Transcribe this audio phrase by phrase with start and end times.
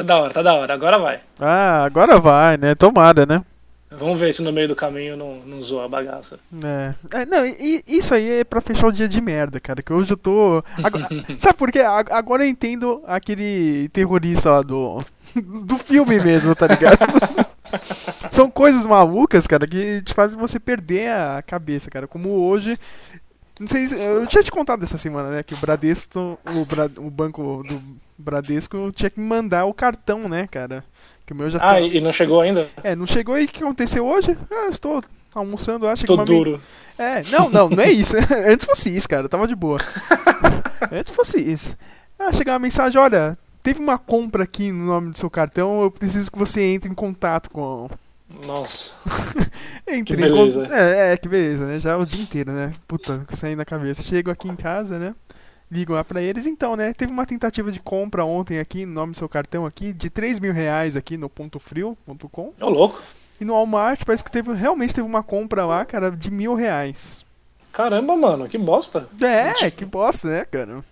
[0.00, 0.72] Tá da hora, tá da hora.
[0.72, 1.20] Agora vai.
[1.38, 2.74] Ah, agora vai, né?
[2.74, 3.42] Tomara, né?
[3.90, 6.38] Vamos ver se no meio do caminho não, não zoa a bagaça.
[6.64, 7.18] É.
[7.18, 9.82] é não, e, isso aí é pra fechar o dia de merda, cara.
[9.82, 10.64] Que hoje eu tô.
[10.82, 11.06] Agora,
[11.38, 11.80] sabe por quê?
[11.80, 15.04] Agora eu entendo aquele terrorista lá do.
[15.34, 16.98] Do filme mesmo, tá ligado?
[18.32, 22.08] São coisas malucas, cara, que te fazem você perder a cabeça, cara.
[22.08, 22.78] Como hoje.
[23.58, 24.00] Não sei se.
[24.00, 25.42] Eu tinha te contado essa semana, né?
[25.42, 26.38] Que o Bradesco.
[26.46, 27.82] O, Bra, o banco do
[28.20, 30.84] Bradesco tinha que mandar o cartão, né, cara?
[31.26, 31.80] Que o meu já ah, tá...
[31.80, 32.68] e não chegou ainda?
[32.82, 34.36] É, não chegou e o que aconteceu hoje?
[34.50, 35.02] Ah, estou
[35.34, 36.60] almoçando, acho Tô que duro.
[36.98, 38.16] É, não, não, não é isso.
[38.46, 39.78] Antes fosse isso, cara, tava de boa.
[40.90, 41.76] Antes fosse isso.
[42.18, 45.90] Ah, chegou uma mensagem, olha, teve uma compra aqui no nome do seu cartão, eu
[45.90, 47.88] preciso que você entre em contato com.
[48.46, 48.94] Nossa.
[49.88, 50.68] entre que beleza.
[50.70, 51.80] É, é, que beleza, né?
[51.80, 52.72] Já o dia inteiro, né?
[52.86, 54.02] Puta, saindo na cabeça.
[54.02, 55.14] Chego aqui em casa, né?
[55.70, 56.46] Ligam lá pra eles.
[56.46, 59.92] Então, né, teve uma tentativa de compra ontem aqui, no nome do seu cartão aqui,
[59.92, 62.52] de 3 mil reais aqui no pontofrio.com.
[62.60, 63.00] Ô, louco.
[63.40, 67.24] E no Walmart parece que teve, realmente teve uma compra lá, cara, de mil reais.
[67.72, 69.08] Caramba, mano, que bosta.
[69.22, 69.70] É, Gente.
[69.76, 70.84] que bosta, né, cara?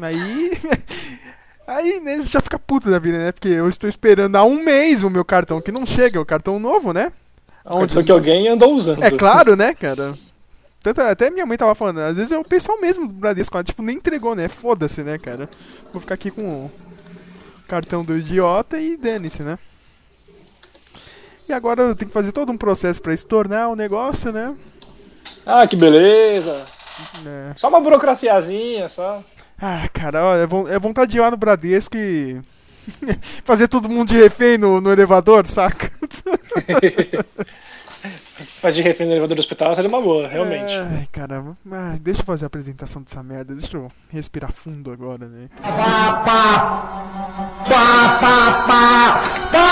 [0.00, 0.52] Aí.
[1.66, 3.30] Aí né, já fica puto da vida, né?
[3.30, 6.58] Porque eu estou esperando há um mês o meu cartão que não chega, o cartão
[6.58, 7.12] novo, né?
[7.64, 7.94] Onde...
[7.94, 9.04] Cartão que alguém andou usando.
[9.04, 10.12] É claro, né, cara?
[10.82, 13.82] Tanto, até minha mãe tava falando, às vezes é o pessoal mesmo do Bradesco, tipo,
[13.82, 14.48] nem entregou, né?
[14.48, 15.48] Foda-se, né, cara?
[15.92, 16.70] Vou ficar aqui com o
[17.68, 19.58] cartão do idiota e dane-se, né?
[21.46, 24.56] E agora eu tenho que fazer todo um processo para estornar o negócio, né?
[25.44, 26.64] Ah, que beleza!
[27.26, 27.52] É.
[27.56, 29.22] Só uma burocraciazinha, só.
[29.60, 32.40] Ah, cara, ó, é, é vontade de ir lá no Bradesco e.
[33.44, 35.90] fazer todo mundo de refém no, no elevador, saca?
[38.62, 40.72] Mas de refém no elevador do hospital seria uma boa, realmente.
[40.74, 41.56] Ai, caramba.
[41.70, 43.54] Ah, deixa eu fazer a apresentação dessa merda.
[43.54, 45.48] Deixa eu respirar fundo agora, né?
[45.62, 47.04] Pá, pá,
[47.68, 49.70] pá, pá, pá, pá.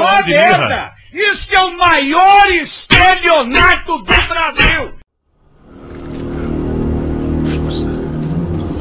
[0.00, 0.92] Ah, merda!
[1.12, 4.92] Isso que é o maior estelionato do Brasil!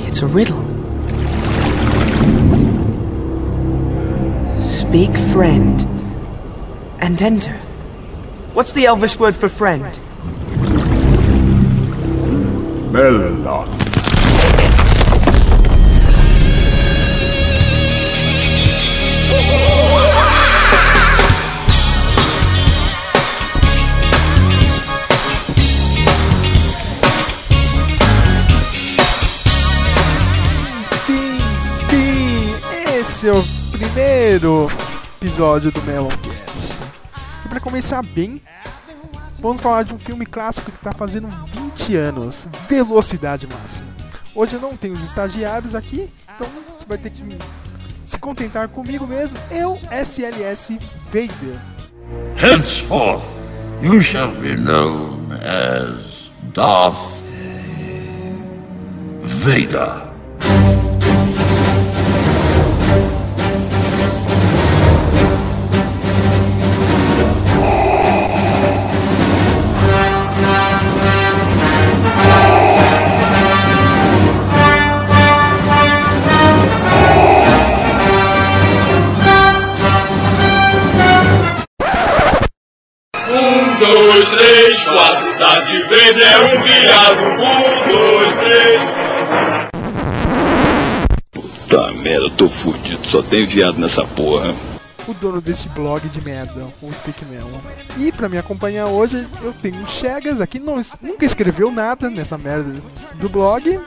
[0.07, 0.76] It's a riddle.
[4.67, 5.81] Speak friend
[6.99, 7.53] and enter.
[8.53, 9.97] What's the Elvish word for friend?
[12.91, 13.71] Melon.
[30.83, 31.39] Sim,
[31.89, 34.67] sim, esse é o primeiro
[35.21, 36.73] episódio do Meloncast.
[37.45, 38.41] E para começar bem,
[39.39, 43.87] vamos falar de um filme clássico que está fazendo 20 anos, Velocidade Máxima.
[44.33, 47.23] Hoje eu não tenho os estagiários aqui, então você vai ter que
[48.03, 50.79] se contentar comigo mesmo, eu, SLS
[51.11, 51.59] Vader.
[52.35, 53.23] Henceforth,
[53.83, 57.21] you shall be known as Darth
[59.21, 60.06] Vader.
[85.97, 87.21] Vez é um viado.
[87.41, 88.81] Um, dois, três.
[91.31, 94.55] Puta merda, tô fudido, só tem viado nessa porra.
[95.07, 97.59] O dono desse blog de merda, o Speak Melon.
[97.97, 102.37] E pra me acompanhar hoje, eu tenho o Chegas aqui, não, nunca escreveu nada nessa
[102.37, 102.75] merda
[103.15, 103.79] do blog.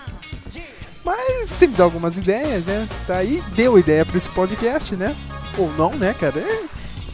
[1.05, 2.89] Mas sempre dá algumas ideias, né?
[3.07, 5.15] Tá aí, deu ideia pra esse podcast, né?
[5.59, 6.39] Ou não, né, cara?
[6.39, 6.60] É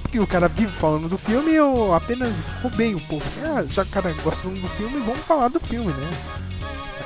[0.06, 3.84] que o cara vive falando do filme, eu apenas roubei um pouco assim, ah, já
[3.84, 6.11] que o cara gosta do filme, vamos falar do filme, né?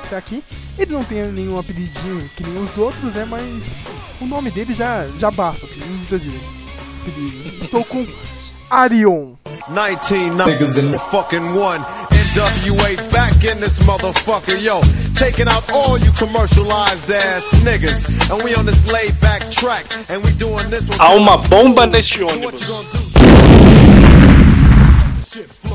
[0.05, 0.43] Até aqui,
[0.77, 3.25] ele não tem nenhum apelidinho que nem os outros, né?
[3.25, 3.81] Mas
[4.19, 6.31] o nome dele já, já basta, assim, não precisa de
[7.01, 7.63] apelido.
[7.63, 8.05] Estou com
[8.69, 9.33] Arion.
[10.57, 11.85] 19 fucking one.
[12.33, 14.81] NWA back in this motherfucker, yo.
[15.15, 18.31] Taking out all you commercialized ass niggas.
[18.31, 19.85] And we on this laid back track.
[20.09, 20.97] And we doing this one.
[20.99, 22.61] Há uma bomba neste ônibus.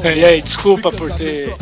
[0.04, 1.54] E aí, desculpa por ter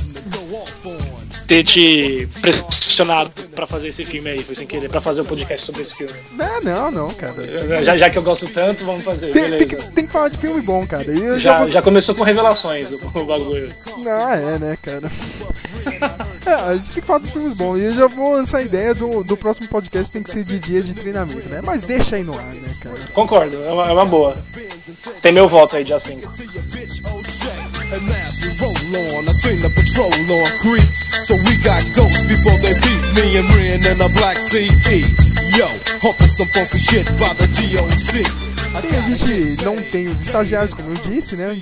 [1.47, 5.27] ter te pressionado pra fazer esse filme aí, foi sem querer, pra fazer o um
[5.27, 6.15] podcast sobre esse filme.
[6.33, 7.83] Não, não, não, cara.
[7.83, 9.33] Já, já que eu gosto tanto, vamos fazer.
[9.33, 11.05] Tem, tem, que, tem que, falar de filme bom, cara.
[11.05, 11.69] já, já, vou...
[11.69, 13.73] já, começou com revelações o, o bagulho.
[14.07, 15.11] Ah, é, né, cara.
[16.47, 17.79] É, a gente tem que falar dos filmes bons.
[17.79, 20.59] E eu já vou lançar a ideia do, do próximo podcast tem que ser de
[20.59, 21.61] dia de treinamento, né?
[21.63, 22.97] Mas deixa aí no ar, né, cara?
[23.15, 24.37] Concordo, é uma, é uma boa.
[25.23, 26.31] Tem meu voto aí, dia 5.
[28.95, 30.87] On, I seen the patrol on creep.
[31.27, 35.03] So we got ghosts before they beat me and Ren a black CD.
[35.59, 35.69] Yo,
[36.31, 37.47] some funky shit by the
[38.75, 41.61] a gente não tem os estagiários, como eu disse, né?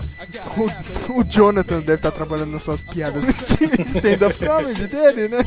[0.56, 5.38] O, o Jonathan deve estar trabalhando nas suas piadas de stand-up comedy dele, né?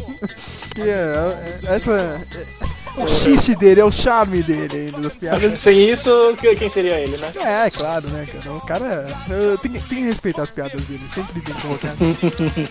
[0.76, 1.92] Que é, é- essa.
[1.92, 5.60] é- o xiste dele, é o charme dele ainda das piadas.
[5.60, 6.10] Sem isso,
[6.40, 7.32] que- quem seria ele, né?
[7.66, 8.56] É, claro, né, cara?
[8.56, 9.08] O cara.
[9.30, 11.98] eu tenho, tenho que respeitar as piadas dele, sempre bem colocado.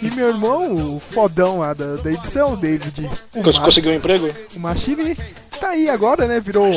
[0.03, 3.09] E meu irmão, o fodão lá da, da edição, o David,
[3.43, 4.31] Cons- Conseguiu um emprego?
[4.57, 5.17] o Machine,
[5.61, 6.41] tá aí agora, né?
[6.41, 6.71] Virou,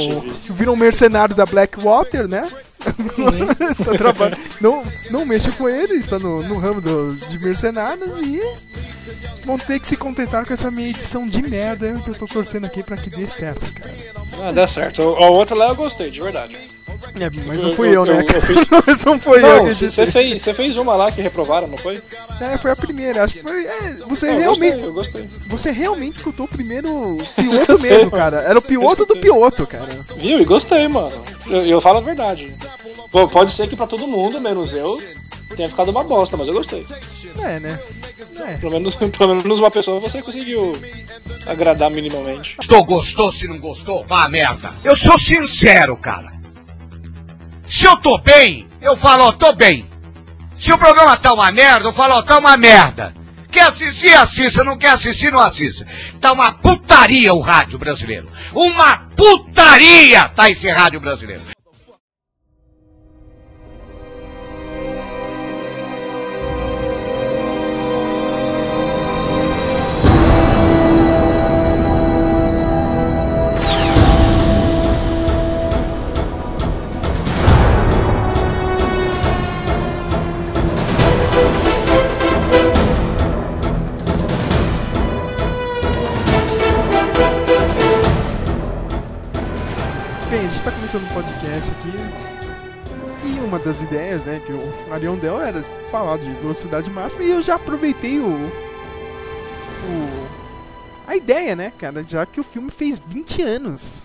[0.49, 2.43] virou um mercenário da Blackwater, né?
[3.69, 4.37] está trabalhando.
[4.61, 8.41] Não, não mexa com ele, está no, no ramo do- de mercenários e
[9.45, 12.65] vão ter que se contentar com essa minha edição de merda que eu tô torcendo
[12.65, 13.93] aqui pra que dê certo, cara.
[14.41, 15.01] Ah, dá certo.
[15.01, 16.57] A a outra lá eu gostei, de verdade.
[17.19, 18.13] É, mas não Eu- fui eu- eu, né?
[18.13, 18.41] eu- eu cara?
[18.41, 21.67] fiz- Mas não foi eu Não, que você fez, você fez uma lá que reprovaram,
[21.67, 22.01] não foi?
[22.41, 23.23] É, foi a primeira.
[23.23, 23.65] Acho que foi.
[23.65, 24.77] é, você Eu realmente.
[24.77, 25.29] gostei, eu gostei.
[25.47, 28.23] Você realmente escutou o primeiro piloto mesmo, mano.
[28.23, 28.37] cara.
[28.41, 29.87] Era o piloto do piloto, cara.
[30.17, 30.39] Viu?
[30.41, 31.11] E gostei, mano.
[31.47, 32.51] Eu, eu falo a verdade.
[33.17, 35.01] Pô, pode ser que pra todo mundo, menos eu,
[35.55, 36.85] tenha ficado uma bosta, mas eu gostei.
[37.39, 37.79] É, né?
[38.47, 38.57] É.
[38.57, 40.73] Pelo menos, pelo menos uma pessoa você conseguiu
[41.47, 42.57] agradar minimamente.
[42.57, 44.71] Gostou, gostou, se não gostou, vá a merda.
[44.83, 46.31] Eu sou sincero, cara.
[47.65, 49.89] Se eu tô bem, eu falo, ó, tô bem.
[50.55, 53.15] Se o programa tá uma merda, eu falo, ó, tá uma merda.
[53.49, 54.63] Quer assistir, assista.
[54.63, 55.87] Não quer assistir, não assista.
[56.21, 58.29] Tá uma putaria o rádio brasileiro.
[58.53, 61.56] Uma putaria tá esse rádio brasileiro.
[91.57, 91.89] Podcast aqui.
[93.25, 95.61] E uma das ideias, né, que o Arion deu era
[95.91, 97.23] falar de velocidade máxima.
[97.23, 98.29] E eu já aproveitei o.
[98.29, 100.27] o
[101.05, 102.03] a ideia, né, cara?
[102.03, 104.03] Já que o filme fez 20 anos.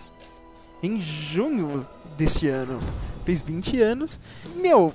[0.83, 2.79] Em junho deste ano.
[3.25, 4.19] Fez 20 anos.
[4.57, 4.93] Meu,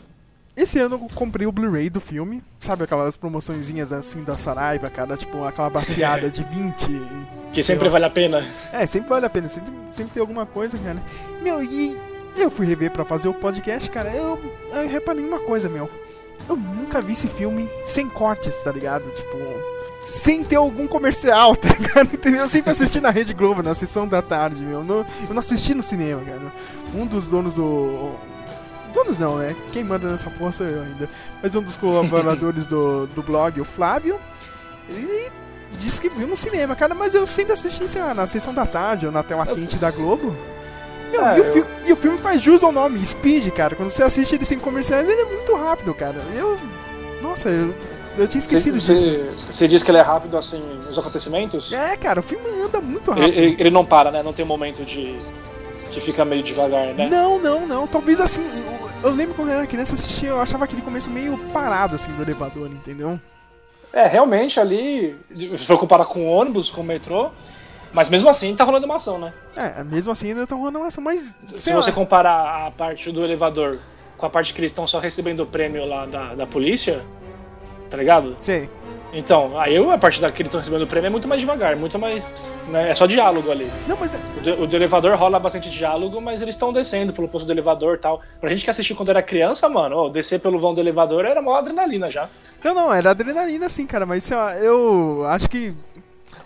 [0.56, 2.44] esse ano eu comprei o Blu-ray do filme.
[2.60, 5.16] Sabe aquelas promoçõezinhas assim da Saraiva, cara?
[5.16, 6.88] Tipo, aquela baseada de 20.
[7.54, 8.46] Que sempre vale a pena.
[8.72, 11.02] É, sempre vale a pena, sempre, sempre tem alguma coisa, cara.
[11.42, 11.98] Meu, e
[12.42, 14.40] eu fui rever pra fazer o podcast, cara, eu,
[14.74, 15.90] eu reparei uma coisa, meu.
[16.48, 19.04] Eu nunca vi esse filme sem cortes, tá ligado?
[19.12, 19.38] Tipo,
[20.02, 22.14] sem ter algum comercial, tá ligado?
[22.14, 22.42] Entendeu?
[22.42, 24.84] Eu sempre assisti na Rede Globo, na sessão da tarde, meu.
[24.84, 26.54] Não- eu não assisti no cinema, cara.
[26.96, 28.12] Um dos donos do.
[28.94, 29.56] Donos não, né?
[29.74, 31.10] Quem manda nessa porra sou eu ainda.
[31.44, 34.18] Mas um dos colaboradores do, do blog, o Flávio,
[34.90, 35.30] ele
[35.78, 38.66] disse que viu no cinema, cara, mas eu sempre assisti, sei lá, na sessão da
[38.66, 40.34] tarde ou na tela quente da Globo.
[41.12, 43.76] Meu, É, e, o eu- fi- e o filme faz jus ao nome, Speed, cara.
[43.76, 46.22] Quando você assiste ele sem comerciais, ele é muito rápido, cara.
[46.36, 46.58] Eu.
[47.22, 47.74] Nossa, eu,
[48.18, 49.36] eu tinha esquecido Você, disso.
[49.52, 51.72] você, diz que ele é rápido assim nos acontecimentos?
[51.74, 53.28] É, cara, o filme anda muito rápido.
[53.28, 54.22] Ele, ele- ele não para, né?
[54.22, 55.18] Não tem um momento de.
[55.92, 57.08] que fica meio devagar, né?
[57.10, 57.88] Não, não, não.
[57.88, 58.42] Talvez assim.
[59.04, 62.12] Eu, eu lembro quando eu era criança assistia, eu achava aquele começo meio parado assim
[62.12, 63.20] do elevador, entendeu?
[63.94, 67.32] É, realmente ali, se for comparar com o ônibus, com o metrô,
[67.94, 69.34] mas mesmo assim tá rolando uma ação, né?
[69.56, 71.36] É, mesmo assim ainda estão rolando uma ação, mas.
[71.46, 71.96] Se sei você lá.
[71.96, 73.80] comparar a parte do elevador
[74.18, 77.04] com a parte que eles estão só recebendo o prêmio lá da, da polícia,
[77.90, 78.36] tá ligado?
[78.38, 78.70] Sei.
[79.14, 81.76] Então, aí a parte da que eles estão recebendo o prêmio é muito mais devagar,
[81.78, 82.30] muito mais.
[82.68, 83.72] Né, é só diálogo ali.
[83.88, 87.14] Não, mas é- O do, o do elevador rola bastante diálogo, mas eles estão descendo
[87.14, 88.22] pelo posto do elevador e tal.
[88.42, 91.42] Pra gente que assistiu quando era criança, mano, ó, descer pelo vão do elevador era
[91.42, 92.28] mó adrenalina já.
[92.64, 95.74] Não, não, era adrenalina sim, cara, mas sei lá, eu acho que.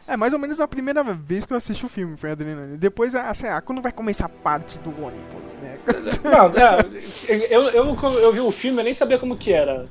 [0.08, 2.78] É mais ou menos a primeira vez que eu assisti o filme, foi adrenalina.
[2.78, 5.78] Depois, ah, sei lá, quando vai começar a parte do ônibus, né?
[6.24, 9.88] Não, é, eu, eu, eu vi o filme, eu nem sabia como que era.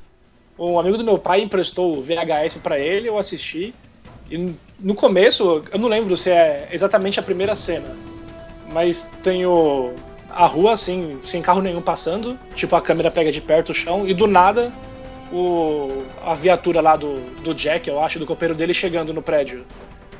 [0.58, 3.74] Um amigo do meu pai emprestou o VHS pra ele, eu assisti.
[4.30, 7.96] E no começo, eu não lembro se é exatamente a primeira cena,
[8.72, 9.92] mas tem o,
[10.28, 14.06] a rua assim, sem carro nenhum passando, tipo a câmera pega de perto o chão,
[14.06, 14.72] e do nada
[15.32, 19.64] o, a viatura lá do, do Jack, eu acho, do copeiro dele chegando no prédio.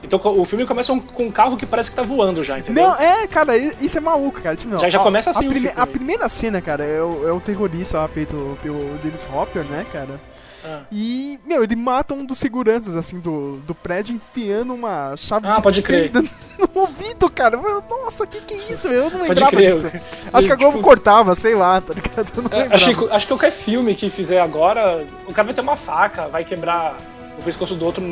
[0.02, 2.88] Então o filme começa com um carro que parece que tá voando já, entendeu?
[2.88, 4.56] Não, é, cara, isso é maluco, cara.
[4.56, 7.28] Tipo, não, Já- já ó, começa assim a, prime- a primeira cena, cara, é o,
[7.28, 10.20] é o terrorista lá feito pelo Dennis Hopper, né, cara?
[10.62, 10.80] Ah.
[10.92, 15.52] E, meu, ele mata um dos seguranças, assim, do, do prédio, enfiando uma chave Ah,
[15.52, 16.10] de pode crer.
[16.12, 17.58] no ouvido, cara.
[17.88, 18.86] Nossa, que que é isso?
[18.88, 19.72] Eu não Pode lembrava crer.
[19.72, 19.86] disso.
[20.30, 22.30] Acho que a Globo Tipo, cortava, sei lá, tá ligado?
[22.36, 22.74] Eu não É, lembrava.
[22.74, 26.28] Acho que, acho que qualquer filme que fizer agora, o cara vai ter uma faca,
[26.28, 26.94] vai quebrar
[27.38, 28.02] o pescoço do outro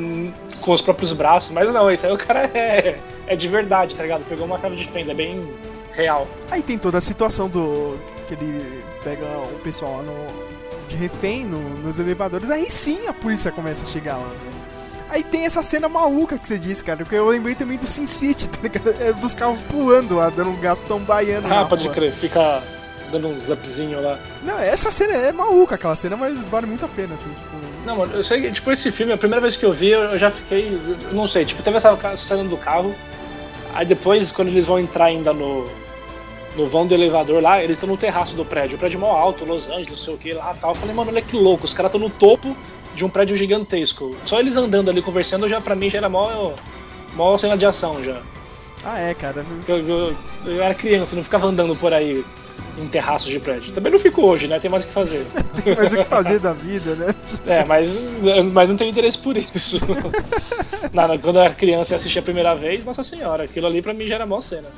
[0.60, 4.02] com os próprios braços, mas não, esse aí o cara é, é de verdade, tá
[4.02, 4.24] ligado?
[4.28, 5.48] Pegou uma chave de fenda, é bem
[5.92, 6.26] real.
[6.50, 7.98] Aí tem toda a situação do.
[8.26, 10.26] que ele pega o pessoal lá no,
[10.88, 12.50] de refém no- nos elevadores.
[12.50, 14.30] Aí sim a polícia começa a chegar lá.
[15.10, 16.98] Aí tem essa cena maluca que você disse, cara.
[16.98, 18.94] Porque eu lembrei também do Sin City, tá ligado?
[19.00, 21.48] É, Dos carros pulando lá, dando um gastão baiano.
[21.52, 21.94] Ah, pode rua.
[21.94, 22.62] crer, fica
[23.10, 24.18] dando um zapzinho lá.
[24.42, 27.30] Não, essa cena é maluca, aquela cena, mas vale muito a pena, assim.
[27.30, 27.56] Tipo,
[27.88, 30.18] Não, mano, eu sei que, tipo, esse filme, a primeira vez que eu vi, eu
[30.18, 30.68] já fiquei.
[30.68, 32.94] eu Não sei, tipo, teve essa cena do carro.
[33.74, 35.66] Aí depois, quando eles vão entrar ainda no.
[36.54, 38.76] No vão do elevador lá, eles estão no terraço do prédio.
[38.76, 40.72] O prédio é mó alto, Los Angeles, não sei o que lá tal.
[40.72, 42.54] Eu falei, mano, olha que louco, os caras estão no topo
[42.94, 44.14] de um prédio gigantesco.
[44.26, 46.50] Só eles andando ali conversando, já pra mim já era mó,
[47.14, 48.20] mó cena de ação já.
[48.84, 49.46] ah, é, cara.
[49.66, 50.16] Eu, eu-
[50.46, 52.22] eu era criança, não ficava andando por aí
[52.78, 53.72] em terraços de prédio.
[53.72, 54.58] Também não fico hoje, né?
[54.58, 55.26] Tem mais o que fazer.
[55.64, 57.14] Tem mais o que fazer da vida, né?
[57.46, 57.98] É, mas,
[58.52, 59.78] mas não tenho interesse por isso.
[60.92, 63.94] Nada, quando eu era criança e assisti a primeira vez, nossa senhora, aquilo ali pra
[63.94, 64.68] mim já era mó cena.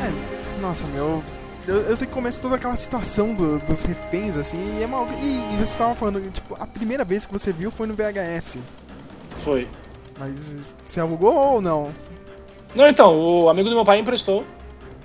[0.00, 1.22] É, nossa, meu.
[1.68, 5.12] Eu, eu sei que começa toda aquela situação do- dos reféns, assim, e é maluco.
[5.22, 8.56] E, e você tava falando, tipo, a primeira vez que você viu foi no VHS.
[9.36, 9.68] Foi.
[10.18, 10.56] Mas
[10.86, 11.90] você alugou ou não?
[12.74, 14.44] Não, então, o amigo do meu pai emprestou.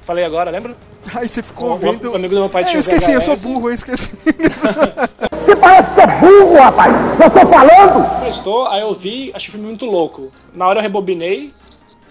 [0.02, 0.76] Falei agora, lembra?
[1.16, 2.12] Aí você ficou O, vendo.
[2.12, 4.12] o amigo do meu pai É, tinha eu esqueci, eu sou VHS, burro, eu esqueci.
[8.18, 10.32] Emprestou, aí eu vi, achei o filme muito louco.
[10.54, 11.54] Na hora eu rebobinei.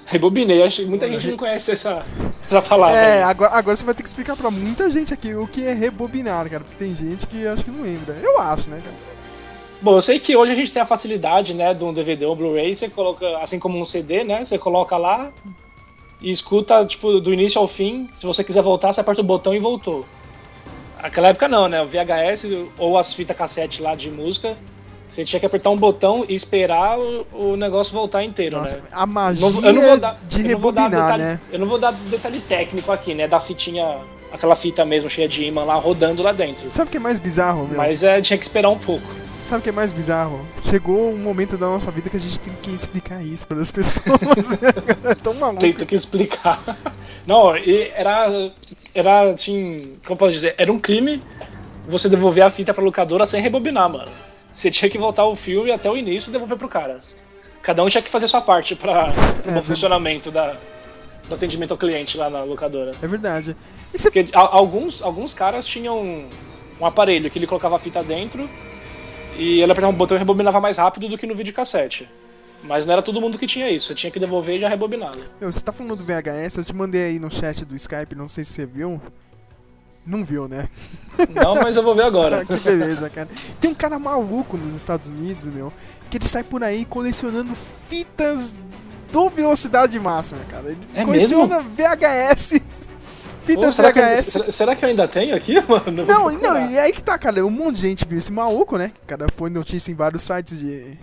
[0.06, 2.04] Rebobinei, acho que muita gente não conhece essa,
[2.47, 2.99] essa palavra.
[2.99, 5.73] É, agora, agora você vai ter que explicar pra muita gente aqui o que é
[5.73, 8.18] rebobinar, cara, porque tem gente que acho que não lembra.
[8.23, 9.12] Eu acho, né, cara?
[9.80, 12.37] Bom, eu sei que hoje a gente tem a facilidade, né, de um DVD ou
[12.37, 15.32] Blu-ray, você coloca, assim como um CD, né, você coloca lá
[16.21, 18.09] e escuta, tipo, do início ao fim.
[18.12, 20.06] Se você quiser voltar, você aperta o botão e voltou.
[21.02, 22.47] Naquela época não, né, o VHS
[22.78, 24.56] ou as fitas cassete lá de música,
[25.12, 28.83] você tinha que apertar um botão e esperar o, o negócio voltar inteiro, Nossa, né?
[28.90, 31.40] a magia Não- eu não vou dar, de rebobinar, detalhe, né?
[31.52, 33.99] Eu não vou dar detalhe técnico aqui, né, da fitinha,
[34.33, 36.66] aquela fita mesmo cheia de imã lá rodando lá dentro.
[36.73, 37.76] Sabe o que é mais bizarro, meu?
[37.76, 39.07] Mas é, tinha que esperar um pouco.
[39.45, 40.40] Sabe o que é mais bizarro?
[40.62, 43.69] Chegou um momento da nossa vida que a gente tem que explicar isso para as
[43.73, 44.07] pessoas.
[45.04, 45.61] é tão maluco.
[45.61, 46.59] Tenta que explicar.
[47.26, 48.50] Não, era.
[48.95, 49.97] Era, assim.
[50.07, 50.54] Como posso dizer?
[50.57, 51.21] Era um crime
[51.87, 54.11] você devolver a fita pra locadora sem rebobinar, mano.
[54.54, 57.00] Você tinha que voltar o filme até o início e devolver pro cara.
[57.62, 59.12] Cada um tinha que fazer sua parte pra
[59.47, 60.56] o bom É, funcionamento da,
[61.28, 62.92] do atendimento ao cliente lá na locadora.
[63.00, 63.56] É verdade.
[63.92, 66.28] Porque a- alguns, alguns caras tinham um,
[66.80, 68.49] um aparelho que ele colocava a fita dentro
[69.38, 72.09] e ele apertava um botão e rebobinava mais rápido do que no videocassete.
[72.64, 75.18] Mas não era todo mundo que tinha isso, você tinha que devolver e já rebobinava.
[75.40, 78.28] Meu, você tá falando do VHS, eu te mandei aí no chat do Skype, não
[78.28, 79.00] sei se você viu.
[80.04, 80.68] Não viu, né?
[81.32, 82.44] Não, mas eu vou ver agora.
[82.47, 83.28] que beleza, cara.
[83.61, 85.73] Tem um cara maluco nos Estados Unidos, meu,
[86.11, 87.52] que ele sai por aí colecionando
[87.88, 88.56] fitas
[89.12, 90.71] do velocidade máxima, cara.
[90.71, 92.54] Ele É coleciona VHS.
[92.61, 92.92] Pô,
[93.47, 94.25] Fitas será, que eu, VHS.
[94.26, 96.04] será, será que eu ainda tenho aqui, mano?
[96.06, 96.71] Não, não, procurar.
[96.71, 97.44] e aí que tá, cara.
[97.44, 98.92] Um monte de gente viu esse maluco, né?
[99.06, 100.97] Cara foi notícia em vários sites de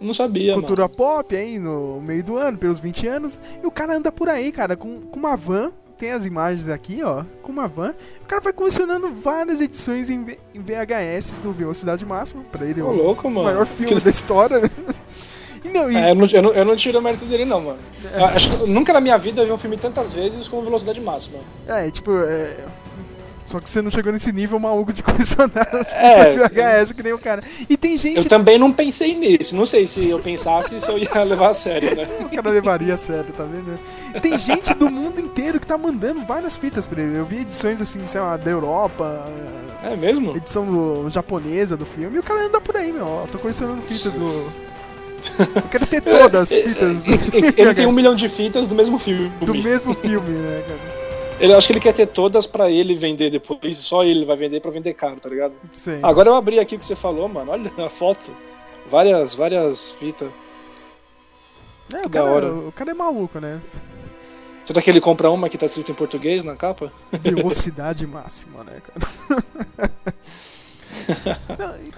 [0.00, 0.62] Não sabia, mano.
[0.66, 3.38] cultura pop aí no meio do ano, pelos 20 anos.
[3.62, 5.70] E o cara anda por aí, cara, com, com uma van.
[6.02, 7.22] Tem as imagens aqui, ó.
[7.44, 7.94] Com uma van.
[8.22, 12.42] O cara vai colecionando várias edições em, VHS do Velocidade Máxima.
[12.50, 14.58] Pra ele, Ô, o louco, maior filme da história.
[14.58, 14.68] né?
[15.64, 17.60] E, meu, e, É, eu, não, eu, não, eu não tiro o mérito dele, não,
[17.60, 17.78] mano.
[18.12, 21.00] Eu Acho que nunca na minha vida eu vi um filme tantas vezes com velocidade
[21.00, 21.38] máxima.
[21.68, 22.56] é, tipo, é,
[23.52, 26.30] Só que você não chegou nesse nível maluco de colecionar as É.
[26.30, 27.42] VHS que nem o cara.
[27.68, 29.54] E tem gente Eu também não pensei nisso.
[29.54, 32.08] Não sei se eu pensasse se eu ia levar a sério, né?
[32.24, 33.78] O cara levaria a sério, tá vendo?
[34.22, 37.18] Tem gente do mundo inteiro que tá mandando várias fitas pra ele.
[37.18, 39.22] Eu vi edições assim, sei lá, da Europa,
[39.84, 40.34] É mesmo?
[40.34, 43.04] edição do, japonesa do filme, e o cara anda por aí, meu.
[43.06, 44.72] Ó, tô colecionando fitas do.
[45.54, 48.98] Eu quero ter todas as fitas do, Ele tem um milhão de fitas do mesmo
[48.98, 49.30] filme.
[49.40, 51.01] do mesmo filme, né, cara?
[51.42, 53.76] Ele acho que ele quer ter todas pra ele vender depois.
[53.76, 55.54] Só ele vai vender pra vender caro, tá ligado?
[55.74, 55.98] Sim.
[56.00, 57.50] Agora eu abri aqui o que você falou, mano.
[57.50, 58.32] Olha a foto.
[58.88, 60.30] Várias, várias fitas.
[61.92, 62.54] É, o, que da cara, hora.
[62.54, 63.60] o cara é maluco, né?
[64.64, 66.92] Será que ele compra uma que tá escrito em português na capa?
[67.10, 69.92] Velocidade máxima, né, cara?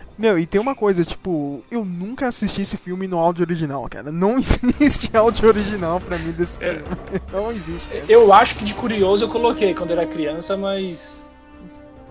[0.17, 4.13] Meu, e tem uma coisa, tipo, eu nunca assisti esse filme no áudio original, cara.
[4.13, 6.75] Não existe áudio original pra mim desse É.
[6.75, 6.85] filme.
[7.33, 7.89] Não existe.
[7.89, 8.05] cara.
[8.09, 11.23] Eu acho que de curioso eu coloquei quando era criança, mas.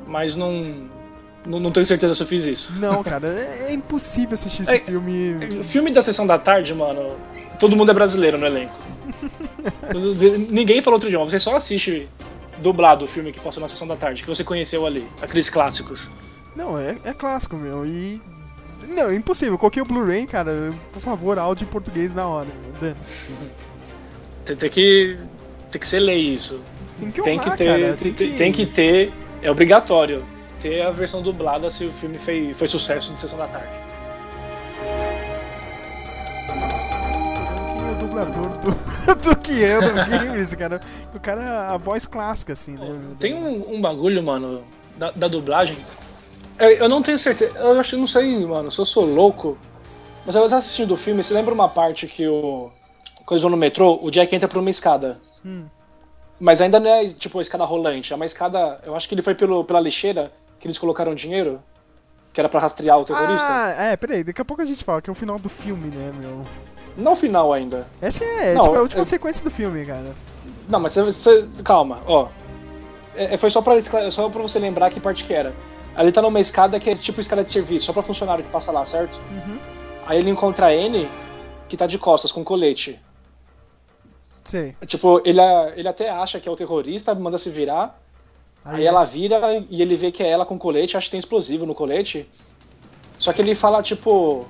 [0.05, 0.91] Mas não.
[1.45, 2.73] Não, não tenho certeza se eu fiz isso.
[2.79, 5.35] Não, cara, é, é impossível assistir esse É, filme.
[5.63, 7.17] Filme da sessão da tarde, mano,
[7.59, 8.73] todo mundo é brasileiro no elenco.
[10.49, 12.07] Ninguém falou outro idioma, você só assiste
[12.59, 16.09] dublado o filme que passou na sessão da tarde, que você conheceu ali, aqueles clássicos.
[16.55, 17.85] Não, é, é clássico, meu.
[17.85, 18.21] E.
[18.87, 19.53] Não, é impossível.
[19.55, 20.71] Eu coloquei o Blu-ray, cara.
[20.91, 22.47] Por favor, áudio em português na hora.
[24.45, 25.17] Tem, tem que.
[25.71, 26.61] Tem que ser lei isso.
[26.99, 27.65] Tem que Tem honrar, que ter.
[27.81, 27.95] cara.
[27.97, 29.11] tem, tem- tem que ter.
[29.41, 30.23] É obrigatório
[30.59, 33.67] ter a versão dublada se o filme foi, foi sucesso de sessão da tarde.
[37.75, 40.79] É o dublador do, do Keanu Reeves, cara?
[41.13, 42.99] O cara, a voz clássica, assim, né?
[43.19, 44.63] Tem um, um bagulho, mano,
[44.97, 45.77] da, da dublagem.
[46.59, 47.57] Eu, eu não tenho certeza.
[47.57, 49.57] Eu acho não sei, mano, se eu sou louco.
[50.25, 52.71] Mas eu tava assistindo o filme, você lembra uma parte que o.
[53.25, 55.19] Quando eles vão no metrô, o Jack entra por uma escada.
[55.45, 55.65] Hum.
[56.39, 58.79] Mas ainda não é tipo uma escada rolante, é uma escada.
[58.85, 61.61] Eu acho que ele foi pelo, pela lixeira que eles colocaram dinheiro.
[62.31, 63.47] Que era pra rastrear o terrorista.
[63.47, 64.23] Ah, é, peraí.
[64.23, 66.41] Daqui a pouco a gente fala que é o final do filme, né, meu?
[66.97, 67.85] Não o final ainda.
[68.01, 70.13] Essa é, Não, tipo, a última sequência do filme, cara.
[70.67, 71.03] Não, mas você.
[71.43, 72.27] você- calma, ó.
[73.15, 73.79] É, é, foi só pra,
[74.09, 75.53] só pra você lembrar que parte que era.
[75.95, 78.71] Ali tá numa escada que é tipo escada de serviço, só pra funcionário que passa
[78.71, 79.21] lá, certo?
[79.31, 79.59] Uhum.
[80.05, 81.07] Aí ele encontra a N,
[81.67, 82.99] que tá de costas, com colete.
[84.43, 84.75] Sei.
[84.85, 85.39] Tipo, ele,
[85.75, 87.99] ele até acha que é o terrorista, manda se virar.
[88.65, 91.65] Aí ela vira e ele vê que é ela com colete, acha que tem explosivo
[91.65, 92.27] no colete.
[93.19, 94.45] Só que ele fala, tipo.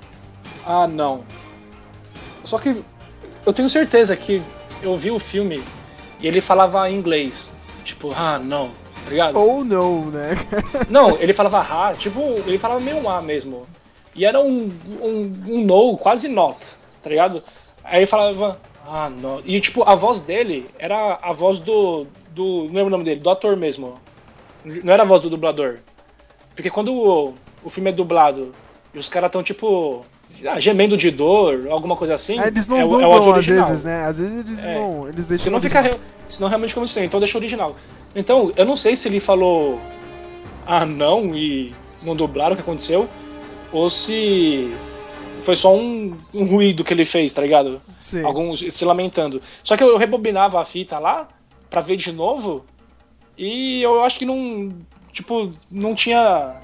[0.65, 1.23] Ah, não.
[2.43, 2.83] Só que
[3.45, 4.41] eu tenho certeza que
[4.81, 5.63] eu vi o filme
[6.19, 7.55] e ele falava em inglês.
[7.83, 8.71] Tipo, ah, não.
[9.03, 9.37] Tá ligado?
[9.37, 10.31] Ou não, né?
[10.89, 13.67] Não, ele falava ha, tipo, ele falava meio um A mesmo.
[14.15, 16.57] E era um, um, um no, quase not,
[17.01, 17.43] tá ligado?
[17.83, 19.41] Aí ele falava, ah, não.
[19.45, 22.05] E tipo, a voz dele era a voz do.
[22.31, 23.99] do não lembro o nome dele, do ator mesmo.
[24.63, 25.79] Não era a voz do dublador.
[26.55, 28.53] Porque quando o, o filme é dublado
[28.93, 30.05] e os caras tão tipo.
[30.47, 32.39] Ah, gemendo de dor, alguma coisa assim.
[32.39, 33.65] Ah, eles não é, o- é o dublam áudio às original.
[33.67, 34.05] vezes, né?
[34.05, 34.73] Às vezes eles É.
[34.75, 35.07] não.
[35.09, 35.43] Eles deixam.
[35.45, 35.97] Senão fica.
[36.27, 37.05] Senão realmente muito estranho.
[37.05, 37.75] Então deixa o original.
[38.15, 39.79] Então, eu não sei se ele falou
[40.65, 43.07] ah não e não dublaram o que aconteceu,
[43.71, 44.73] ou se
[45.41, 47.81] foi só um, um ruído que ele fez, tá ligado?
[47.99, 48.23] Sim.
[48.23, 49.41] Alguns se lamentando.
[49.63, 51.27] Só que eu rebobinava a fita lá
[51.69, 52.63] pra ver de novo
[53.37, 54.73] e eu acho que não.
[55.11, 56.55] Tipo, não tinha.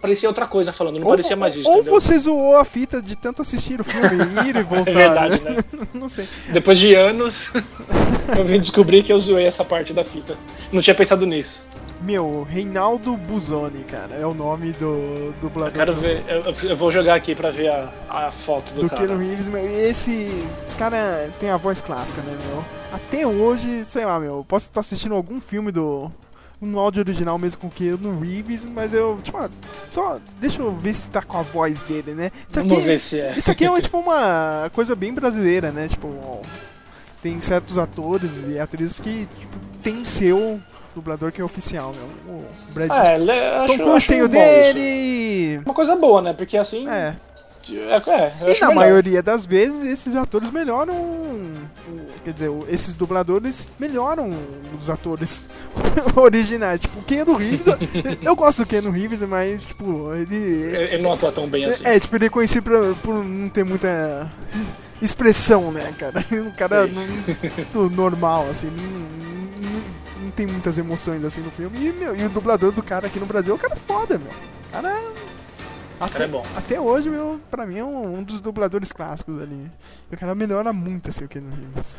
[0.00, 1.92] Parecia outra coisa falando, não Ou, parecia mais isso, ou entendeu?
[2.00, 4.08] você zoou a fita de tanto assistir o filme,
[4.48, 4.90] ir e voltar.
[4.90, 5.50] É verdade, né?
[5.72, 5.86] né?
[5.94, 6.28] não sei.
[6.52, 7.52] Depois de anos,
[8.36, 10.36] eu vim descobrir que eu zoei essa parte da fita.
[10.72, 11.66] Não tinha pensado nisso.
[12.02, 15.68] Meu, Reinaldo Buzoni, cara, é o nome do dublador.
[15.68, 18.82] Eu quero do- ver, eu, eu vou jogar aqui pra ver a, a foto do,
[18.82, 19.06] do cara.
[19.06, 20.28] Keanu Reeves, meu, esse,
[20.66, 22.64] esse cara tem a voz clássica, né, meu?
[22.90, 26.10] Até hoje, sei lá, meu, posso estar assistindo algum filme do
[26.60, 29.48] no áudio original mesmo com o Keanu Reeves, mas eu, tipo, ah,
[29.90, 32.30] só deixa eu ver se tá com a voz dele, né?
[32.48, 33.32] Isso Vamos aqui, ver se é.
[33.36, 35.88] isso aqui é tipo uma coisa bem brasileira, né?
[35.88, 36.40] Tipo,
[37.22, 40.60] tem certos atores e atrizes que tipo, tem seu
[40.94, 42.34] dublador que é oficial, meu.
[42.36, 44.74] O Brad É, le- acho, Tom Cruise tem o bom isso.
[44.74, 45.58] dele.
[45.64, 46.32] Uma coisa boa, né?
[46.32, 46.88] Porque assim.
[46.88, 47.16] É.
[47.68, 48.74] É, é, E na melhor.
[48.74, 50.94] maioria das vezes esses atores melhoram.
[50.94, 51.50] o-
[52.24, 54.30] Quer dizer, o- esses dubladores melhoram
[54.78, 55.48] os atores
[56.16, 56.80] originais.
[56.80, 57.66] Tipo, o Keanu Reeves.
[57.66, 57.78] eu,
[58.22, 60.36] eu gosto do Keanu Reeves, mas, tipo, ele.
[60.36, 61.86] Ele não atua tão bem assim.
[61.86, 64.30] É, tipo, ele é conhecido por, por não ter muita
[65.00, 66.24] expressão, né, cara?
[66.32, 66.92] Um cara Sim.
[66.94, 67.02] não-
[67.82, 71.78] muito normal, assim, não, não, não tem muitas emoções assim no filme.
[71.78, 74.28] E, meu, e o dublador do cara aqui no Brasil é um cara foda, meu.
[74.28, 75.00] O cara.
[76.08, 76.42] Cara é bom.
[76.56, 79.70] Até hoje, meu, pra mim é um, um dos dubladores clássicos ali.
[80.10, 81.96] E o cara melhora muito assim o Keanu Reeves.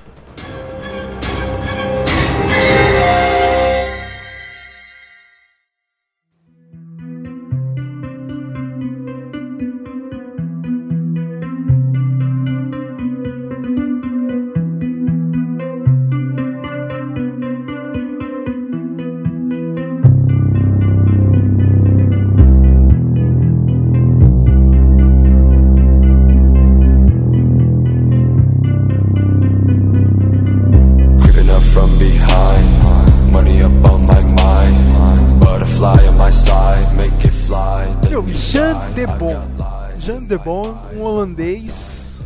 [40.36, 40.38] Lies.
[40.38, 42.22] Jean de Bon, um holandês.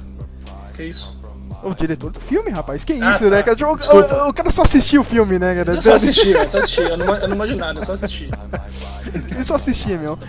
[0.73, 1.15] Que isso?
[1.63, 2.83] O diretor do filme, rapaz.
[2.83, 3.29] Que Ah, isso, tá.
[3.31, 3.43] né?
[3.43, 4.23] Tipo, Desculpa.
[4.25, 5.73] O, o cara só assistiu o filme, né, cara?
[5.75, 6.81] Eu só assisti, eu só assisti.
[6.81, 8.25] Eu não, eu não imagino nada, eu só assisti.
[9.31, 10.19] ele só assistia, meu.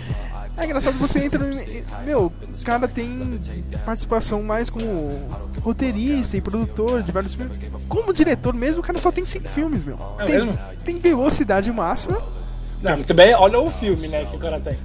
[0.57, 1.45] É engraçado, você entra.
[1.53, 3.39] em- Meu, o cara tem
[3.85, 5.29] participação mais como
[5.61, 7.55] roteirista e produtor de vários filmes.
[7.87, 9.99] Como diretor mesmo, o cara só tem cinco filmes, meu.
[10.17, 10.59] É tem, mesmo?
[10.83, 12.19] tem velocidade máxima.
[12.81, 14.77] Não, também olha o filme, né, que o cara tem.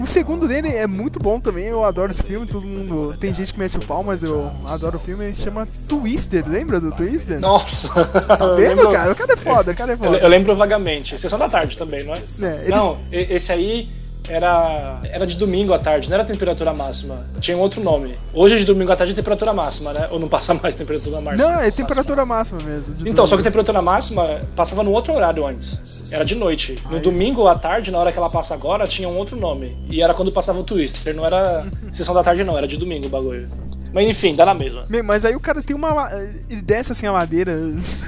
[0.00, 3.16] O segundo dele é muito bom também, eu adoro esse filme, todo mundo.
[3.18, 6.78] Tem gente que mete o pau, mas eu adoro o filme, ele chama Twister, lembra
[6.80, 7.40] do Twister?
[7.40, 7.88] Nossa.
[8.04, 9.12] Tá vendo, lembro- cara?
[9.12, 10.18] O cara é foda, o cara é foda.
[10.18, 11.18] eu lembro vagamente.
[11.18, 12.18] Sessão da tarde também, não é?
[12.18, 13.88] É, eles- Não, esse aí
[14.28, 17.22] era, era de domingo à tarde, não era temperatura máxima.
[17.40, 18.14] Tinha um outro nome.
[18.32, 20.08] Hoje de domingo à tarde é temperatura máxima, né?
[20.10, 21.50] Ou não passa mais temperatura máxima?
[21.50, 22.94] Não, é temperatura máxima mesmo.
[22.94, 23.44] de Então, só que a domingo.
[23.44, 25.82] temperatura máxima passava num outro horário antes.
[26.10, 26.74] Era de noite.
[26.90, 29.76] No domingo à tarde, na hora que ela passa agora, tinha um outro nome.
[29.90, 31.14] E era quando passava o Twister.
[31.14, 32.56] Não era sessão da tarde, não.
[32.56, 33.46] Era de domingo o bagulho.
[33.92, 34.84] Mas enfim, dá na mesma.
[34.88, 36.08] Me- Mas aí o cara tem uma.
[36.50, 37.52] Ele desce assim a ladeira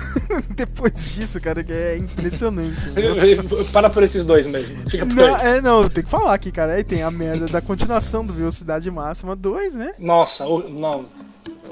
[0.54, 2.80] depois disso, cara, que é impressionante.
[3.72, 4.88] Para por esses dois mesmo.
[4.90, 5.46] Fica por Não, aí.
[5.58, 6.74] é, não, tem que falar aqui, cara.
[6.74, 9.92] Aí tem a merda da continuação do Velocidade Máxima 2, né?
[9.98, 11.06] Nossa, o- não.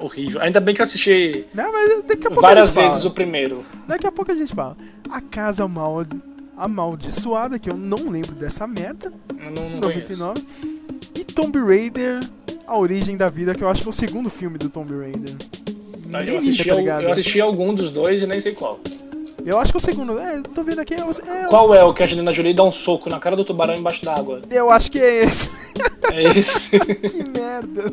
[0.01, 0.40] Horrível.
[0.40, 1.73] Ainda bem que eu assisti Não,
[2.40, 3.64] várias vezes o primeiro.
[3.87, 4.77] Daqui a pouco a gente fala.
[5.11, 6.05] A Casa Mal...
[6.57, 9.12] Amaldiçoada, que eu não lembro dessa merda.
[9.40, 10.18] Eu não, não conheço.
[10.18, 10.47] 99.
[11.14, 12.18] E Tomb Raider,
[12.68, 15.35] A Origem da Vida, que eu acho que é o segundo filme do Tomb Raider.
[16.26, 18.78] Eu, assisti, tá eu assisti algum dos dois e nem sei qual.
[19.48, 20.18] Eu acho que é o segundo.
[20.18, 20.94] É, tô vendo aqui.
[20.94, 23.44] É, é Qual é o que a Angelina Jolie dá um soco na cara do
[23.44, 24.42] tubarão embaixo d'água?
[24.50, 25.50] Eu acho que é esse.
[26.11, 26.78] É esse.
[26.80, 27.84] que merda.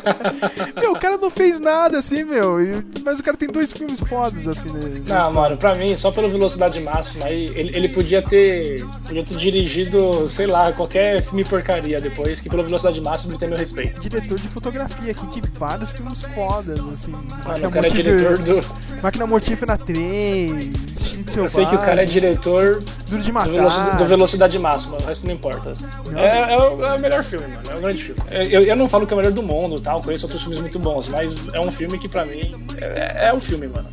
[0.80, 2.56] meu, o cara não fez nada assim, meu.
[3.04, 5.02] Mas o cara tem dois filmes fodas, assim, né?
[5.06, 8.82] Não, mano, pra mim, só pela velocidade máxima aí, ele, ele podia ter.
[9.06, 13.48] Podia ter dirigido, sei lá, qualquer filme porcaria depois, que pela velocidade máxima ele tem
[13.48, 14.00] meu respeito.
[14.00, 17.12] Diretor de fotografia aqui de vários filmes fodas, assim.
[17.12, 18.64] Mano, o cara é diretor do.
[19.02, 23.50] Máquina Mortífera 3, Instinto Eu sei que o cara é diretor Duro de do Matar.
[23.52, 25.72] velocidade, do velocidade máxima, o resto não importa.
[26.14, 27.62] É, é o, é o melhor filme, mano.
[27.70, 28.20] É um grande filme.
[28.50, 30.78] Eu, eu não falo que é o melhor do mundo tal, conheço outros filmes muito
[30.78, 33.88] bons, mas é um filme que pra mim é, é o filme, mano.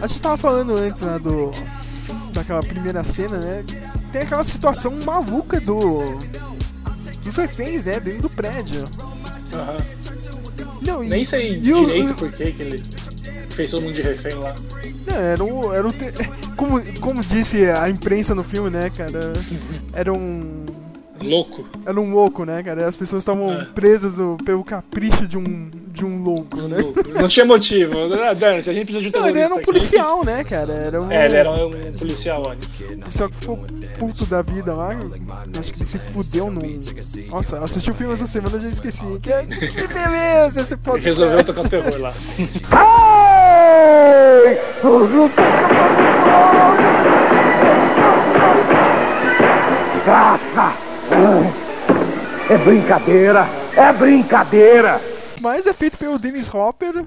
[0.00, 1.52] A gente tava falando antes, né, do.
[2.32, 3.64] Daquela primeira cena, né?
[4.12, 6.04] Tem aquela situação maluca do.
[7.22, 7.98] Dos reféns, né?
[7.98, 8.84] Dentro do prédio.
[9.54, 9.76] Aham.
[10.82, 12.82] Não, e- Nem sei e o- direito por que que ele
[13.56, 14.54] fez todo mundo de refém lá.
[15.06, 15.72] Não, era um.
[15.74, 16.12] Era um te-
[16.56, 19.32] como, como disse a imprensa no filme, né, cara?
[19.92, 20.64] Era um.
[21.28, 21.66] Louco.
[21.84, 22.86] Era um louco, né, cara?
[22.86, 23.64] As pessoas estavam É.
[23.74, 26.78] presas no- pelo capricho de um, de um louco, né?
[26.78, 27.00] Louco.
[27.08, 27.94] Não tinha motivo.
[28.26, 30.42] Ah, Dani, se a gente precisa de um Não, ele era um aqui- policial, né,
[30.44, 30.72] cara?
[30.72, 32.72] Era um É, ele era um policial antes.
[32.74, 33.58] policial que ficou
[33.98, 34.90] puto da vida lá.
[35.60, 36.80] Acho que ele se fudeu num.
[37.30, 39.06] Nossa, assisti o filme essa semana e já esqueci.
[39.22, 42.12] Que, que beleza esse pode Resolveu tocar o terror lá.
[52.48, 55.00] É brincadeira, é brincadeira.
[55.40, 57.04] Mas é feito pelo Dennis Hopper.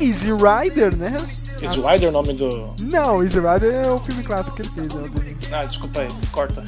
[0.00, 1.16] Easy Rider, né?
[1.62, 2.74] Is Rider o nome do.
[2.92, 5.34] Não, Easy Rider é o filme clássico que ele fez, né?
[5.52, 6.64] Ah, desculpa aí, corta.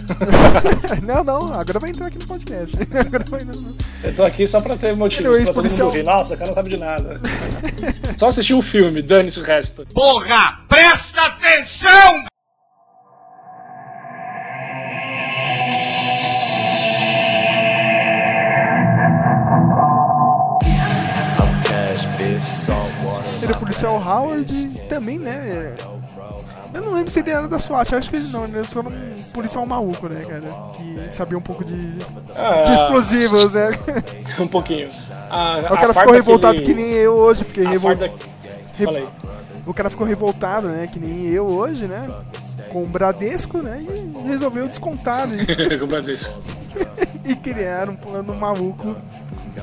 [1.03, 2.77] não, não, agora vai entrar aqui no podcast.
[2.95, 3.77] agora vai entrar no...
[4.05, 6.05] Eu tô aqui só pra ter motivos Ele é pra todo mundo rir.
[6.05, 7.21] Nossa, o cara não sabe de nada.
[8.17, 9.85] Só assistir o filme, dane-se o resto.
[9.93, 12.27] Porra, presta atenção!
[24.19, 25.77] Howard também, né?
[26.75, 28.81] Eu não lembro se ele era da SWAT, acho que ele não, ele era só
[28.81, 30.43] um policial maluco, né, cara?
[30.75, 33.71] Que sabia um pouco de, de Ah, explosivos, né?
[34.39, 34.89] um pouquinho.
[35.31, 38.13] A, o cara ficou revoltado que, ele- nem eu hoje, fiquei revoltado.
[39.65, 40.87] O cara ficou revoltado, né?
[40.87, 42.09] Que nem eu hoje, né?
[42.71, 43.83] Com o Bradesco, né?
[43.83, 45.45] E resolveu descontar né?
[45.79, 46.41] Com o Bradesco.
[47.25, 48.95] e criar um plano maluco.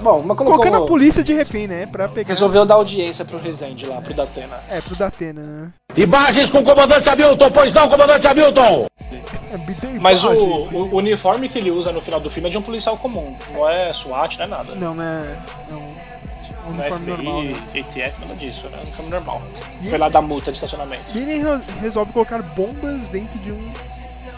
[0.02, 0.58] Bom, mas colocou.
[0.60, 1.86] Colocando a polícia de refém, né?
[1.86, 2.28] Pra pegar.
[2.28, 4.60] Resolveu dar audiência pro Resende lá, pro Datena.
[4.70, 5.70] É, pro Datena, né?
[5.96, 8.86] Imagens com o comandante Hamilton, pois não, comandante Hamilton!
[9.12, 12.62] É, Mas o, o uniforme que ele usa no final do filme é de um
[12.62, 13.36] policial comum.
[13.54, 14.76] Não é SWAT, não é nada.
[14.76, 15.38] Não, é.
[15.70, 17.54] É um, um Não é uniforme FBI, normal, né?
[17.80, 18.66] ATF, nada disso.
[18.74, 19.42] É um uniforme normal.
[19.88, 21.04] Foi lá da multa de estacionamento.
[21.16, 23.72] E ele re- resolve colocar bombas dentro de um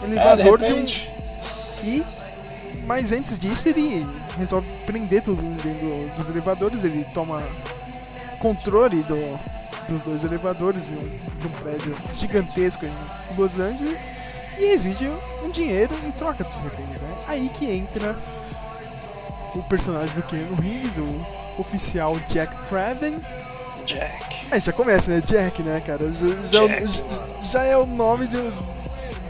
[0.02, 0.84] É, de elevador de, um.
[1.84, 2.04] E.
[2.86, 4.06] Mas antes disso, ele
[4.38, 6.84] resolve prender todo mundo dentro dos elevadores.
[6.84, 7.42] Ele toma
[8.38, 9.38] controle do,
[9.88, 12.92] dos dois elevadores de um, de um prédio gigantesco em
[13.36, 14.00] Los Angeles
[14.58, 15.10] e exige
[15.42, 16.88] um dinheiro em troca dos reféns.
[16.88, 17.14] Né?
[17.26, 18.16] Aí que entra
[19.54, 23.18] o personagem do Keanu Reeves, o oficial Jack Craven.
[23.84, 24.46] Jack.
[24.50, 25.20] É, já começa, né?
[25.24, 26.08] Jack, né, cara?
[26.12, 27.04] Já, já- Jack.
[27.50, 28.36] já- é o nome de,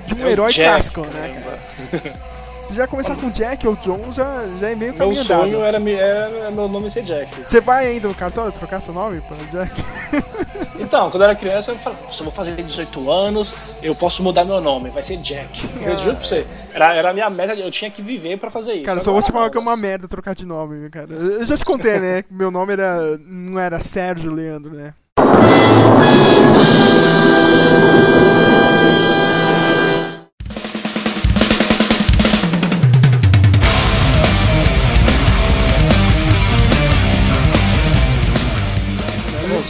[0.07, 2.27] de um É herói Jack, clássico, né, cara?
[2.67, 5.89] Se já começar com Jack ou John, já, já é meio Meu caminho sonho andado.
[5.89, 7.43] era, era meu nome ser Jack.
[7.47, 9.73] Você vai ainda no cartório trocar seu nome pra Jack?
[10.79, 14.23] Então, quando eu era criança, eu falava, nossa, eu vou fazer 18 anos, eu posso
[14.23, 15.69] mudar meu nome, vai ser Jack.
[15.81, 16.47] Eu juro pra você.
[16.75, 18.85] Era, era a minha meta, eu tinha que viver pra fazer isso.
[18.85, 21.15] Cara, só vou te falar que é uma merda trocar de nome, cara.
[21.15, 22.25] Eu já te contei, né?
[22.31, 23.19] Meu nome era.
[23.27, 24.93] não era Sérgio Leandro, né?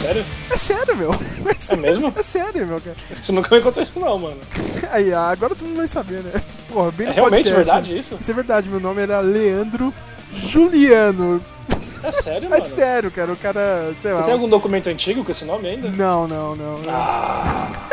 [0.07, 0.25] Sério?
[0.49, 1.11] É sério, meu.
[1.13, 2.13] É, É sério, mesmo?
[2.15, 2.95] é sério, meu cara.
[3.21, 4.37] Você nunca me contou isso não, mano.
[4.91, 6.41] Aí, ah, agora tu não vai saber, né?
[6.69, 7.55] Porra, bem É realmente podcast.
[7.65, 8.17] verdade isso?
[8.19, 9.93] Isso é verdade, meu nome era Leandro
[10.33, 11.41] Juliano.
[12.03, 12.65] É sério, É mano?
[12.65, 13.31] sério, cara.
[13.31, 14.23] O cara, sei Você lá.
[14.23, 15.89] tem algum documento antigo com esse nome ainda?
[15.89, 16.77] Não, não, não.
[16.79, 17.87] não.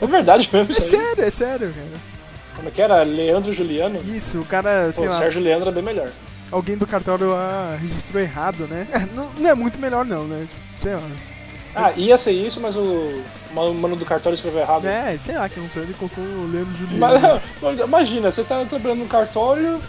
[0.00, 1.02] É verdade mesmo é isso aí?
[1.02, 2.16] sério, é sério, cara.
[2.56, 3.02] Como é que era?
[3.02, 3.98] Leandro Juliano?
[4.14, 5.18] Isso, o cara, sei Pô, lá.
[5.18, 6.10] Sérgio Leandro é bem melhor.
[6.50, 8.86] Alguém do cartório lá registrou errado, né?
[8.92, 10.46] É, não, não é muito melhor, não, né?
[10.86, 11.02] Sei lá.
[11.74, 13.22] Ah, ia ser isso, mas o
[13.52, 14.86] mano do cartório escreveu errado.
[14.86, 17.42] É, sei lá, que não sei, ele colocou o Leandro Juliano.
[17.60, 19.82] Mas, imagina, você tá trabalhando no cartório.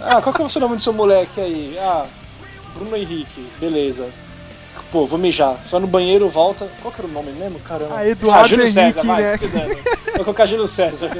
[0.00, 1.78] Ah, qual que é o seu nome do seu moleque aí?
[1.78, 2.06] Ah,
[2.74, 4.08] Bruno Henrique, beleza.
[4.90, 5.62] Pô, vou mijar.
[5.62, 6.68] Você vai no banheiro, volta.
[6.80, 7.60] Qual que era o nome mesmo?
[7.60, 7.96] Caramba.
[7.96, 9.36] Ah, Eduardo Júlio César, Henrique, vai, né?
[9.36, 9.76] se dane.
[10.16, 11.10] Vou colocar Júlio César.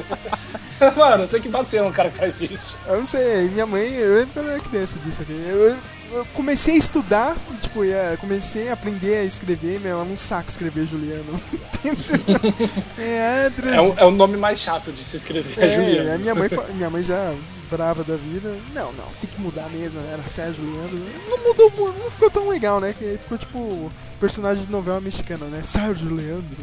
[0.96, 2.76] Mano, tem que bater num cara que faz isso.
[2.88, 5.32] Eu não sei, minha mãe, eu lembro quando eu era criança disso aqui.
[5.46, 5.76] Eu,
[6.12, 10.48] eu comecei a estudar, tipo, é, comecei a aprender a escrever, meu, é um saco
[10.50, 11.40] escrever Juliano.
[12.98, 13.50] é.
[13.74, 16.14] É um, é o nome mais chato de se escrever, é, É, Juliano.
[16.14, 17.34] a minha mãe, minha mãe já
[17.70, 18.56] brava da vida.
[18.74, 20.00] Não, não, tem que mudar mesmo.
[20.12, 20.98] Era Sérgio Leandro.
[21.28, 22.94] Não mudou, mu- não ficou tão legal, né?
[22.98, 25.60] Que ficou tipo personagem de novela mexicana, né?
[25.64, 26.58] Sérgio Leandro.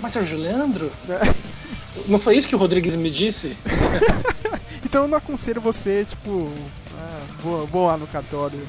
[0.00, 0.90] Mas Sérgio Leandro?
[1.08, 1.58] É.
[2.06, 3.56] Não foi isso que o Rodrigues me disse?
[4.84, 6.48] Então eu não aconselho você, tipo,
[6.96, 8.60] ah, vou, vou lá no cartório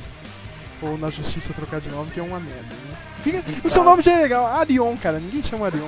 [0.81, 2.97] ou na justiça trocar de nome, que é uma merda, né?
[3.21, 5.19] Fica- o seu nome já é legal, Arion, cara.
[5.19, 5.87] Ninguém chama Arion.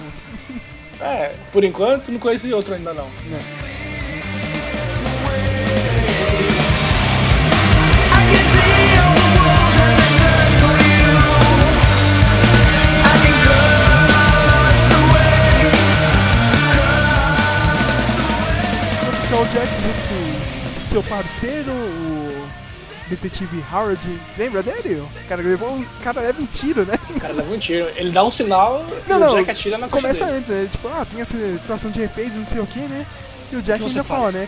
[0.99, 3.07] É, por enquanto não conheci outro ainda não.
[19.05, 21.71] O oficial Jack junto com seu parceiro,
[23.11, 23.99] detetive Howard.
[24.37, 25.01] Lembra dele?
[25.01, 26.97] O cara levou um, o cara leva um tiro, né?
[27.09, 27.89] O cara leva um tiro.
[27.95, 30.37] Ele dá um sinal Não, e não, o Jack atira na Começa dele.
[30.37, 30.67] antes, né?
[30.71, 33.05] Tipo, ah, tem essa situação de reféns, não sei o que, né?
[33.51, 34.47] E o Jack que ainda fala, né?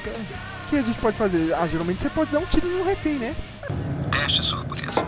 [0.65, 1.54] O que a gente pode fazer?
[1.54, 3.36] Ah, geralmente você pode dar um tiro num refém, né?
[4.12, 5.06] Teste sua polícia.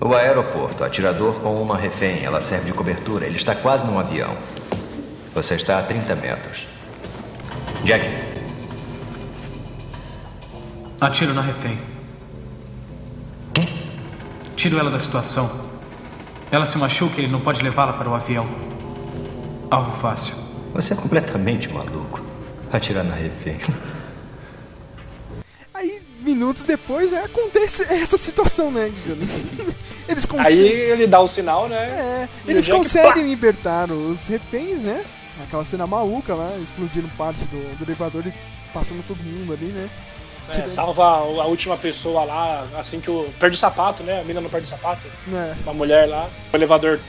[0.00, 2.24] O aeroporto, atirador com uma refém.
[2.24, 3.26] Ela serve de cobertura.
[3.26, 4.36] Ele está quase num avião.
[5.34, 6.66] Você está a 30 metros.
[7.84, 8.04] Jack,
[11.00, 11.78] Atiro na refém.
[14.56, 15.50] Tiro ela da situação.
[16.50, 18.48] Ela se machuca e ele não pode levá-la para o avião.
[19.70, 20.34] Alvo fácil.
[20.72, 22.20] você é completamente maluco.
[22.72, 23.58] Atirar na refém.
[25.72, 28.92] Aí, minutos depois, né, acontece essa situação, né?
[30.08, 30.66] Eles Aí conseguem.
[30.66, 31.76] ele dá o sinal, né?
[31.76, 35.04] É, eles o Jack, conseguem libertar os reféns, né?
[35.42, 38.32] Aquela cena maluca lá, explodindo parte do, do elevador e
[38.72, 39.88] passando todo mundo ali, né?
[40.50, 43.30] É, salva a última pessoa lá, assim que o.
[43.38, 44.20] Perde o sapato, né?
[44.20, 45.06] A mina não perde o sapato.
[45.26, 45.56] né?
[45.62, 46.28] Uma mulher lá.
[46.52, 47.00] O elevador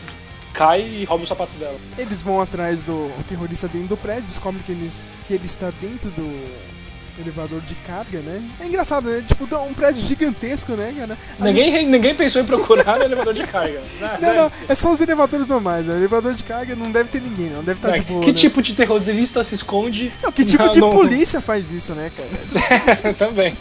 [0.53, 1.77] cai e rouba o sapato dela.
[1.97, 4.89] Eles vão atrás do terrorista dentro do prédio, descobrem que ele,
[5.27, 6.74] que ele está dentro do
[7.19, 8.41] elevador de carga, né?
[8.59, 9.23] É engraçado, né?
[9.25, 11.17] Tipo, um prédio gigantesco, né, cara?
[11.39, 13.79] Ninguém, ninguém pensou em procurar no elevador de carga.
[13.99, 14.17] né?
[14.21, 15.85] Não, não, é só os elevadores normais.
[15.85, 15.93] né?
[15.93, 17.63] O elevador de carga não deve ter ninguém, não.
[17.63, 17.99] Deve estar Né?
[17.99, 18.21] de boa.
[18.21, 18.33] que né?
[18.33, 20.11] tipo de terrorista se esconde?
[20.21, 23.13] Não, que tipo na- de no- polícia faz isso, né, cara?
[23.15, 23.55] Também.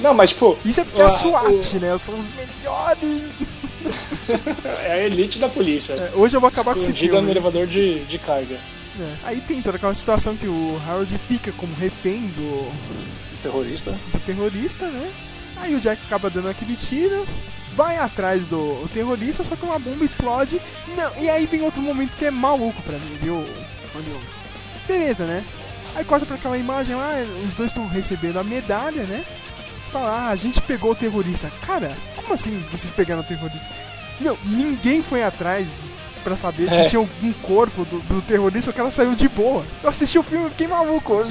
[0.00, 1.96] Não, mas tipo, Isso é porque é a Ah, SWAT, né?
[1.98, 3.30] São os melhores.
[4.84, 5.94] é a elite da polícia.
[5.94, 7.20] É, hoje eu vou acabar com esse filme.
[7.20, 8.56] no elevador de, de carga.
[9.00, 9.14] É.
[9.24, 13.92] Aí tem toda aquela situação que o Howard fica como refém do, O terrorista.
[13.92, 15.10] do terrorista, né?
[15.56, 17.26] Aí o Jack acaba dando aquele tiro,
[17.74, 20.60] vai atrás do terrorista, só que uma bomba explode.
[20.96, 23.36] Não, e aí vem outro momento que é maluco pra mim, viu?
[23.94, 24.20] Olha,
[24.86, 25.44] Beleza, né?
[25.94, 27.12] Aí corta pra aquela imagem lá,
[27.44, 29.24] os dois estão recebendo a medalha, né?
[29.92, 31.52] Fala, ah, a gente pegou o terrorista.
[31.66, 33.70] Cara, como assim vocês pegaram o terrorista?
[34.20, 35.74] Não, ninguém foi atrás
[36.22, 36.84] pra saber se É.
[36.88, 39.64] tinha algum corpo do, do terrorista que ela saiu de boa.
[39.82, 41.24] Eu assisti o filme e fiquei maluco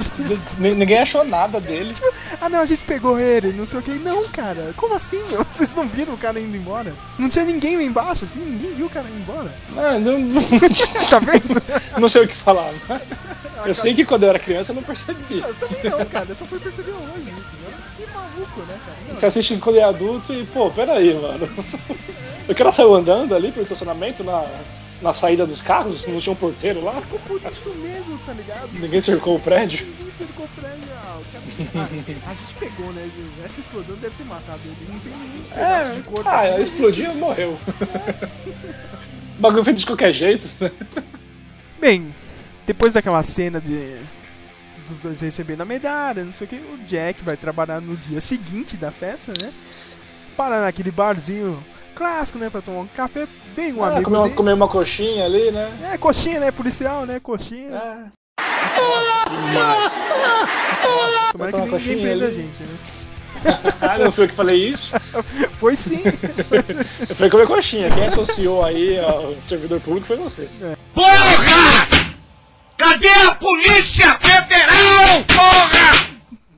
[0.58, 1.94] Ninguém achou nada dele.
[2.40, 3.90] Ah não, a gente pegou ele, não sei o que.
[3.92, 5.44] Não, cara, como assim, meu?
[5.50, 6.92] Vocês não viram o cara indo embora?
[7.18, 9.52] Não tinha ninguém lá embaixo, assim, ninguém viu o cara indo embora.
[9.76, 10.20] Ah, não,
[11.08, 11.62] tá vendo?
[12.00, 12.70] não sei o que falar.
[13.64, 15.38] Eu sei que quando eu era criança eu não percebi.
[15.40, 16.26] Eu também não, cara.
[16.28, 17.52] Eu só fui perceber hoje isso.
[17.62, 18.96] Agora que maluco, né, cara?
[19.08, 21.48] Não, Você assiste quando é adulto e, pô, peraí, mano.
[22.48, 24.44] O cara saiu andando ali pelo estacionamento na,
[25.02, 26.92] na saída dos carros, não tinha um porteiro lá.
[27.26, 28.68] Por isso mesmo, tá ligado?
[28.72, 29.86] Ninguém cercou o prédio.
[29.86, 30.84] Ninguém cercou o prédio.
[30.94, 31.88] Ah, o cara...
[32.26, 33.10] ah, a gente pegou, né?
[33.44, 34.92] Essa explosão deve ter matado ele.
[34.92, 36.28] Não tem nenhum pedaço É, de corpo.
[36.28, 36.62] ah, aqui.
[36.62, 37.58] explodiu e morreu.
[39.38, 40.48] O bagulho feito de qualquer jeito.
[41.80, 42.14] Bem,
[42.66, 43.96] depois daquela cena de
[44.88, 48.20] dos dois recebendo a medalha, não sei o que, o Jack vai trabalhar no dia
[48.20, 49.52] seguinte da festa, né?
[50.36, 52.50] Para naquele barzinho clássico, né?
[52.50, 53.26] Pra tomar um café.
[53.54, 55.70] Vem um Ah, amigo comer, uma, comer uma coxinha ali, né?
[55.92, 56.50] É, coxinha, né?
[56.50, 57.20] Policial, né?
[57.20, 57.70] Coxinha.
[57.76, 57.96] É.
[61.32, 62.78] Tomara que ninguém coxinha prenda a gente, né?
[63.80, 64.94] Ah, não fui eu que falei isso.
[65.58, 66.00] Foi sim.
[67.08, 67.90] Eu falei comer coxinha.
[67.90, 70.48] Quem associou aí ao servidor público foi você.
[70.94, 71.86] Porra!
[72.76, 75.81] Cadê a Polícia Federal, porra?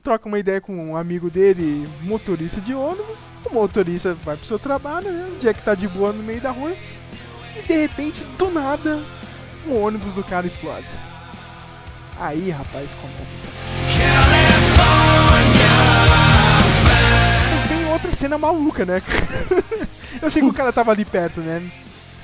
[0.05, 3.17] Troca uma ideia com um amigo dele, motorista de ônibus.
[3.43, 5.31] O motorista vai pro seu trabalho, né?
[5.35, 6.75] O Jack tá de boa no meio da rua.
[7.57, 9.01] E de repente, do nada,
[9.65, 10.85] o ônibus do cara explode.
[12.19, 13.49] Aí, rapaz, começa essa.
[17.51, 19.01] Mas vem outra cena maluca, né?
[20.21, 21.67] Eu sei que o cara tava ali perto, né?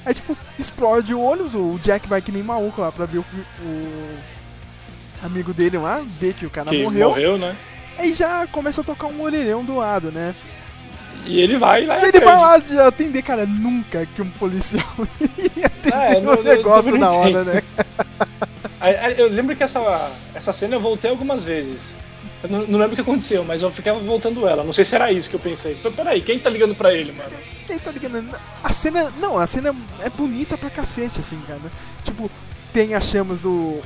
[0.06, 3.26] Aí, tipo, explode o ônibus, o Jack vai que nem maluco lá pra ver o,
[3.63, 4.20] o
[5.24, 7.10] amigo dele lá, ver que o cara Que morreu.
[7.10, 7.56] morreu, né?
[7.98, 10.34] Aí já começa a tocar um orelhão do lado, né?
[11.26, 14.84] E ele vai lá E ele vai lá de atender, cara, nunca que um policial
[15.56, 17.64] ia atender É, um eu negócio na hora, né?
[19.16, 21.96] Eu lembro que essa, essa cena eu voltei algumas vezes.
[22.42, 24.64] Eu não, não lembro o que aconteceu, mas eu ficava voltando ela.
[24.64, 25.76] Não sei se era isso que eu pensei.
[25.96, 27.30] Peraí, quem tá ligando pra ele, mano?
[27.68, 28.36] Quem tá ligando?
[28.64, 29.12] A cena.
[29.20, 31.62] Não, a cena é bonita pra cacete, assim, cara.
[32.04, 32.30] Tipo,
[32.74, 33.82] tem as chamas do.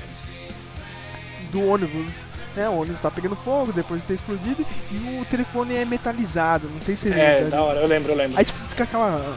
[1.52, 2.14] Do ônibus.
[2.56, 6.70] Né, o ônibus tá pegando fogo depois de ter explodido e o telefone é metalizado,
[6.74, 7.50] não sei se você É, lembra.
[7.50, 8.38] da hora, eu lembro, eu lembro.
[8.40, 9.36] Aí tipo, fica aquela.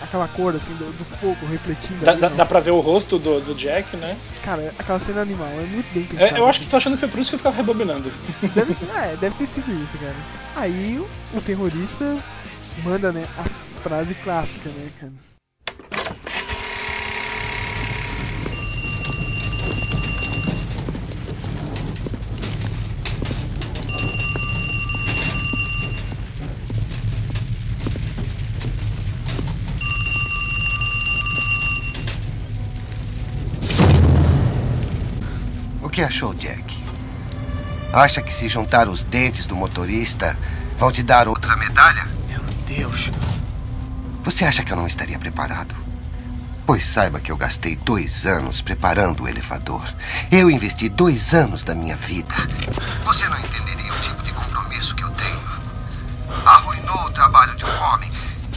[0.00, 2.02] aquela cor assim do, do fogo refletindo.
[2.02, 4.16] Dá, ali, dá, dá pra ver o rosto do, do Jack, né?
[4.42, 6.34] Cara, aquela cena animal, é muito bem pensada.
[6.34, 8.10] É, eu acho que tô achando que foi por isso que eu ficava rebobinando.
[8.54, 10.16] Deve, é, deve ter sido isso, cara.
[10.56, 12.16] Aí o, o terrorista
[12.82, 15.12] manda, né, a frase clássica, né, cara?
[36.00, 36.82] Que achou, Jack?
[37.92, 40.34] Acha que se juntar os dentes do motorista
[40.78, 42.08] vão te dar outra medalha?
[42.26, 43.10] Meu Deus.
[44.22, 45.74] Você acha que eu não estaria preparado?
[46.64, 49.82] Pois saiba que eu gastei dois anos preparando o elevador.
[50.32, 52.34] Eu investi dois anos da minha vida.
[53.04, 55.42] Você não entenderia o tipo de compromisso que eu tenho.
[56.46, 58.10] Arruinou o trabalho de um homem.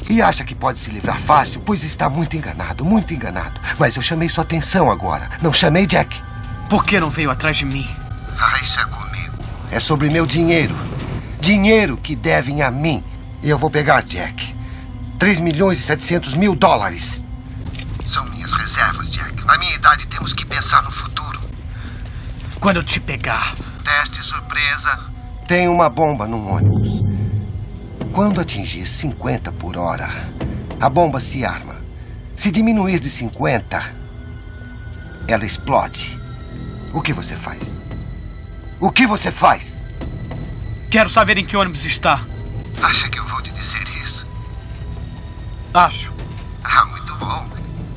[0.09, 3.59] E acha que pode se livrar fácil, pois está muito enganado, muito enganado.
[3.77, 5.29] Mas eu chamei sua atenção agora.
[5.41, 6.23] Não chamei Jack.
[6.73, 7.87] Por que não veio atrás de mim?
[8.35, 9.37] Ah, isso é comigo.
[9.69, 10.73] É sobre meu dinheiro.
[11.39, 13.03] Dinheiro que devem a mim.
[13.43, 14.55] E eu vou pegar Jack.
[15.19, 17.23] 3 milhões e 700 mil dólares.
[18.07, 19.45] São minhas reservas, Jack.
[19.45, 21.41] Na minha idade temos que pensar no futuro.
[22.59, 23.55] Quando eu te pegar.
[23.83, 24.99] Teste surpresa.
[25.47, 27.03] Tem uma bomba num ônibus.
[28.11, 30.09] Quando atingir 50 por hora,
[30.81, 31.75] a bomba se arma.
[32.35, 33.93] Se diminuir de 50,
[35.27, 36.22] ela explode.
[36.93, 37.81] O que você faz?
[38.79, 39.73] O que você faz?
[40.91, 42.23] Quero saber em que ônibus está.
[42.81, 44.27] Acha que eu vou te dizer isso?
[45.73, 46.13] Acho.
[46.63, 47.49] Ah, muito bom.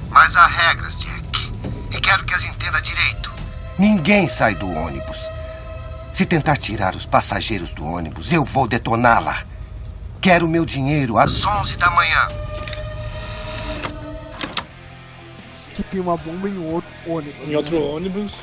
[0.09, 1.53] Mas há regras, Jack.
[1.91, 3.31] E quero que as entenda direito.
[3.79, 5.19] Ninguém sai do ônibus.
[6.11, 9.45] Se tentar tirar os passageiros do ônibus, eu vou detoná-la.
[10.23, 12.29] Quero meu dinheiro às 11 da manhã.
[15.75, 17.47] Que tem uma bomba em outro ônibus.
[17.47, 18.43] Em outro ônibus.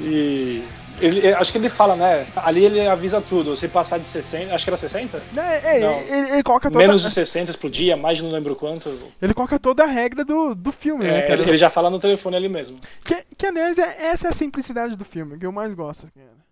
[0.00, 0.62] E.
[1.00, 2.24] Ele, acho que ele fala, né?
[2.36, 3.56] Ali ele avisa tudo.
[3.56, 4.54] Se passar de 60.
[4.54, 5.20] Acho que era 60?
[5.36, 5.92] É, é, Não.
[5.92, 8.88] ele, ele coloca toda, Menos de 60 explodia, mais de não lembro quanto.
[9.20, 11.40] ele coloca toda a regra do, do filme, né, É, cara?
[11.42, 12.76] ele, ele já fala no telefone ali mesmo.
[13.04, 16.06] Que, que aliás, é, essa é a simplicidade do filme, que eu mais gosto.
[16.14, 16.43] Cara.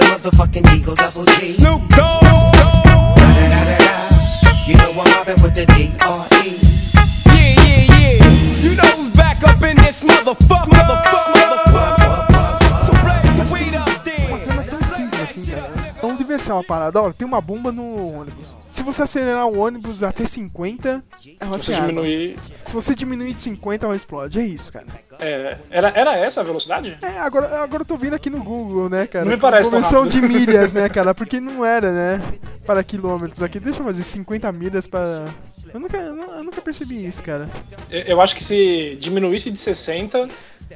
[0.00, 1.50] The motherfucking Eagle Double G.
[1.50, 2.22] Snoop Dogg.
[4.66, 6.58] You know I'm mobbing with the D.R.E.
[7.26, 8.62] Yeah, yeah, yeah.
[8.64, 10.70] You know who's back up in this motherfucker.
[10.70, 12.86] Motherfucker, motherfucker.
[12.86, 14.44] So blaze the weed up Uma then.
[14.44, 16.16] cena tão simples assim, cara.
[16.16, 17.00] Diversão a parada.
[17.02, 18.59] Ó, tem uma bomba no ônibus.
[18.70, 21.02] Se você acelerar o ônibus até 50,
[21.40, 21.88] ela Se se você arma.
[21.88, 22.38] diminuir.
[22.64, 24.38] Se você diminuir de 50, ela explode.
[24.38, 24.86] É isso, cara.
[25.18, 26.96] É, era, era essa a velocidade?
[27.02, 29.24] É, agora, agora eu tô vendo aqui no Google, né, cara?
[29.24, 31.14] Não me parece tão Conversão de milhas, né, cara?
[31.14, 32.22] Porque não era, né?
[32.64, 33.58] Para quilômetros aqui.
[33.60, 35.24] Deixa eu fazer 50 milhas para.
[35.72, 37.48] Eu nunca, eu nu- eu nunca percebi isso, cara.
[37.90, 40.28] Eu- Eu acho que se diminuísse de 60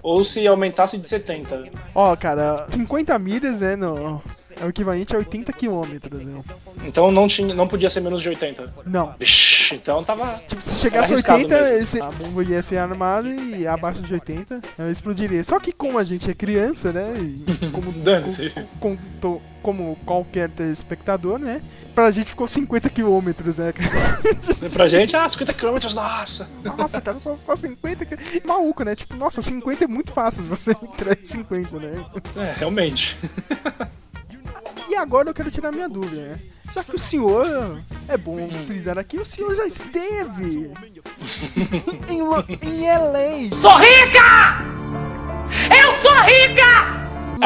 [0.02, 1.68] ou se aumentasse de 70.
[1.94, 4.22] Ó, cara, 50 milhas, né, no,
[4.60, 6.42] é o equivalente a 80 quilômetros, né?
[6.84, 8.72] Então não, tinha, não podia ser menos de 80.
[8.86, 9.14] Não.
[9.18, 10.26] Vixe, então tava.
[10.48, 11.76] Tipo, se chegasse a arriscado 80, mesmo.
[11.82, 15.42] esse, a bomba ia ser armada e abaixo de 80 ela explodiria.
[15.44, 17.12] Só que como a gente é criança, né?
[17.16, 21.62] E como, com- com- to- como qualquer telespectador, né?
[21.94, 23.72] Pra gente ficou 50 quilômetros, né?
[24.74, 26.46] Pra gente, ah, 50 km, nossa!
[26.76, 28.04] Nossa, cara, só, só 50.
[28.04, 28.94] que- Maluco, né?
[28.94, 31.92] Tipo, nossa, 50 é muito fácil você entrar em 50, né?
[32.36, 33.16] É, realmente.
[34.94, 36.38] E agora eu quero tirar minha dúvida, né?
[36.72, 37.44] Já que o senhor
[38.08, 40.70] é bom frisar aqui, o senhor já esteve
[42.08, 43.52] em, Lo- em LA.
[43.60, 44.62] Sou rica!
[45.68, 46.94] Eu sou rica!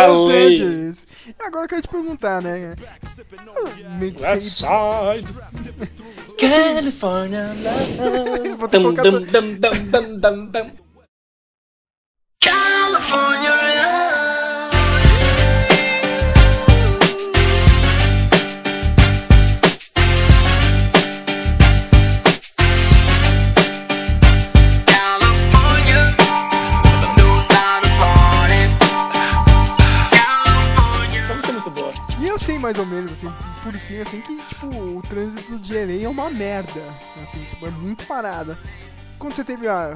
[0.08, 0.28] Los.
[0.28, 1.06] Angeles.
[1.26, 2.74] E agora eu quero te perguntar, né?
[3.16, 5.24] Eu meio que sei-.
[6.38, 8.48] California love.
[8.60, 10.70] Vou ter Dum, dum, dum, dum, dum, dum, dum.
[12.44, 13.57] Essa
[32.68, 36.28] mais ou menos, assim, por cima, assim, que, tipo, o trânsito de LA é uma
[36.28, 36.82] merda.
[37.22, 38.58] Assim, tipo, é muito parada.
[39.18, 39.94] Quando você teve a.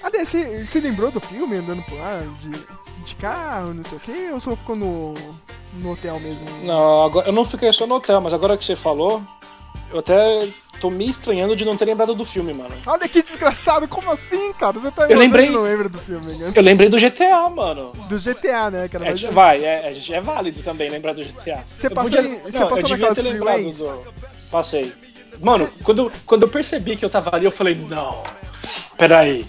[0.00, 2.50] Aliás, você, você lembrou do filme andando por lá, de,
[3.04, 5.14] de carro, não sei o quê, ou só ficou no,
[5.74, 6.44] no hotel mesmo?
[6.62, 9.20] Não, agora, eu não fiquei só no hotel, mas agora que você falou,
[9.92, 10.48] eu até
[10.80, 12.74] tô me estranhando de não ter lembrado do filme, mano.
[12.86, 14.78] Olha que desgraçado, como assim, cara?
[14.78, 16.52] Você tá Eu lembrei- não lembra do filme, né?
[16.54, 17.92] Eu lembrei do GTA, mano.
[18.08, 19.06] Do GTA, né, cara?
[19.06, 21.64] É, Mas- vai, é, é, é válido também lembrar do GTA.
[21.66, 24.04] Você Eu passou em- você não, passou eu devia ter lembrado do...
[24.50, 24.92] Passei.
[25.40, 28.22] Mano, quando, quando eu percebi que eu tava ali, eu falei, não,
[28.96, 29.46] peraí.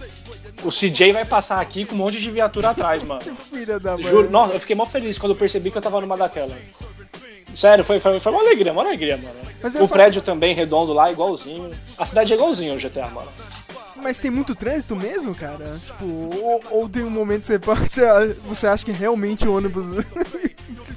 [0.64, 3.22] O CJ vai passar aqui com um monte de viatura atrás, mano.
[3.50, 4.04] Filha da mãe.
[4.04, 6.54] Juro, nossa, eu fiquei mó feliz quando eu percebi que eu tava numa daquela.
[7.54, 9.84] Sério, foi, foi, foi uma alegria, uma alegria, mano.
[9.84, 11.72] O prédio também redondo lá, igualzinho.
[11.97, 13.28] A cidade é igualzinho ao GTA, mano.
[14.02, 15.78] Mas tem muito trânsito mesmo, cara?
[15.86, 19.88] Tipo, ou, ou tem um momento que você, você, você acha que realmente o ônibus,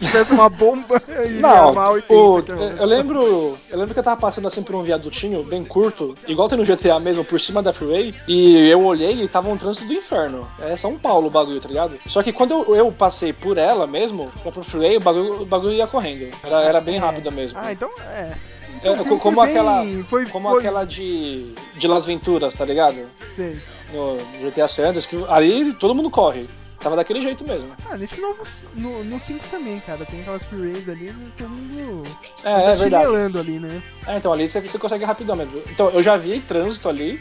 [0.02, 3.58] tivesse uma bomba, iria Não, armar 80 o- eu lembro.
[3.70, 6.64] Eu lembro que eu tava passando assim por um viadutinho bem curto, igual tem no
[6.64, 10.46] GTA mesmo, por cima da freeway, e eu olhei e tava um trânsito do inferno.
[10.60, 11.98] É São Paulo o bagulho, tá ligado?
[12.06, 15.46] Só que quando eu, eu passei por ela mesmo, pra pro freeway, o bagulho, o
[15.46, 16.28] bagulho ia correndo.
[16.42, 17.58] Era, era bem rápida mesmo.
[17.60, 18.32] Ah, então é.
[18.84, 22.96] É, Então, co- como aquela, foi- como foi- aquela de, de Las Venturas, tá ligado?
[23.32, 23.56] Sei.
[23.92, 26.48] No GTA Sanders, que ali todo mundo corre.
[26.82, 27.70] Tava daquele jeito mesmo.
[27.90, 28.42] Ah, nesse novo.
[28.74, 30.04] No, no 5 também, cara.
[30.04, 32.04] Tem aquelas freeways ali, todo mundo.
[32.44, 33.38] É, é verdade.
[33.38, 33.82] ali, né?
[34.06, 35.62] É, então ali você, você consegue rapidão mesmo.
[35.70, 37.20] Então, eu já vi trânsito ali,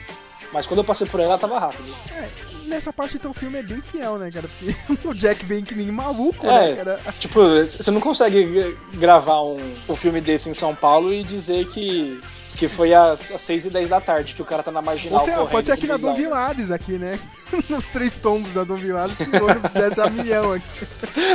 [0.51, 1.93] mas quando eu passei por ela, tava rápido.
[2.11, 2.27] É,
[2.67, 4.47] nessa parte então o filme é bem fiel, né, cara?
[4.47, 4.75] Porque
[5.07, 6.99] o Jack vem que nem maluco, É, né, cara?
[7.19, 9.57] tipo, você não consegue gravar um,
[9.87, 12.19] um filme desse em São Paulo e dizer que,
[12.61, 15.21] que foi às, às 6 e 10 da tarde que o cara tá na marginal
[15.21, 16.13] Pode ser, pode ser aqui na Dom.
[16.13, 17.19] Vilares, aqui, né?
[17.67, 20.87] Nos três tombos da Dom Vilares, que o ônibus desce a milhão aqui.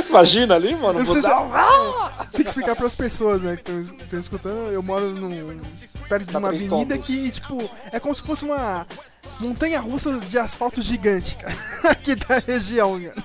[0.09, 1.51] Imagina ali, mano, se- busão.
[2.31, 4.71] Tem que explicar pras pessoas, né, que estão escutando.
[4.71, 5.59] Eu moro num,
[6.07, 7.05] perto de Na uma avenida Tombos.
[7.05, 8.87] que, tipo, é como se fosse uma
[9.41, 11.53] montanha russa de asfalto gigante, cara.
[11.91, 13.23] Aqui da região, cara.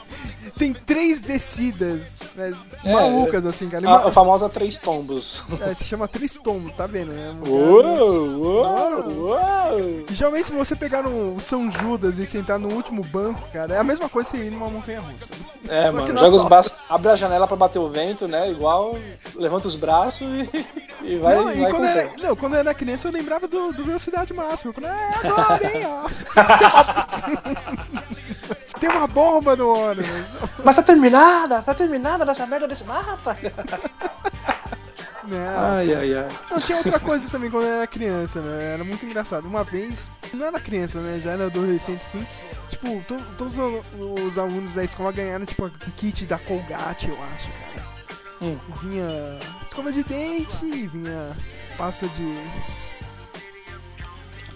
[0.56, 2.52] Tem três descidas, né,
[2.84, 3.88] É, malucas, assim, cara.
[3.88, 5.44] A, a famosa Três Tombos.
[5.60, 7.12] É, se chama Três Tombos, tá vendo?
[7.12, 7.34] né?
[7.44, 10.04] Um Uou, uou, uou.
[10.08, 13.78] E Geralmente, se você pegar no São Judas e sentar no último banco, cara, é
[13.78, 15.32] a mesma coisa que você ir numa montanha russa.
[15.68, 18.50] É, Só mano, no joga os braços, abre a janela pra bater o vento, né?
[18.50, 18.96] Igual,
[19.34, 20.66] levanta os braços e,
[21.12, 23.72] e vai, não, e vai quando era, não, quando eu era criança eu lembrava do,
[23.72, 24.70] do Velocidade Máxima.
[24.70, 26.02] Eu falei, é agora, hein, ó.
[28.82, 30.08] Tem uma bomba no ônibus.
[30.64, 33.36] Mas tá terminada, tá terminada nessa merda desse mapa.
[35.24, 35.38] Não.
[35.76, 36.28] Ai, ai, ai.
[36.50, 38.74] Não, tinha outra coisa também quando eu era criança, né?
[38.74, 39.46] Era muito engraçado.
[39.46, 41.20] Uma vez, não era criança, né?
[41.22, 42.26] Já era adolescente, assim.
[42.70, 43.84] Tipo, to- todos os-
[44.26, 47.86] os alunos da escola ganharam, tipo, um kit da Colgate, eu acho, cara.
[48.42, 48.58] Hum.
[48.82, 49.06] Vinha
[49.62, 51.30] escova de dente, vinha
[51.78, 52.36] pasta de...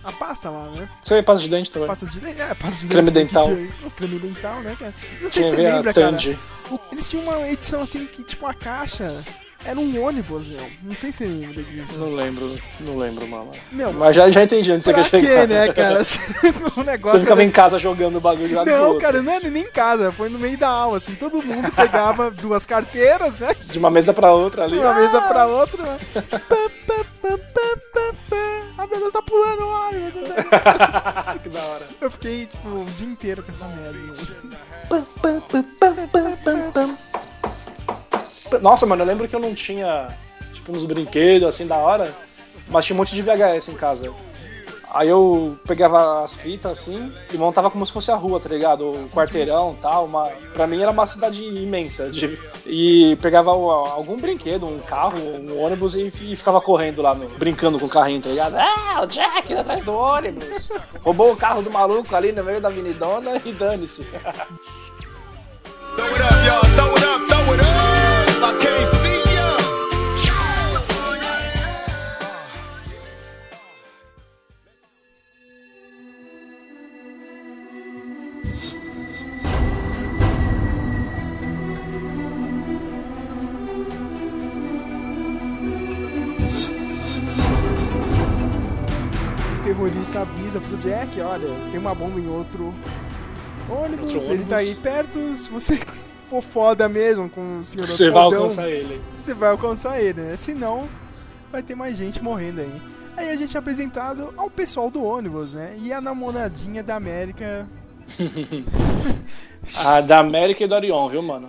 [0.07, 0.89] A pasta lá, né?
[1.03, 1.89] Você passa de dente também.
[1.89, 3.27] Pasta de dente, é, pasta de Creme dente.
[3.35, 3.49] dental.
[3.49, 4.95] kit de- o creme dental, né, cara?
[5.21, 6.17] Não sei se você lembra, cara.
[6.71, 9.13] O- Eles tinham uma edição assim que, tipo, a caixa
[9.65, 10.65] Era um ônibus, meu.
[10.81, 11.99] Não sei se você lembra disso.
[11.99, 13.51] Não lembro, não lembro, mano.
[13.73, 15.41] Meu, Mas já, já entendi onde você quer chegar.
[15.41, 16.03] quê, né, cara?
[16.77, 19.51] o negócio Você ficava era- em casa jogando o bagulho lá Não, cara, não era
[19.51, 23.57] nem em casa, foi no meio da aula, assim, todo mundo pegava duas carteiras, né?
[23.65, 24.75] De uma mesa pra outra ali.
[24.75, 25.99] De uma mesa pra outra, né?
[28.87, 30.13] Ah, meu Deus, tá pulando o ônibus.
[31.43, 31.87] que da hora.
[32.01, 33.99] Eu fiquei, tipo, o dia inteiro com essa merda.
[38.61, 40.09] Nossa, mano, eu lembro que eu não tinha,
[40.53, 42.15] tipo, uns brinquedos assim da hora,
[42.69, 44.13] mas tinha um monte de VHS em casa.
[44.97, 48.87] Aí eu pegava as fitas assim e montava como se fosse a rua, tá ligado?
[48.91, 50.07] O quarteirão e tal.
[50.07, 50.25] Uma...
[50.55, 52.09] Pra mim era uma cidade imensa.
[52.11, 57.79] de- E pegava algum brinquedo, um carro, um ônibus e, fi- ficava correndo lá, brincando
[57.79, 58.57] com o carrinho, tá ligado?
[58.57, 60.71] Ah, o Jack atrás do ônibus.
[61.05, 64.07] Roubou o carro do maluco ali no meio da avenidona e dane-se.
[65.93, 67.76] O
[90.87, 92.73] Jack, olha, tem uma bomba em outro
[93.69, 95.79] ônibus, Outro ele tá aí perto, se você
[96.31, 99.01] for foda mesmo com o senhor Você vai fodão, alcançar ele.
[99.21, 100.37] Você vai alcançar ele, né?
[100.37, 100.89] Senão,
[101.51, 102.73] vai ter mais gente morrendo aí.
[103.17, 105.77] Aí a gente é apresentado ao pessoal do ônibus, né?
[105.83, 107.67] E a namoradinha da América
[109.85, 111.49] A da América e do Orion, viu, mano?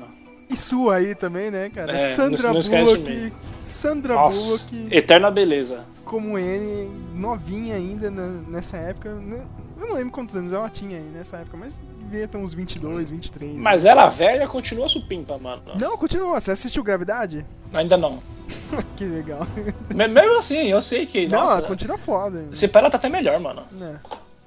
[0.49, 1.91] e sua aí também, né, cara?
[1.91, 3.33] É, Sandra não- não Bullock.
[3.65, 4.87] Sandra Nossa, Bullock.
[4.95, 5.83] eterna beleza.
[6.07, 9.13] Como ele, novinha ainda na- nessa época.
[9.13, 9.43] né?
[9.79, 13.11] Eu não lembro quantos anos ela tinha aí nessa época, mas devia ter uns 22,
[13.11, 13.53] 23.
[13.55, 13.59] né?
[13.61, 15.61] Mas ela velha continua supimpa, mano.
[15.79, 16.39] Não, continua.
[16.39, 17.45] Você assistiu Gravidade?
[17.73, 18.19] Ainda não.
[18.95, 19.45] que legal.
[19.93, 21.27] Me- Mesmo assim, eu sei que.
[21.27, 22.45] Não, nossa, ela continua foda.
[22.51, 23.63] Se ela tá até melhor, mano.
[23.81, 23.95] É.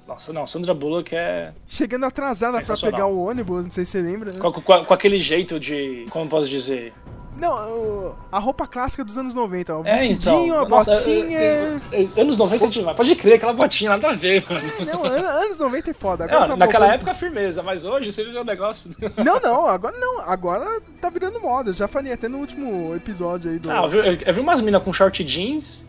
[0.07, 1.53] Nossa, não, Sandra Bullock é.
[1.65, 4.33] Chegando atrasada pra pegar o ônibus, não sei se você lembra.
[4.33, 4.39] né?
[4.39, 6.05] Com, com- com aquele jeito de.
[6.09, 6.91] Como posso dizer?
[7.41, 9.81] Não, a roupa clássica dos anos 90, ó.
[9.81, 10.59] O É, vestidinho, então.
[10.65, 11.39] a Nossa, botinha.
[11.41, 12.95] eu- eu- eu- anos 90 é demais.
[12.97, 14.61] Pode crer, aquela botinha nada a ver, mano.
[14.85, 16.23] Não, an- anos 90 é foda.
[16.25, 18.91] Agora Não, tá naquela voltando- época, firmeza, mas hoje você vê o negócio.
[19.17, 20.21] Não, não, agora não.
[20.21, 21.71] Agora tá virando moda.
[21.71, 23.71] Eu já falei até no último episódio aí do.
[23.71, 25.87] Ah, eu vi, eu vi umas minas com short jeans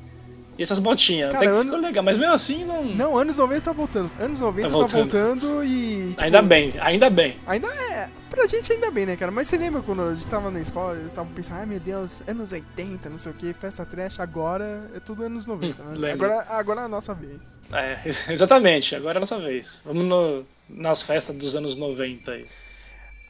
[0.63, 1.33] e essas botinhas.
[1.33, 2.85] Cara, Até que ano- ficou legal, mas mesmo assim não.
[2.85, 4.11] Não, anos 90 tá voltando.
[4.19, 5.65] Anos 90 Tá tá voltando, voltando.
[5.65, 6.09] e.
[6.11, 7.37] tipo, Ainda bem, ainda bem.
[7.47, 8.09] Ainda é.
[8.31, 9.31] Pra gente ainda bem, né, cara?
[9.31, 12.23] Mas você lembra quando a gente tava na escola, eles estavam pensando, ai meu Deus,
[12.27, 15.95] anos 80, não sei o que, festa trash, agora é tudo anos 90, né?
[15.99, 16.27] lembro.
[16.33, 17.41] Agora, agora é a nossa vez.
[17.71, 17.99] É,
[18.33, 19.83] exatamente, agora é a nossa vez.
[19.85, 22.47] Vamos no- nas festas dos anos 90 aí.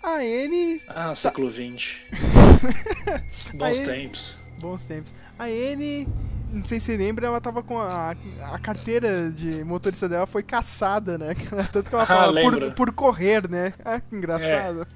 [0.05, 0.80] A N.
[0.89, 1.97] Ah, século XX.
[3.55, 4.39] Bons Aí- tempos.
[4.61, 5.12] Bons tempos.
[5.39, 6.07] A N.
[6.53, 8.14] Não sei se você lembra, ela tava com a,
[8.53, 11.34] a carteira de motorista dela foi caçada, né?
[11.72, 13.72] Tanto que ela Ah, fala por, por correr, né?
[13.84, 14.86] Ah, que engraçado.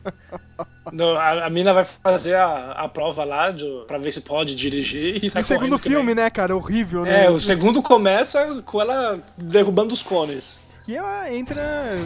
[0.92, 4.54] No- a, a mina vai fazer a, a prova lá de, pra ver se pode
[4.54, 6.54] dirigir e sai No segundo filme, né, cara?
[6.54, 7.24] Horrível, né?
[7.24, 10.60] É, o segundo começa com ela derrubando os cones.
[10.86, 11.96] E ela entra,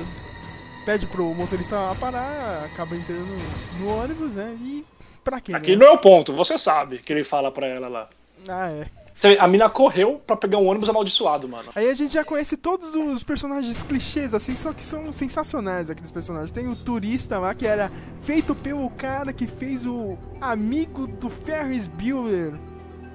[0.87, 3.37] pede pro motorista parar, acaba entrando
[3.79, 4.57] no ônibus, né?
[4.61, 4.85] E
[5.23, 5.55] pra quê?
[5.55, 5.77] Aqui né?
[5.85, 8.09] não é o ponto, você sabe que ele fala pra ela lá.
[8.49, 8.87] Ah, é.
[9.21, 11.71] Vê, A mina correu pra pegar um ônibus amaldiçoado, mano.
[11.75, 16.11] Aí a gente já conhece todos os personagens clichês, assim, só que são sensacionais aqueles
[16.11, 16.51] personagens.
[16.51, 17.91] Tem o turista lá, que era
[18.23, 22.53] feito pelo cara que fez o amigo do Ferris Bueller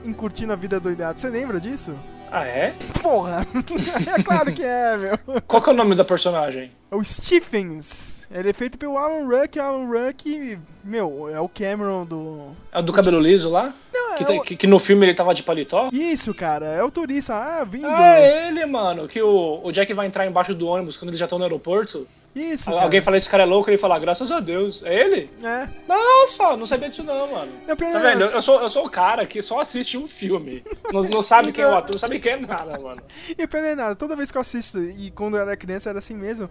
[0.03, 1.18] em Curtindo a Vida Doidada.
[1.18, 1.95] Você lembra disso?
[2.32, 2.74] Ah, é?
[3.01, 3.45] Porra!
[4.18, 5.41] é claro que é, meu.
[5.47, 6.72] Qual que é o nome da personagem?
[6.91, 8.28] É o Stephens.
[8.32, 9.60] Ele é feito pelo Alan Ruck.
[9.60, 12.51] Alan Ruck, meu, é o Cameron do...
[12.72, 13.74] É o do cabelo liso lá?
[14.16, 15.89] Que, é o- que, que no filme ele tava de paletó?
[15.91, 17.34] Isso, cara, é o turista.
[17.36, 17.88] Ah, vindo.
[17.88, 19.07] Ah, é ele, mano.
[19.07, 22.07] Que o, o Jack vai entrar embaixo do ônibus quando eles já estão no aeroporto.
[22.36, 22.81] Isso, cara.
[22.83, 24.83] Alguém fala, esse cara é louco, ele fala, graças a Deus.
[24.83, 25.29] É ele?
[25.41, 25.67] É.
[25.88, 27.51] Nossa, não sabia disso não, mano.
[27.67, 28.25] Não, Tá vendo?
[28.25, 30.61] Eu sou, eu sou o cara que só assiste um filme.
[30.91, 33.01] Não, não sabe quem é o Então- ator, não sabe quem é nada, mano.
[33.38, 35.89] E pra não é nada, toda vez que eu assisto, e quando eu era criança
[35.89, 36.49] era assim mesmo,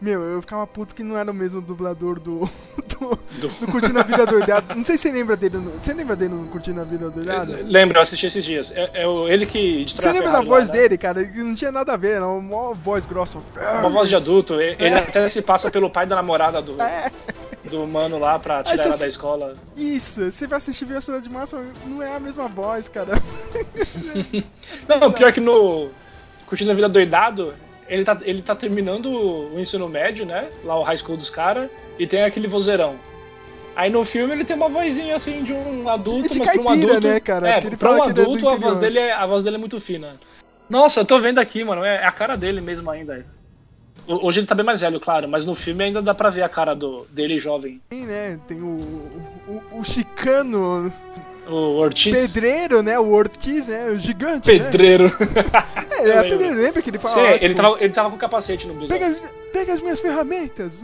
[0.00, 2.40] meu, eu ficava puto que não era o mesmo dublador do.
[2.98, 4.74] do, do Curtindo a Vida Doidada.
[4.74, 5.56] Não sei se você lembra dele.
[5.56, 7.60] No, você lembra dele no Curtindo a Vida Doidada?
[7.64, 8.70] Lembra, eu assisti esses dias.
[8.76, 10.80] É, é ele que Você lembra da voz lá, né?
[10.82, 11.24] dele, cara?
[11.24, 13.38] Que Não tinha nada a ver, era uma voz grossa.
[13.80, 14.60] Uma voz de adulto.
[14.60, 14.98] Ele É.
[14.98, 17.10] até se passa pelo pai da namorada do, É.
[17.70, 19.56] do mano lá pra tirar ela da escola.
[19.76, 23.12] Isso, você vai assistir Velocidade Máxima, não é a mesma voz, cara.
[24.88, 25.90] Não, pior que no
[26.46, 27.54] Curtindo a Vida Doidado,
[27.88, 30.48] ele tá, ele tá terminando o ensino médio, né?
[30.64, 31.68] Lá o high school dos caras,
[31.98, 32.96] e tem aquele vozeirão.
[33.74, 36.64] Aí no filme ele tem uma vozinha assim de um adulto, De mas pra um
[36.64, 37.08] caipira, adulto.
[37.08, 37.48] né, cara?
[37.48, 40.16] É, pra um é adulto a voz, dele é, a voz dele é muito fina.
[40.68, 41.84] Nossa, eu tô vendo aqui, mano.
[41.84, 43.24] É a cara dele mesmo ainda.
[44.06, 46.48] Hoje ele tá bem mais velho, claro, mas no filme ainda dá pra ver a
[46.48, 47.80] cara do, dele jovem.
[47.90, 48.38] Tem, né?
[48.46, 48.66] Tem o,
[49.48, 50.92] o, o chicano
[51.48, 52.32] O Ortiz.
[52.32, 52.98] pedreiro, né?
[53.00, 53.88] O Ortiz, né?
[53.90, 55.04] O gigante, Pedreiro.
[55.04, 55.10] né?
[55.90, 57.14] É, ele é pedreiro, lembra que ele fala...
[57.14, 58.96] Sim, ó, ele, tipo, tava, ele tava com capacete no busão.
[58.96, 59.16] Pega,
[59.56, 60.82] pega as minhas ferramentas.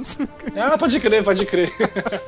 [0.57, 1.70] Ah, pode crer, pode crer.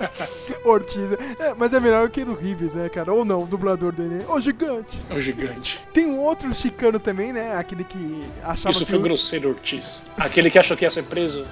[0.63, 1.13] Ortiz.
[1.39, 3.13] É, mas é melhor que do Rives, né, cara?
[3.15, 4.23] Ou não, o dublador dele.
[4.29, 5.01] Ô, gigante.
[5.11, 5.81] O gigante.
[5.95, 7.57] Tem um outro chicano também, né?
[7.57, 8.91] Aquele que achava Isso que...
[8.91, 10.03] foi o- grosseiro, Ortiz.
[10.19, 11.47] Aquele que achou que ia ser preso.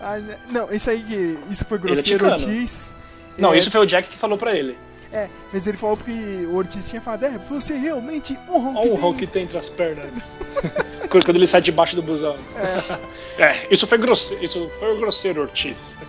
[0.00, 0.38] Ah, né?
[0.50, 1.38] não, isso aí que...
[1.50, 2.32] Isso foi é grosseiro, chicano.
[2.32, 2.94] Ortiz.
[3.36, 4.78] Não, É, isso foi o Jack que falou pra ele.
[5.12, 8.88] É, mas ele falou porque o Ortiz tinha falado, é, você realmente honra o que
[8.88, 10.30] Olha o que tem entre as pernas.
[11.08, 12.36] quando, ele sai debaixo do busão.
[13.38, 15.96] É, isso foi grosseiro, isso foi o grosseiro, Ortiz.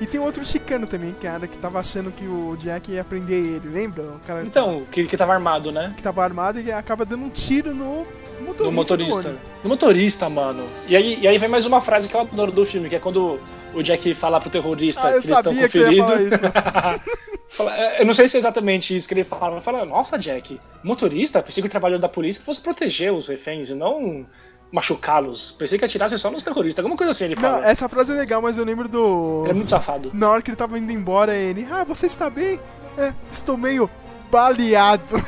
[0.00, 3.68] E tem outro chicano também, cara, que tava achando que o Jack ia prender ele,
[3.68, 4.04] lembra?
[4.04, 5.92] O cara então, que, que tava armado, né?
[5.96, 8.06] que tava armado e acaba dando um tiro no
[8.40, 8.64] motorista.
[8.64, 9.36] No motorista.
[9.64, 10.64] No motorista, mano.
[10.86, 13.00] E aí, e aí vem mais uma frase que eu adoro do filme, que é
[13.00, 13.40] quando
[13.74, 15.78] o Jack fala pro terrorista Ah, que eles estão sabia que
[17.70, 20.60] é, eu não sei se é exatamente isso que ele fala, mas fala, nossa, Jack,
[20.82, 24.26] motorista, pensei que o trabalho da polícia fosse proteger os reféns e não
[24.70, 25.52] machucá-los.
[25.52, 26.84] Pensei que atirasse só nos terroristas.
[26.84, 27.60] Alguma coisa assim ele fala.
[27.60, 29.44] Não, essa frase é legal, mas eu lembro do...
[29.44, 30.10] Ele é muito safado.
[30.12, 31.66] Na hora que ele tava indo embora, ele...
[31.70, 32.60] Ah, você está bem?
[32.98, 33.88] É, estou meio
[34.30, 35.16] baleado.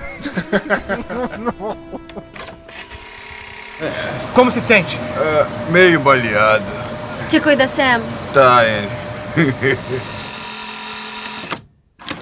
[4.35, 4.99] Como se sente?
[4.99, 6.67] É, meio baleado.
[7.31, 8.03] Te cuida, Sam.
[8.35, 8.91] Tá, ele.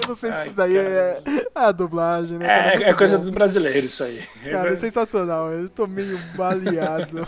[0.09, 1.23] Não sei se isso daí é
[1.55, 2.47] a dublagem, né?
[2.47, 2.71] cara?
[2.71, 3.25] É, é muito coisa bom.
[3.25, 4.21] do brasileiro isso aí.
[4.51, 5.53] Cara, é sensacional.
[5.53, 7.27] Eu tô meio baleado.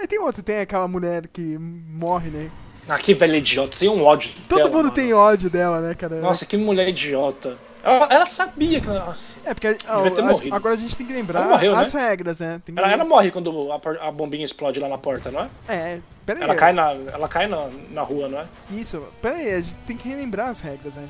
[0.00, 2.50] e tem outro, tem aquela mulher que morre, né?
[2.88, 4.32] Ah, que velha idiota, tem um ódio.
[4.48, 4.94] Todo dela, mundo mano.
[4.94, 6.20] tem ódio dela, né, cara?
[6.20, 7.56] Nossa, que mulher idiota.
[7.82, 8.86] Ela, ela sabia que.
[8.86, 9.34] Nossa.
[9.44, 10.54] É, porque a- Devia ter a- morrido.
[10.56, 12.08] agora a gente tem que lembrar morreu, as né?
[12.08, 12.60] regras, né?
[12.64, 12.72] Que...
[12.76, 15.48] Ela, ela morre quando a, a bombinha explode lá na porta, não é?
[15.68, 16.44] É, pera aí.
[16.44, 18.46] Ela cai na, ela cai na, na rua, não é?
[18.70, 21.06] Isso, pera aí, a gente tem que relembrar as regras, né?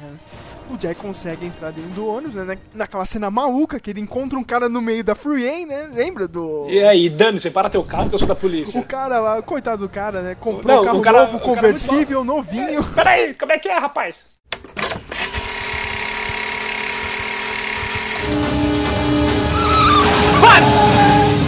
[0.70, 2.45] O Jack consegue entrar dentro do ônibus, né?
[2.45, 5.91] na- Naquela cena maluca que ele encontra um cara no meio da freeway, né?
[5.93, 6.66] Lembra do...
[6.70, 8.81] E aí, Dani, você para teu carro que eu sou da polícia.
[8.81, 10.35] O cara lá, coitado do cara, né?
[10.41, 12.83] Comprou Não, um carro cara- novo, é conversível, novinho.
[12.95, 14.31] Peraí, como é que é, rapaz?
[20.53, 20.67] Pare!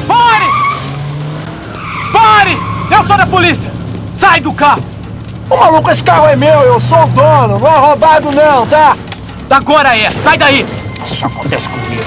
[0.08, 0.48] Pare!
[2.12, 2.58] Pare!
[2.90, 3.70] Eu sou da polícia!
[4.14, 4.82] Sai do carro!
[5.50, 8.96] Ô maluco, esse carro é meu, eu sou o dono, não é roubado não, tá?
[9.50, 10.66] Agora é, sai daí!
[11.04, 12.02] Isso acontece comigo.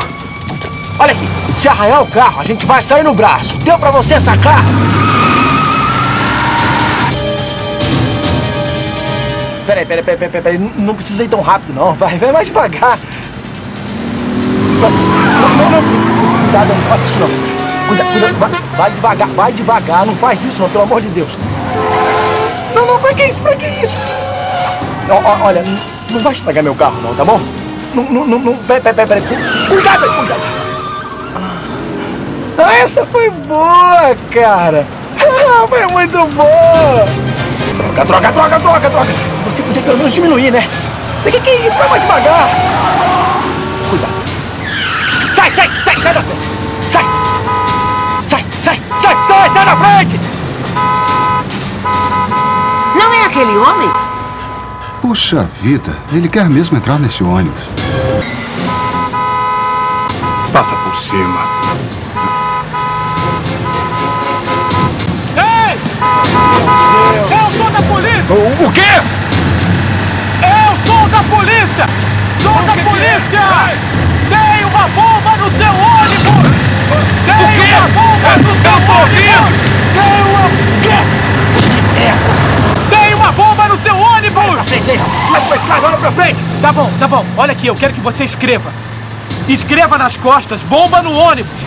[1.00, 3.60] Olha aqui, se arranhar o carro, a gente vai sair no braço.
[3.60, 4.64] Deu pra você sacar?
[9.68, 12.48] Peraí, peraí, peraí, peraí, peraí, não- não precisa ir tão rápido não, vai, vai mais
[12.48, 12.98] devagar.
[14.82, 17.28] Não, não, não, cuidado, não faça isso não.
[17.88, 21.38] Cuida, cuida, vai, vai devagar, vai devagar, não faz isso não, pelo amor de Deus.
[22.74, 23.98] Não, não, pra que isso, pra que isso?
[25.10, 25.64] Ó, ó, olha,
[26.10, 27.40] não, vai estragar meu carro não, tá bom?
[27.94, 29.24] Não, não, não, não peraí, peraí, peraí.
[29.68, 30.42] Cuidado, cuidado.
[32.60, 34.88] Ah, essa foi boa, cara.
[35.20, 37.08] Ah, foi muito boa.
[37.78, 39.12] Troca, troca, troca, troca, troca.
[39.46, 40.68] Você podia pelo menos diminuir, né?
[41.26, 41.78] O que, que é isso?
[41.78, 42.50] Vai mais devagar.
[43.90, 44.17] Cuidado.
[45.48, 46.90] Sai, sai, sai, sai da frente.
[46.90, 47.04] Sai.
[48.26, 50.20] Sai, sai, sai, sai, sai da frente.
[52.96, 53.90] Não é aquele homem?
[55.02, 57.64] Puxa vida, ele quer mesmo entrar nesse ônibus.
[60.52, 61.40] Passa por cima.
[65.38, 65.78] Ei!
[67.32, 68.36] Eu sou da polícia!
[68.36, 69.02] O, o quê?
[70.44, 71.86] Eu sou da polícia!
[72.42, 73.88] Sou da polícia!
[73.88, 73.97] Tem
[74.68, 76.58] uma bomba no seu ônibus!
[77.26, 77.36] Tem
[77.74, 79.18] uma bomba no seu ônibus!
[79.94, 80.44] Tem uma...
[80.82, 80.98] Quê?
[82.90, 84.54] Tem uma bomba no seu ônibus!
[84.54, 85.00] Pra frente aí,
[85.84, 86.44] olha pra frente.
[86.62, 87.26] Tá bom, tá bom.
[87.38, 88.72] Olha aqui, eu quero que você escreva.
[89.48, 91.66] Escreva nas costas, bomba no ônibus.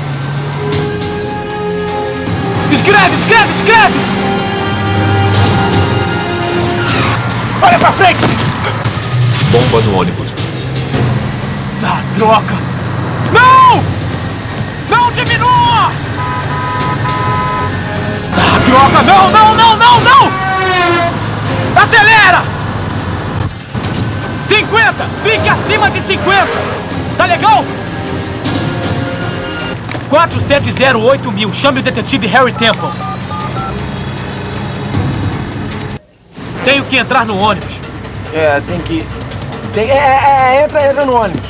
[2.70, 4.01] Escreve, escreve, escreve!
[7.62, 8.24] Olha pra frente!
[9.51, 10.30] Bomba no ônibus.
[11.82, 12.69] Ah, droga!
[14.91, 15.12] Não!
[15.12, 15.93] Diminua!
[18.32, 19.03] Ah, droga!
[19.03, 20.30] Não, não, não, não, não!
[21.82, 22.43] Acelera!
[24.45, 25.07] 50!
[25.22, 26.47] Fique acima de 50!
[27.16, 27.64] Tá legal?
[30.11, 31.53] 4708 mil.
[31.53, 32.88] Chame o detetive Harry Temple.
[36.64, 37.80] Tenho que entrar no ônibus.
[38.32, 39.07] É, tem que.
[39.72, 41.49] Tem, é, é, é, entra, entra no ônibus.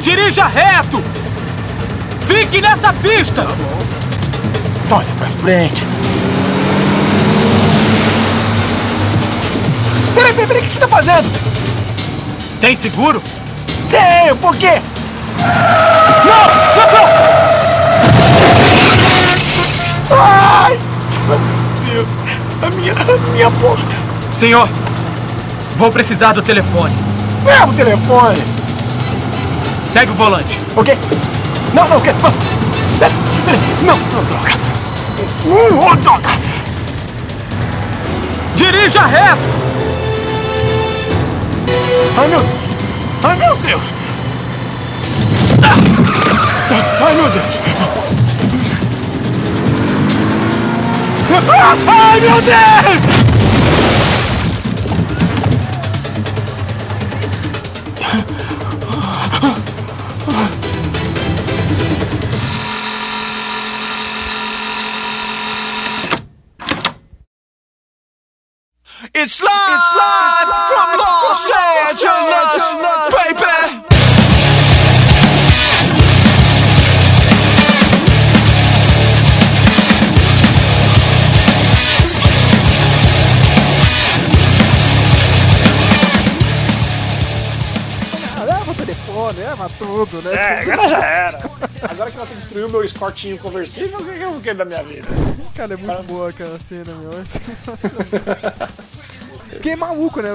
[0.00, 1.02] Dirija reto!
[2.28, 3.46] Fique nessa pista!
[4.90, 5.84] Olha pra frente.
[10.14, 11.28] Peraí, peraí, peraí, o que você tá fazendo?
[12.60, 13.22] Tem seguro?
[13.88, 14.82] Tenho, por quê?
[15.38, 16.46] Não!
[16.76, 17.08] Não, não!
[20.10, 20.78] Ai!
[21.26, 21.38] Meu
[21.86, 22.08] Deus!
[22.62, 23.96] A minha, a minha porta!
[24.30, 24.68] Senhor,
[25.76, 26.94] vou precisar do telefone.
[27.44, 28.42] Leva o telefone!
[29.94, 30.60] Pegue o volante.
[30.76, 30.98] O quê?
[31.74, 32.14] Não, não, quer.
[32.98, 33.12] Pera,
[33.44, 33.58] pera.
[33.82, 34.50] Não, não, droga.
[35.46, 36.28] Oh, droga!
[38.54, 39.40] Dirija reto!
[42.16, 42.60] Ai, meu Deus!
[43.22, 43.82] Ai, meu Deus!
[45.62, 45.76] Ah!
[47.04, 47.60] Ai, meu Deus!
[51.86, 53.28] Ai, meu Deus!
[69.20, 72.62] It's live, it's live from Los Angeles,
[73.10, 73.82] baby.
[88.46, 90.32] Leva o telefone, leva tudo, né?
[90.32, 91.38] É, agora já era.
[91.90, 95.08] Agora que você destruiu meu escortinho conversível, o que eu quero da minha vida?
[95.56, 97.20] Cara, é muito boa aquela cena, meu.
[97.20, 98.06] É sensacional.
[99.58, 100.30] Porque é maluco, né?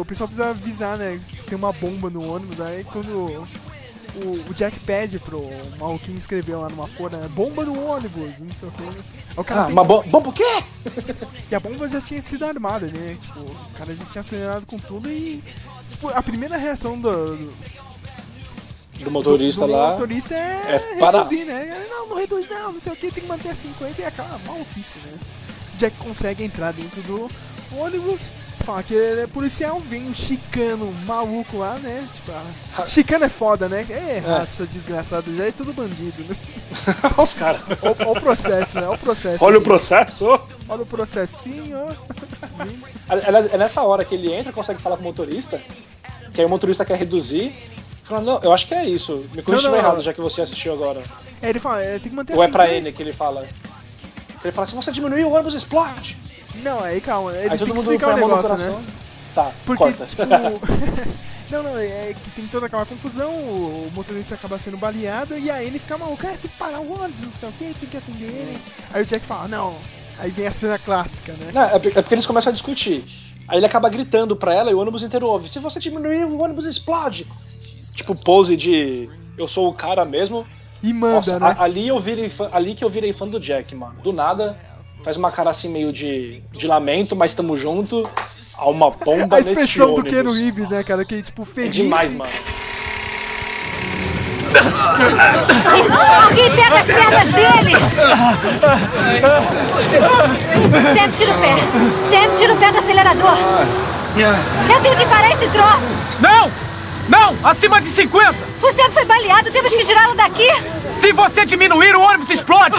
[0.00, 1.20] O pessoal precisa avisar, né?
[1.28, 3.08] que Tem uma bomba no ônibus, aí quando
[4.16, 5.40] o, o Jack pede pro
[5.78, 7.28] maluquinho escrever lá numa folha, né?
[7.28, 9.40] bomba no ônibus, não sei o que.
[9.40, 10.06] O cara Ah, tem- uma bomba.
[10.08, 10.64] Bomba o quê?
[11.50, 13.16] E a bomba já tinha sido armada, né?
[13.20, 15.42] Tipo, o cara já tinha acelerado com tudo e.
[15.92, 17.36] Tipo, a primeira reação do.
[17.36, 17.52] do
[19.04, 19.92] Do motorista do lá.
[19.92, 21.18] motorista é, é parar.
[21.22, 21.86] reduzir, né?
[21.90, 24.38] Não, não reduz não, não sei o que, tem que manter a 50 e aquela
[24.46, 25.18] maluquice, né?
[25.76, 27.30] Jack consegue entrar dentro do
[27.76, 28.20] ônibus,
[28.62, 32.06] fala que ele é policial, vem um chicano maluco lá, né?
[32.14, 32.32] Tipo,
[32.78, 33.86] ah, chicano é foda, né?
[33.90, 36.36] É, raça desgraçada, já é tudo bandido, né?
[37.04, 37.60] Olha os caras.
[37.82, 38.86] Olha o processo, né?
[38.86, 39.44] Olha o processo.
[39.44, 40.26] Olha o processo.
[40.68, 41.86] Olha o processinho.
[43.52, 45.60] É nessa hora que ele entra, consegue falar com o motorista,
[46.32, 47.52] que aí o motorista quer reduzir.
[48.02, 49.28] Fala, não, eu acho que é isso.
[49.34, 51.02] Me corrija se errado, já que você assistiu agora.
[51.40, 52.78] É, ele fala, é, tem que manter Ou a é pra 50.
[52.78, 53.46] ele que ele fala?
[54.42, 56.18] Ele fala, se você diminuir, o ônibus explode.
[56.56, 58.84] Não, aí calma, ele Aí tem todo que mundo explicar o negócio, né?
[59.34, 60.06] Tá, Porque, corta.
[60.06, 60.22] tipo.
[61.50, 65.66] não, não, é que tem toda aquela confusão, o motorista acaba sendo baleado e aí
[65.66, 67.96] ele fica maluco, é, tem que parar o ônibus, não sei o que, tem que
[67.96, 68.58] atender ele.
[68.92, 69.74] Aí o Jack fala, não.
[70.18, 71.50] Aí vem a cena clássica, né?
[71.52, 73.04] Não, é porque é porque eles começam a discutir.
[73.48, 75.48] Aí ele acaba gritando pra ela e o ônibus inteiro ouve.
[75.48, 77.26] Se você diminuir, o ônibus explode.
[77.94, 80.46] Tipo, pose de eu sou o cara mesmo.
[80.82, 81.56] E manda, Nossa, né?
[81.58, 83.94] ali, eu virei fã, ali que eu virei fã do Jack, mano.
[84.02, 84.58] Do nada,
[85.04, 88.08] faz uma cara assim meio de, de lamento, mas tamo junto.
[88.56, 90.02] Há uma bomba a expressão do.
[90.02, 91.04] Keanu Reeves, né, cara?
[91.04, 91.74] Que tipo, É feliz.
[91.74, 92.30] demais, mano.
[96.24, 97.72] Alguém pega as pernas dele!
[100.70, 101.54] Sam, tira o pé!
[102.10, 103.36] Sam, tira o pé do acelerador!
[104.16, 105.96] Eu tenho que parar esse troço!
[106.20, 106.50] Não!
[107.08, 107.36] Não!
[107.42, 108.36] Acima de 50!
[108.62, 110.48] O Sam foi baleado, temos que tirá-lo daqui!
[110.96, 112.76] Se você diminuir, o ônibus explode!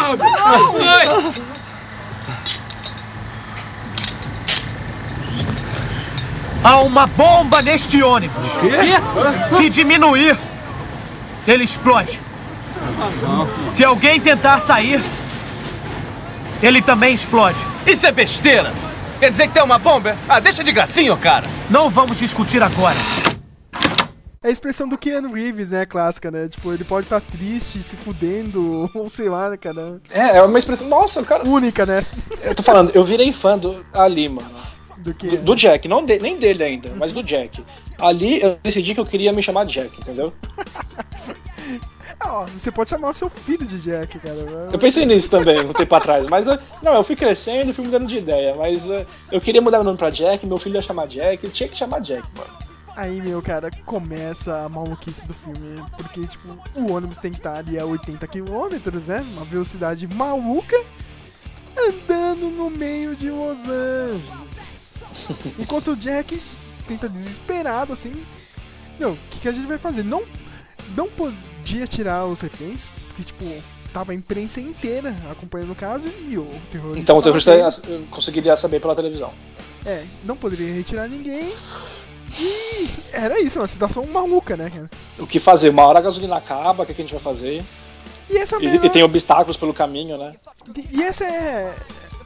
[6.64, 8.54] Há uma bomba neste ônibus.
[8.58, 9.48] Quê?
[9.48, 10.40] Se diminuir,
[11.46, 12.22] ele explode.
[13.72, 15.04] Se alguém tentar sair,
[16.62, 17.60] ele também explode.
[17.86, 18.72] Isso é besteira!
[19.20, 20.18] Quer dizer que tem uma bomba?
[20.28, 21.48] Ah, deixa de gracinho, cara!
[21.70, 22.98] Não vamos discutir agora.
[24.42, 26.50] É a expressão do Keanu Reeves, né, clássica, né?
[26.50, 30.02] Tipo, ele pode estar triste, se fudendo, ou sei lá, né, cara?
[30.12, 30.88] É, é uma expressão.
[30.90, 31.48] Nossa, cara.
[31.48, 32.06] Única, né?
[32.42, 34.50] Eu tô falando, eu virei fã do ali, mano.
[35.04, 35.28] Do que?
[35.28, 37.64] Do, do Jack, não de- nem dele ainda, mas do Jack.
[38.00, 40.34] Ali eu decidi que eu queria me chamar Jack, entendeu?
[42.20, 44.36] Ah, você pode chamar o seu filho de Jack, cara.
[44.72, 47.84] Eu pensei nisso também um tempo atrás, mas eh, não, eu fui crescendo e fui
[47.84, 50.82] mudando de ideia, mas eh, eu queria mudar meu nome pra Jack, meu filho ia
[50.82, 52.50] chamar Jack, eu tinha que chamar Jack, mano.
[52.96, 55.84] Aí, meu, cara, começa a maluquice do filme.
[55.98, 58.70] Porque, tipo, o ônibus tem que estar ali a 80 km,
[59.08, 59.26] né?
[59.34, 60.80] Uma velocidade maluca.
[61.76, 64.83] Andando no meio de Los Angeles.
[65.60, 66.42] Enquanto o Jack
[66.88, 68.12] tenta desesperado, assim.
[69.00, 70.04] Meu, o que, que a gente vai fazer?
[70.04, 70.24] Não,
[70.96, 72.92] não podia tirar os reféns.
[73.08, 73.46] Porque, tipo,
[73.92, 76.08] tava a imprensa inteira acompanhando o caso.
[76.28, 77.00] E o terrorista.
[77.00, 79.34] Então o terrorista eh, conseguiria saber pela televisão.
[79.86, 81.52] É, não poderia retirar ninguém.
[82.40, 84.90] E era isso, uma situação maluca, né, cara?
[85.20, 85.70] O que fazer?
[85.70, 87.64] Uma hora a gasolina acaba, o que, é que a gente vai fazer?
[88.30, 90.34] E essa E, melhor- e tem obstáculos pelo caminho, né?
[90.92, 91.76] E essa é,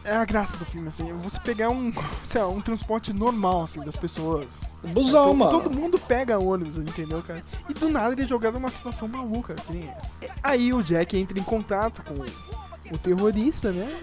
[0.08, 1.91] é a graça do filme, assim, você pegar um,
[2.26, 4.62] sei lá, um transporte normal, assim, das pessoas.
[4.84, 5.51] Busão, todo, mano.
[5.51, 7.41] Todo mundo pega ônibus, entendeu, cara?
[7.70, 10.20] E do nada ele é jogado numa situação maluca, que nem essa.
[10.41, 13.99] Aí o Jack entra em contato com o terrorista, né?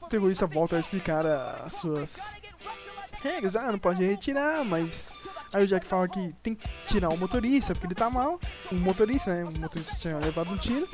[0.00, 2.32] O terrorista volta a explicar a- as suas
[3.22, 5.12] regras, ah, não pode retirar, mas...
[5.54, 8.40] Aí o Jack fala que tem que tirar o motorista, porque ele tá mal.
[8.70, 9.44] O motorista, né?
[9.44, 10.88] O motorista tinha levado um tiro.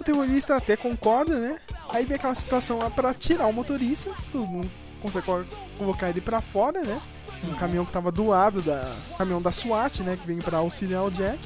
[0.00, 1.58] O terrorista até concorda, né?
[1.90, 4.10] Aí vem aquela situação lá pra tirar o motorista.
[4.32, 4.70] Todo mundo
[5.02, 6.98] consegue colo- colocar ele pra fora, né?
[7.44, 8.90] Um caminhão que tava do lado da.
[9.18, 10.16] caminhão da SWAT, né?
[10.18, 11.38] Que vem pra auxiliar o Jack.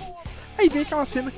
[0.57, 1.33] Aí vem aquela cena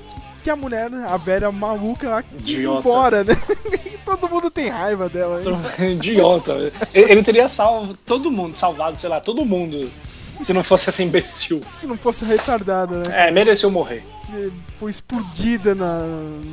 [0.44, 2.78] que, a mulher, a velha maluca lá, quis Idiota.
[2.80, 3.34] embora, né?
[4.04, 5.40] todo mundo tem raiva dela.
[5.78, 5.92] hein?
[5.92, 6.72] Idiota.
[6.92, 9.90] Ele, teria salvo todo mundo, salvado, sei lá, todo mundo.
[10.38, 11.62] Se não fosse essa imbecil.
[11.70, 13.28] Se não fosse retardada, né?
[13.28, 14.04] É, mereceu morrer.
[14.80, 16.04] Foi explodida na,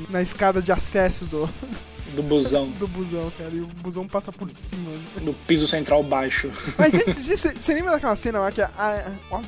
[0.09, 1.49] na escada de acesso do,
[2.15, 2.67] Do busão.
[2.71, 3.49] do busão, cara.
[3.51, 4.91] E o busão passa por cima.
[4.91, 4.99] né?
[5.23, 6.51] No piso central baixo.
[6.77, 9.41] Mas antes disso, você lembra daquela cena lá que a, a- a-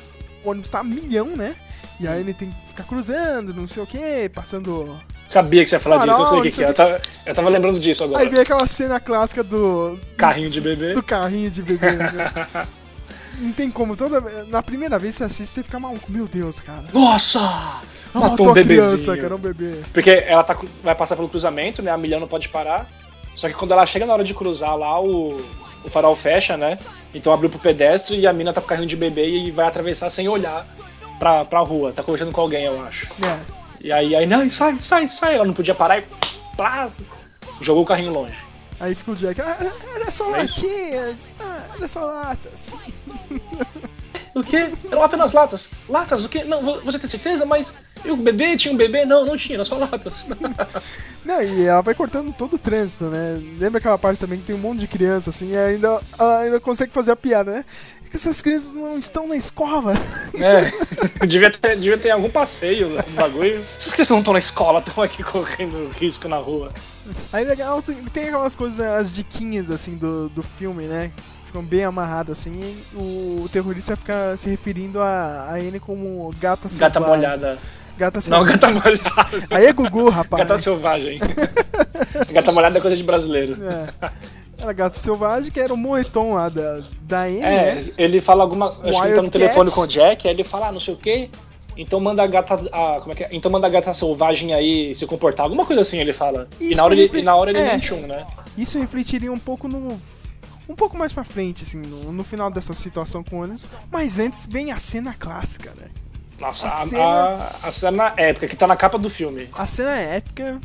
[0.44, 1.56] o ônibus tá a milhão, né?
[2.00, 4.98] E aí ele tem que ficar cruzando, não sei o que, passando.
[5.28, 6.68] Sabia que você ia falar disso, eu sei o Farol, que, que é.
[6.68, 8.22] Eu tava, eu tava lembrando disso agora.
[8.22, 9.98] Aí vem aquela cena clássica do.
[10.16, 10.92] Carrinho de bebê.
[10.92, 11.90] Do carrinho de bebê.
[11.92, 12.32] né?
[13.38, 13.96] Não tem como.
[13.96, 16.10] Toda, na primeira vez você assiste, você fica maluco.
[16.10, 16.84] Meu Deus, cara.
[16.92, 17.38] Nossa!
[17.40, 19.20] Ela Matou matou um a criança, bebezinho.
[19.22, 19.80] cara, um bebê.
[19.92, 21.90] Porque ela tá, vai passar pelo cruzamento, né?
[21.90, 22.88] A milhão não pode parar.
[23.34, 25.36] Só que quando ela chega na hora de cruzar lá, o,
[25.84, 26.78] o farol fecha, né?
[27.14, 29.66] Então abriu pro pedestre e a mina tá com o carrinho de bebê e vai
[29.66, 30.66] atravessar sem olhar
[31.18, 31.92] pra, pra rua.
[31.92, 33.06] Tá conversando com alguém, eu acho.
[33.24, 33.38] É.
[33.80, 35.34] E aí, aí, não, sai, sai, sai.
[35.34, 36.04] Ela não podia parar e
[36.56, 36.86] plá,
[37.60, 38.38] jogou o carrinho longe.
[38.80, 39.40] Aí fica o Jack.
[39.40, 39.56] Ah,
[39.94, 41.30] era só É latinhas.
[41.38, 42.72] Ah, era só latas.
[44.34, 44.70] O quê?
[44.90, 45.70] Eram apenas latas.
[45.88, 46.24] Latas?
[46.24, 46.42] O quê?
[46.44, 47.46] Não, vo- você tem certeza?
[47.46, 47.72] Mas
[48.04, 48.56] e o bebê?
[48.56, 49.04] Tinha um bebê?
[49.04, 50.26] Não, não tinha, era só latas.
[51.24, 53.40] Não, e ela vai cortando todo o trânsito, né?
[53.58, 56.60] Lembra aquela parte também que tem um monte de criança, assim, e ainda, ela ainda
[56.60, 57.64] consegue fazer a piada, né?
[58.04, 59.94] É que essas crianças não estão na escola.
[60.34, 60.70] É,
[61.26, 63.64] devia ter, devia ter algum passeio no bagulho.
[63.74, 66.70] Essas crianças não estão na escola, estão aqui correndo risco na rua.
[67.32, 71.10] Aí legal, tem, tem aquelas coisas, né, as diquinhas, assim, do, do filme, né?
[71.54, 76.68] Ficam bem amarradas, assim, e o, terrorista fica se referindo a, a N como gata
[76.68, 76.80] selvagem.
[76.80, 77.58] Gata molhada.
[77.96, 78.52] Gata Não, selvagem.
[78.52, 79.46] gata molhada.
[79.50, 80.42] Aí é Gugu, rapaz.
[80.42, 81.20] Gata selvagem.
[82.32, 83.56] gata molhada é coisa de brasileiro.
[83.62, 84.10] É.
[84.60, 87.92] Era Gata Selvagem, que era o moletom lá da, da N, É, né?
[87.98, 88.70] ele fala alguma.
[88.82, 90.94] Acho que ele tá no telefone com o Jack, aí ele fala, ah, não sei
[90.94, 91.30] o quê.
[91.76, 92.54] Então manda a gata.
[92.72, 93.28] A, como é que é?
[93.30, 95.44] Então manda a gata selvagem aí se comportar.
[95.44, 96.48] Alguma coisa assim ele fala.
[96.60, 97.72] E Isso na hora, ele, e na hora ele é.
[97.74, 98.26] mente um, né?
[98.58, 100.00] Isso refletiria um pouco no.
[100.68, 103.66] Um pouco mais pra frente, assim, no, no final dessa situação com o.
[103.90, 105.88] Mas antes vem a cena clássica, né?
[106.40, 109.48] Nossa, A a, cena- a, a cena épica que tá na capa do filme.
[109.52, 110.60] A cena épica.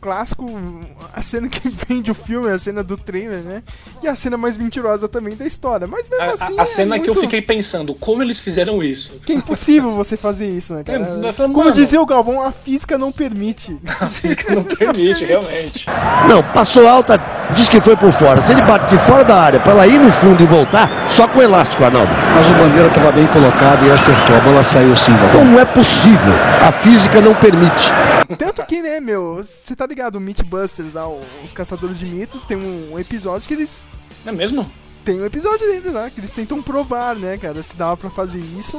[0.00, 0.46] Clássico,
[1.12, 3.62] a cena que vende o filme, a cena do trailer, né?
[4.02, 5.86] E a cena mais mentirosa também da história.
[5.86, 6.58] Mas mesmo A, a- assim.
[6.58, 9.20] a é cena que eu muito- fiquei pensando, como eles fizeram isso?
[9.24, 10.98] Que é impossível você fazer isso, né, cara?
[11.28, 13.76] É, falando, Como dizia o Galvão, a física não permite.
[14.00, 15.86] A física não permite, realmente.
[16.28, 17.18] Não, passou alta,
[17.52, 18.40] diz que foi por fora.
[18.40, 21.26] Se ele bate de fora da área pra ela ir no fundo e voltar, só
[21.26, 22.10] com elástico, Arnaldo.
[22.34, 24.36] Mas o Bandeira estava bem colocado e acertou.
[24.36, 25.44] A bola saiu sim, Galvão.
[25.44, 26.32] Não é possível.
[26.66, 27.92] A física não permite.
[28.36, 31.08] Tanto que, né, meu, você tá ligado, o Mythbusters, lá,
[31.44, 33.82] os caçadores de mitos, tem um episódio que eles.
[34.26, 34.70] É mesmo?
[35.04, 38.40] Tem um episódio deles lá, que eles tentam provar, né, cara, se dava pra fazer
[38.58, 38.76] isso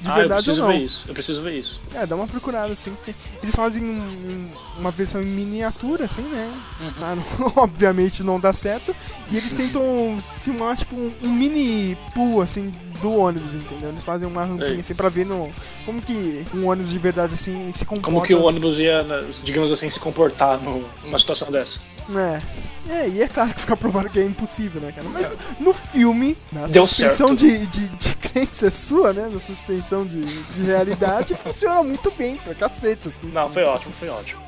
[0.00, 0.68] de ah, eu verdade ou preciso não.
[0.68, 1.04] ver isso.
[1.08, 1.80] Eu preciso ver isso.
[1.94, 2.94] É, dá uma procurada, assim.
[3.42, 6.52] Eles fazem um- uma versão em miniatura, assim, né?
[6.80, 6.92] Uhum.
[7.00, 8.94] Ah, não- obviamente não dá certo.
[9.30, 13.88] E eles tentam simular, tipo, um, um mini pool, assim, do ônibus, entendeu?
[13.90, 15.52] Eles fazem uma rampinha, assim, pra ver no,
[15.84, 18.04] como que um ônibus de verdade, assim, se comporta.
[18.10, 21.80] Como que o ônibus ia, né, digamos assim, se comportar no- numa situação dessa?
[22.14, 22.40] É.
[22.86, 25.08] É, e é claro que fica provado que é impossível, né, cara?
[25.08, 27.40] Mas no filme, na Deu suspensão certo.
[27.40, 29.28] de, de, de crença sua, né?
[29.32, 33.26] Na suspensão de, de realidade, funciona muito bem, pra cacete, assim.
[33.32, 34.42] Não, foi ótimo, foi ótimo.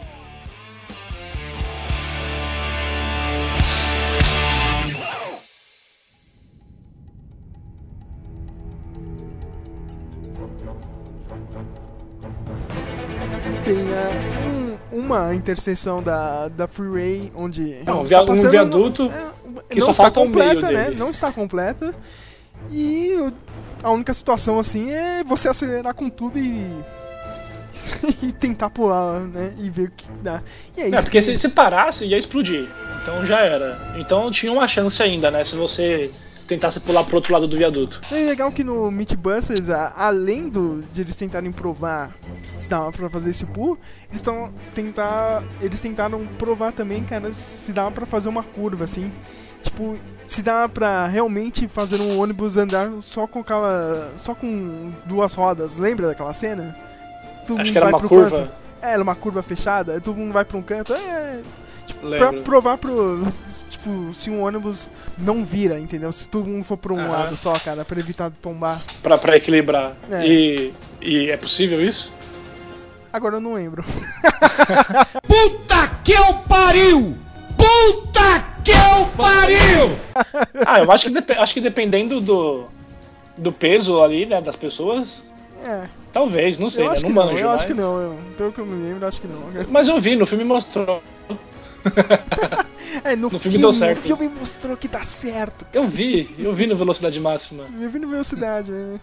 [13.67, 17.81] Tem é, um- uma interseção da, da Freeway onde.
[17.85, 19.27] Não, um está via- um passando- viaduto é,
[19.69, 20.85] que não só está falta completa, né?
[20.85, 20.97] dele.
[20.97, 21.95] Não está completa.
[22.71, 23.13] E
[23.83, 26.65] a única situação assim é você acelerar com tudo e.
[28.23, 29.53] e tentar pular, né?
[29.59, 30.43] E ver o que dá.
[30.77, 30.97] E é isso.
[30.97, 32.69] É, porque que- se, se parasse, ia explodir.
[33.03, 33.95] Então já era.
[33.99, 35.45] Então tinha uma chance ainda, né?
[35.45, 36.11] Se você
[36.47, 38.01] tentasse pular pro outro lado do viaduto.
[38.13, 42.15] É legal que no Mythbusters, a- além do, de eles tentarem provar
[42.59, 43.79] se dava pra fazer esse pull,
[44.09, 49.13] eles estão tentar, eles tentaram provar também, cara, se dava pra fazer uma curva assim.
[49.63, 55.35] Tipo, se dava pra realmente fazer um ônibus andar só com aquela, só com duas
[55.35, 55.79] rodas.
[55.79, 56.77] Lembra daquela cena?
[57.47, 58.31] Todo Acho que era uma curva.
[58.39, 58.51] canto.
[58.83, 60.93] É, era uma curva fechada, todo mundo vai pra um canto.
[60.93, 61.41] É,
[61.97, 62.43] tipo, pra Lembro.
[62.43, 63.27] provar pro.
[63.69, 64.89] Tipo, se um ônibus
[65.19, 66.13] não vira, entendeu?
[66.13, 68.81] Se todo mundo for pra um lado só, cara, pra evitar tombar.
[69.03, 69.93] Pra, pra equilibrar.
[70.11, 70.27] É.
[70.27, 72.13] E, e é possível isso?
[73.13, 73.85] Agora eu não lembro.
[75.27, 77.17] Puta que eu pariu!
[77.57, 79.97] Puta que eu pariu!
[80.67, 82.65] Ah, eu acho que, acho que dependendo do,
[83.37, 85.25] do peso ali, né, das pessoas,
[85.63, 85.83] É.
[86.13, 86.95] talvez, não sei, eu né?
[86.95, 88.01] Não que não, manjo, eu acho que não.
[88.01, 89.43] Eu, pelo que eu me lembro, acho que não.
[89.69, 91.03] Mas eu vi, no filme mostrou.
[93.05, 93.99] É, no, No filme deu certo.
[93.99, 95.67] O filme mostrou que dá certo.
[95.73, 97.65] Eu vi, eu vi no Velocidade Máxima.
[97.81, 98.99] Eu vi no Velocidade, né?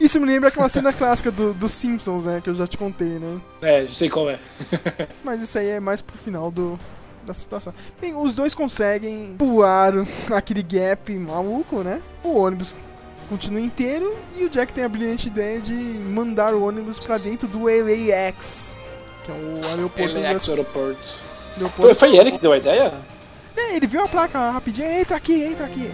[0.00, 2.40] Isso me lembra aquela cena clássica do, dos Simpsons, né?
[2.42, 3.38] Que eu já te contei, né?
[3.62, 4.38] É, sei qual é.
[5.22, 6.78] Mas isso aí é mais pro final do,
[7.26, 7.74] da situação.
[8.00, 9.92] Bem, os dois conseguem pular
[10.34, 12.00] aquele gap maluco, né?
[12.24, 12.74] O ônibus
[13.28, 17.46] continua inteiro e o Jack tem a brilhante ideia de mandar o ônibus pra dentro
[17.48, 18.76] do LAX,
[19.24, 21.25] que é o aeroporto LAX do- Aeroporto.
[21.76, 22.92] Foi, foi ele que deu a ideia?
[23.56, 25.90] É, ele viu a placa rapidinho, entra aqui, entra aqui.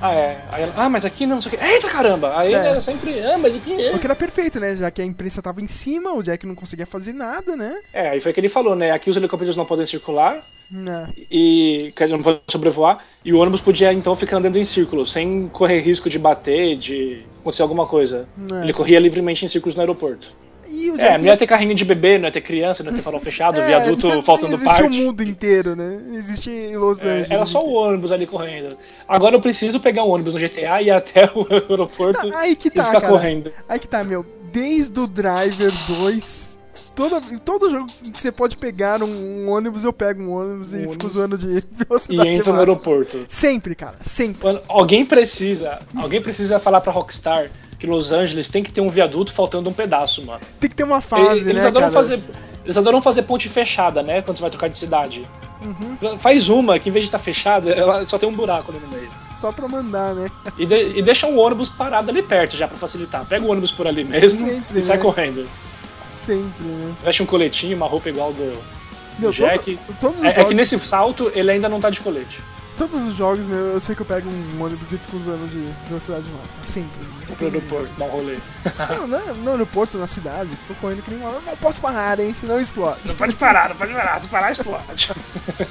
[0.00, 0.44] Ah, é.
[0.52, 1.64] Aí ela, ah, mas aqui não, não sei o que.
[1.64, 2.36] Eita caramba!
[2.38, 2.78] Aí É.
[2.80, 3.92] sempre, ah, mas aqui é.
[3.94, 4.76] O que era perfeito, né?
[4.76, 7.78] Já que a imprensa tava em cima, o Jack não conseguia fazer nada, né?
[7.94, 8.90] É, aí foi o que ele falou, né?
[8.90, 11.08] Aqui os helicópteros não podem circular Né.
[11.30, 15.10] e quer dizer, não podem sobrevoar e o ônibus podia então ficar andando em círculos,
[15.12, 18.28] sem correr risco de bater, de acontecer alguma coisa.
[18.52, 18.64] É.
[18.64, 20.34] Ele corria livremente em círculos no aeroporto.
[20.78, 22.96] E o É, não ia ter carrinho de bebê, não ia ter criança, não ia
[22.96, 25.00] ter farol fechado, É, viaduto não faltando existe parte.
[25.00, 26.00] o mundo inteiro, né?
[26.12, 27.30] Existe Los É, Angeles.
[27.30, 28.76] era só o ônibus ali correndo.
[29.08, 32.54] Agora eu preciso pegar um ônibus no GTA e ir até o aeroporto Tá, aí
[32.54, 33.12] que tá, e ficar cara.
[33.12, 33.50] correndo.
[33.68, 34.24] Aí que tá, meu.
[34.52, 35.70] Desde o Driver
[36.02, 36.55] 2,
[36.96, 40.88] toda, todo jogo que você pode pegar um, um ônibus, eu pego um ônibus e
[40.88, 43.24] fico usando de E velocidade entra no aeroporto.
[43.28, 44.44] Sempre, cara, sempre.
[44.44, 48.88] Mano, alguém precisa, alguém precisa falar pra Rockstar que Los Angeles tem que ter um
[48.88, 50.40] viaduto faltando um pedaço, mano.
[50.58, 51.92] Tem que ter uma fase, Eles né, adoram cara?
[51.92, 52.22] fazer,
[52.64, 55.28] eles adoram fazer ponte fechada, né, quando você vai trocar de cidade.
[55.62, 56.16] Uhum.
[56.18, 58.88] Faz uma que em vez de estar fechada, ela só tem um buraco ali no
[58.88, 59.08] meio.
[59.38, 60.28] Só pra mandar, né?
[60.56, 63.26] E, de- e deixa um ônibus parado ali perto já pra facilitar.
[63.26, 65.02] Pega o ônibus por ali mesmo Sempre, e sai né?
[65.02, 65.46] correndo.
[66.26, 66.94] Sempre, né?
[67.04, 68.58] Veste um coletinho, uma roupa igual do,
[69.18, 69.78] do Jack.
[70.00, 72.42] todo- é, é jogos- que nesse salto ele ainda não tá de colete.
[72.76, 75.72] Todos os jogos, meu, eu sei que eu pego um ônibus e fico usando de
[75.88, 76.62] velocidade máxima.
[76.62, 77.08] Sempre.
[77.26, 78.36] Vou pro aeroporto, dar um rolê.
[78.98, 81.30] Não, não, no aeroporto, na cidade, fico correndo que nem uma.
[81.40, 82.34] Não posso parar, hein?
[82.34, 82.98] Senão explode.
[83.06, 84.18] Não pode parar, não pode parar.
[84.20, 85.10] Se parar, explode.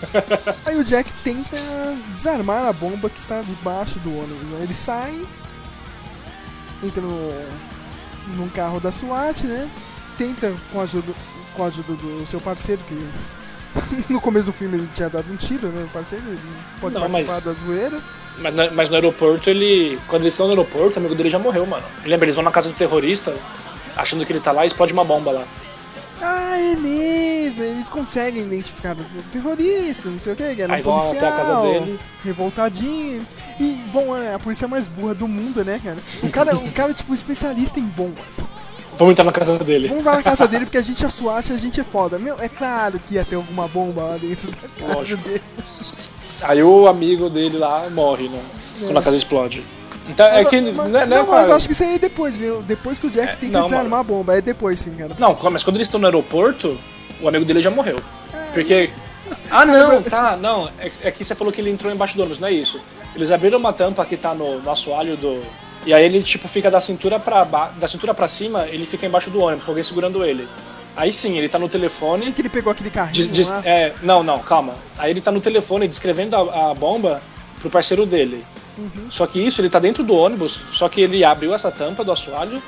[0.66, 1.56] Aí o Jack tenta
[2.12, 4.41] desarmar a bomba que está debaixo do ônibus.
[4.47, 4.60] né?
[4.64, 5.22] Ele sai,
[6.84, 7.32] entra no,
[8.36, 9.70] num carro da SWAT, né?
[10.18, 11.13] Tenta com a ajuda,
[11.55, 13.07] com a ajuda do seu parceiro, que
[14.13, 15.84] no começo do filme ele tinha dado um tiro, né?
[15.84, 16.39] O parceiro ele
[16.80, 17.99] pode Não, participar mas- da zoeira.
[18.38, 19.97] Mas, no- mas no aeroporto, ele.
[20.07, 21.86] Quando eles estão no aeroporto, o amigo dele já morreu, mano.
[22.05, 23.34] Lembra, eles vão na casa do terrorista,
[23.95, 25.45] achando que ele tá lá e explode uma bomba lá.
[26.22, 27.61] Ah, é mesmo!
[27.63, 31.28] Eles conseguem identificar o terrorista, não sei o que, era um Aí vão policial, até
[31.28, 31.99] a casa dele.
[32.24, 33.26] revoltadinho.
[33.59, 35.97] E, bom, é a polícia mais burra do mundo, né, cara?
[36.24, 38.39] O cara, o cara tipo, especialista em bombas.
[38.98, 39.88] Vamos entrar na casa dele.
[39.88, 42.18] Vamos lá na casa dele porque a gente é SWAT, a gente é foda.
[42.18, 45.24] Meu, é claro que ia ter alguma bomba lá dentro da casa Lógico.
[45.24, 45.41] dele.
[46.41, 48.41] Aí o amigo dele lá morre, né?
[48.82, 48.86] É.
[48.86, 49.64] Quando a casa explode.
[50.08, 50.62] Então é Mas- que.
[50.62, 51.48] mas- né, não, mas cara?
[51.48, 52.62] eu acho que isso aí é depois, viu?
[52.62, 55.16] Depois que o Jack É, tenta não, desarmar a bomba, é depois sim, cara.
[55.18, 56.78] Não, mas quando eles estão no aeroporto,
[57.22, 57.98] o amigo dele já morreu.
[58.34, 58.38] É.
[58.54, 58.89] Porque.
[59.50, 60.68] Ah, não, tá, não.
[60.80, 62.80] É, é que você falou que ele entrou embaixo do ônibus, não é isso.
[63.16, 65.41] Eles abriram uma tampa que tá no, no assoalho do.
[65.86, 67.43] E aí ele, tipo, fica da cintura pra
[67.77, 70.47] da cintura pra cima, ele fica embaixo do ônibus, com alguém segurando ele.
[70.97, 72.31] Aí sim, ele tá no telefone.
[72.31, 73.61] Que ele pegou aquele carrinho Diz- lá.
[73.65, 74.75] é, não, não, calma.
[74.97, 77.21] Aí ele tá no telefone descrevendo a, a bomba
[77.59, 78.45] pro parceiro dele.
[78.77, 79.07] Uhum.
[79.09, 82.11] Só que isso, ele tá dentro do ônibus, só que ele abriu essa tampa do
[82.11, 82.61] assoalho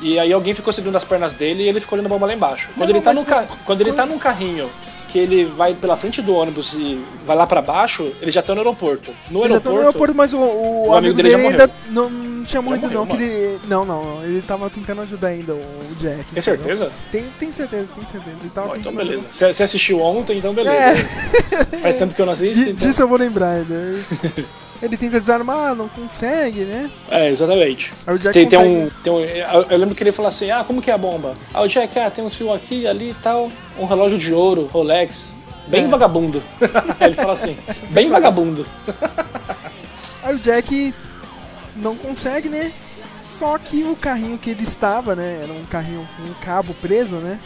[0.00, 2.34] e aí alguém ficou segurando as pernas dele e ele ficou olhando a bomba lá
[2.34, 2.68] embaixo.
[2.76, 3.42] Quando Não, ele tá no ca...
[3.44, 4.70] quando- quando ele tá num carrinho
[5.08, 8.54] que ele vai pela frente do ônibus e vai lá pra baixo, ele já tá
[8.54, 9.10] no aeroporto.
[9.30, 11.70] No Ele já tá aeroporto, no aeroporto, mas o, o, o amigo dele já ainda
[11.90, 13.06] não, não tinha morrido, não.
[13.06, 14.22] Que ele, não, não.
[14.22, 15.64] Ele tava tentando ajudar ainda o
[15.98, 16.24] Jack.
[16.32, 16.92] Tem certeza?
[17.10, 18.36] Tem, tem certeza, tem certeza.
[18.40, 19.24] Ele tava então beleza.
[19.32, 20.76] Você assistiu ontem, então beleza.
[20.76, 21.80] É.
[21.80, 22.86] Faz tempo que eu não assisto, então...
[22.86, 23.74] Disso eu vou lembrar ainda.
[24.80, 26.90] Ele tenta desarmar, não consegue, né?
[27.10, 27.92] É, exatamente.
[28.06, 29.18] Aí o Jack tem, tem um, tem um.
[29.20, 31.34] Eu eu lembro que ele falou assim: ah, como que é a bomba?
[31.52, 33.50] Ah, o Jack, ah, tem uns fios aqui ali e tal.
[33.78, 35.36] Um relógio de ouro, Rolex.
[35.66, 35.88] Bem É.
[35.88, 36.42] vagabundo.
[37.00, 37.56] ele fala assim:
[37.90, 38.64] bem vagabundo.
[40.22, 40.94] Aí o Jack
[41.76, 42.72] não consegue, né?
[43.26, 45.40] Só que o carrinho que ele estava, né?
[45.42, 47.38] Era um carrinho com um cabo preso, né?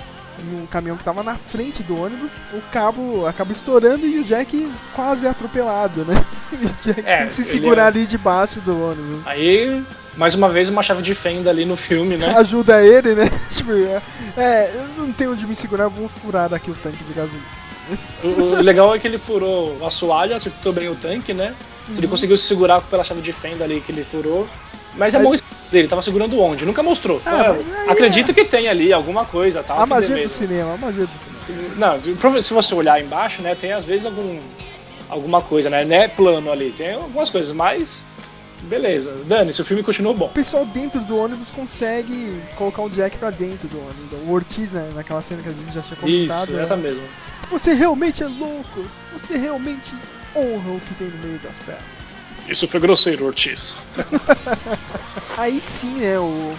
[0.52, 2.32] Um caminhão que estava na frente do ônibus.
[2.52, 6.24] O cabo acaba estourando e o Jack quase é atropelado, né?
[6.52, 9.26] E o Jack É, tem que se ele segurar é- ali debaixo do ônibus.
[9.26, 9.82] Aí,
[10.16, 12.34] mais uma vez, uma chave de fenda ali no filme, né?
[12.38, 13.30] Ajuda ele, né?
[13.50, 14.02] Tipo, é,
[14.36, 17.44] é, eu não tenho onde me segurar, eu vou furar daqui o tanque de gasolina.
[18.24, 21.54] O, o legal é que ele furou a assoalho, acertou bem o tanque, né?
[21.88, 22.10] Ele Uhum.
[22.10, 24.48] conseguiu se segurar pela chave de fenda ali que ele furou.
[24.96, 26.66] Mas é bom isso dele, tava segurando onde?
[26.66, 27.20] Nunca mostrou.
[27.24, 29.78] Ah, mas aí acredito que tem ali alguma coisa, tal.
[29.78, 30.30] A que dê magia do mesmo.
[30.30, 31.74] cinema, a magia do cinema.
[31.76, 34.38] Não, de- prova- se você olhar embaixo, né, tem às vezes algum
[35.08, 35.84] alguma coisa, né?
[35.84, 38.06] Não é plano ali, tem algumas coisas, mas
[38.62, 39.12] beleza.
[39.26, 40.26] Dane, se o filme continuou bom.
[40.26, 44.18] O pessoal dentro do ônibus consegue colocar o Jack pra dentro do ônibus.
[44.26, 46.42] O Ortiz, né, naquela cena que a gente já tinha comentado.
[46.44, 46.62] Isso, né?
[46.62, 47.02] essa mesmo.
[47.50, 48.84] Você realmente é louco.
[49.12, 49.92] Você realmente
[50.34, 52.01] honra o que tem no meio das pernas.
[52.48, 53.84] Isso foi grosseiro, Ortiz.
[55.38, 56.54] Aí sim, né, o...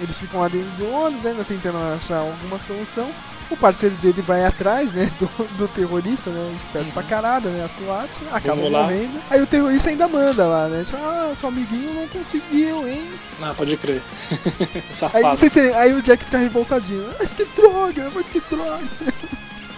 [0.00, 3.10] eles ficam lá dentro do ônibus, ainda tentando achar alguma solução.
[3.50, 5.26] O parceiro dele vai atrás, né, do,
[5.58, 8.84] do terrorista, né, esperto pra caralho, né, a SWAT, acaba Vamos lá.
[8.84, 9.20] morrendo.
[9.28, 13.10] Aí o terrorista ainda manda lá, né, tipo, ah, seu amiguinho não conseguiu, hein.
[13.42, 14.00] Ah, pode crer.
[14.74, 15.24] Aí, Safado.
[15.24, 18.88] não sei se, aí o Jack fica revoltadinho, mas que droga, mas que droga.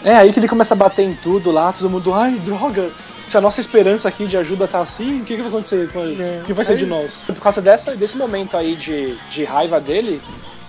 [0.04, 2.92] É aí que ele começa a bater em tudo lá, todo mundo, ai, droga!
[3.24, 6.00] Se a nossa esperança aqui de ajuda tá assim, o que, que vai acontecer com
[6.00, 6.22] ele?
[6.22, 6.40] É.
[6.42, 7.22] O que vai ser Aí- de nós?
[7.26, 10.20] Por causa dessa, desse momento aí de, de raiva dele,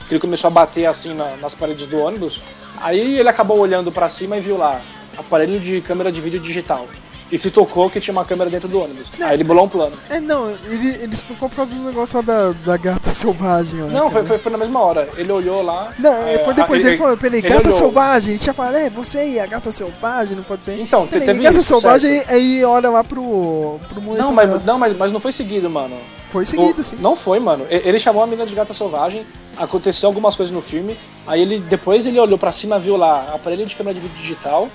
[0.08, 2.42] que ele começou a bater assim na- nas paredes do ônibus,
[2.80, 4.80] aí ele acabou olhando pra cima e viu lá,
[5.18, 6.88] aparelho de câmera de vídeo digital.
[7.36, 9.12] E se tocou que tinha uma câmera dentro do ônibus.
[9.20, 9.92] Aí ele bolou um plano.
[10.10, 13.82] É, não, ele, ele se tocou por causa do negócio da, da gata selvagem.
[13.82, 15.10] lá, Não, foi, foi, foi na mesma hora.
[15.18, 15.90] Ele olhou lá.
[16.00, 17.74] Não, é, foi depois a- ele, falou, peraí, ele gata olhou.
[17.78, 18.38] selvagem.
[18.38, 20.80] Tinha falado, é, você aí, a gata selvagem, não pode ser.
[20.80, 22.32] Então, Peraí, teve gata isso, selvagem, certo.
[22.32, 24.26] aí olha lá pro, pro monitor.
[24.26, 25.98] Não, mas, não mas, mas não foi seguido, mano.
[26.32, 26.96] Foi seguido, O- sim.
[27.02, 27.66] Não foi, mano.
[27.70, 29.26] Ele chamou a menina de gata selvagem,
[29.58, 33.66] aconteceu algumas coisas no filme, aí ele depois ele olhou pra cima, viu lá aparelho
[33.66, 34.70] de câmera de vídeo digital,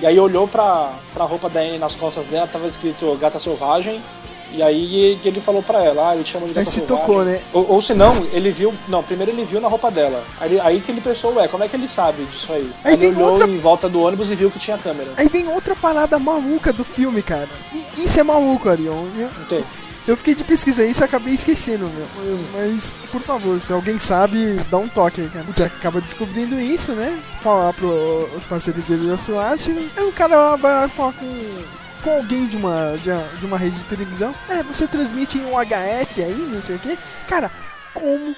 [0.00, 4.00] e aí olhou pra, pra roupa da Anne nas costas dela, tava escrito gata selvagem,
[4.52, 7.06] e aí ele falou pra ela, ah, ele te chamou de Aí gata se selvagem.
[7.06, 7.40] tocou, né?
[7.52, 8.74] Ou, ou se não, ele viu.
[8.88, 10.24] Não, primeiro ele viu na roupa dela.
[10.40, 12.68] Aí, aí que ele pensou, ué, como é que ele sabe disso aí?
[12.82, 15.12] Aí ele olhou outra- em volta do ônibus e viu que tinha câmera.
[15.16, 17.48] Aí vem outra parada maluca do filme, cara.
[17.96, 19.04] E isso é maluco, Arion.
[19.16, 19.64] Eu, Entende?
[20.10, 22.06] Eu fiquei de pesquisa isso e acabei esquecendo, meu.
[22.24, 25.46] Eu- Mas, por favor, se alguém sabe, dá um toque aí, cara.
[25.48, 27.18] O Jack acaba descobrindo isso, né?
[27.42, 29.68] Falar pros parceiros dele da SWAT.
[29.96, 31.38] Aí o cara vai falar com,
[32.02, 34.34] com alguém de uma, de, uma- de uma rede de televisão.
[34.48, 36.98] É, você transmite em um HF aí, não sei o quê.
[37.28, 37.50] Cara,
[37.94, 38.34] como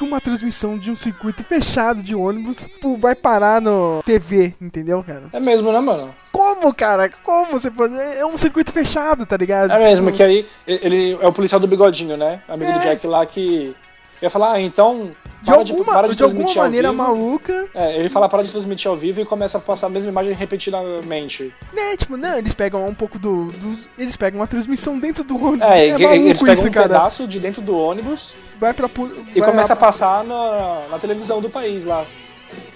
[0.00, 2.66] que uma transmissão de um circuito fechado de ônibus
[2.98, 5.24] vai parar no TV, entendeu, cara?
[5.30, 6.14] É mesmo, né, mano?
[6.32, 7.10] Como, cara?
[7.22, 7.94] Como você pode.
[8.00, 9.70] É um circuito fechado, tá ligado?
[9.72, 12.40] É mesmo, Tipo, que aí ele é o policial do bigodinho, né?
[12.48, 12.82] Amigo do É.
[12.82, 13.76] Jack lá que.
[14.22, 15.10] Ia falar, ah, então.
[15.40, 17.66] De Para de, alguma, para de, de alguma maneira maluca.
[17.74, 20.34] É, ele fala para de transmitir ao vivo e começa a passar a mesma imagem
[20.34, 21.54] repetidamente.
[21.72, 23.46] Né, tipo, não, eles pegam um pouco do.
[23.52, 25.62] dos- eles pegam uma transmissão dentro do ônibus.
[25.66, 26.88] É, é e- maluco eles pegam isso, um cara.
[26.88, 28.88] pedaço de dentro do ônibus Vai pra.
[28.88, 32.04] pu- e vai começa a lá- passar na, na televisão do país lá.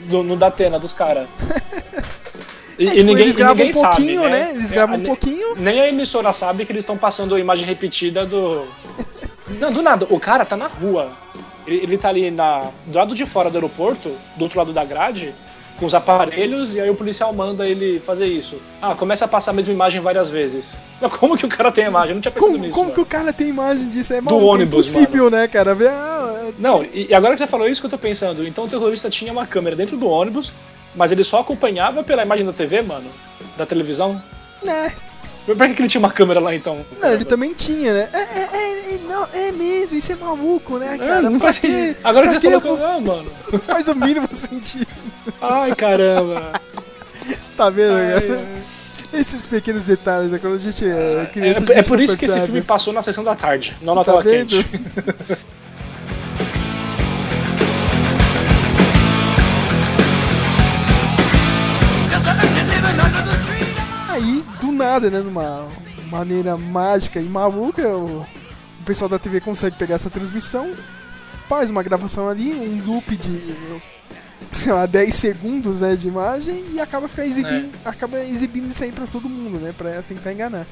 [0.09, 1.29] Do, no Datena, dos caras.
[2.77, 4.51] E, É, e tipo, ninguém, eles e gravam um pouquinho, sabe, né?
[4.53, 5.55] Eles gravam um ne- pouquinho.
[5.57, 8.67] Nem a emissora sabe que eles estão passando a imagem repetida do.
[9.61, 10.05] Não, do nada.
[10.11, 11.13] O cara tá na rua.
[11.67, 14.85] Ele, ele tá ali na, do lado de fora do aeroporto, do outro lado da
[14.85, 15.35] grade,
[15.79, 18.61] com os aparelhos, e aí o policial manda ele fazer isso.
[18.81, 20.77] Ah, começa a passar a mesma imagem várias vezes.
[21.01, 22.11] Mas como que o cara tem a imagem?
[22.11, 22.75] Eu não tinha pensado Como, nisso.
[22.75, 22.95] como mano.
[22.95, 24.13] que o cara tem imagem disso?
[24.15, 25.75] É Do maluco, ônibus, é impossível, né, cara?
[25.75, 28.65] Ver, ah, Não, e e agora que você falou isso que eu tô pensando, então
[28.65, 30.55] o terrorista tinha uma câmera dentro do ônibus,
[30.95, 33.11] mas ele só acompanhava pela imagem da TV, mano?
[33.57, 34.23] Da televisão?
[34.63, 34.93] né?
[35.47, 36.85] Pra que que ele tinha uma câmera lá então?
[37.01, 38.09] Não, ele também tinha, né?
[38.13, 41.19] É, é, é, é, não, é mesmo, isso é maluco, né, cara?
[41.19, 41.97] É, não Pra faz sentido.
[42.03, 42.87] Agora que você falou que eu.
[42.87, 43.31] Ah, mano.
[43.53, 44.87] Não faz o mínimo sentido.
[45.43, 46.53] Ai, caramba.
[47.57, 48.65] Tá vendo, Ai, cara?
[49.13, 51.73] Esses pequenos detalhes, é quando a gente é criança.
[51.73, 52.53] É, é por não isso que esse percebe.
[52.53, 54.49] filme passou na sessão da tarde, não na Tá tela vendo?
[54.51, 54.67] quente.
[64.95, 65.67] Nada, né, numa
[66.09, 70.73] maneira mágica e maluca, o, o pessoal da TV consegue pegar essa transmissão,
[71.49, 73.57] faz uma gravação ali, um loop de,
[74.53, 78.93] sei lá, 10 segundos, né, de imagem e acaba ficar exibindo, acaba exibindo isso aí
[78.93, 80.65] pra todo mundo, né, pra tentar enganar.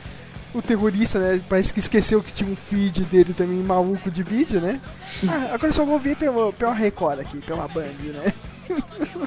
[0.54, 4.60] O terrorista, né, parece que esqueceu que tinha um feed dele também maluco de vídeo,
[4.60, 4.80] né?
[5.26, 8.32] Ah, agora eu só vou ver pela, pela Record aqui, pela Band, né?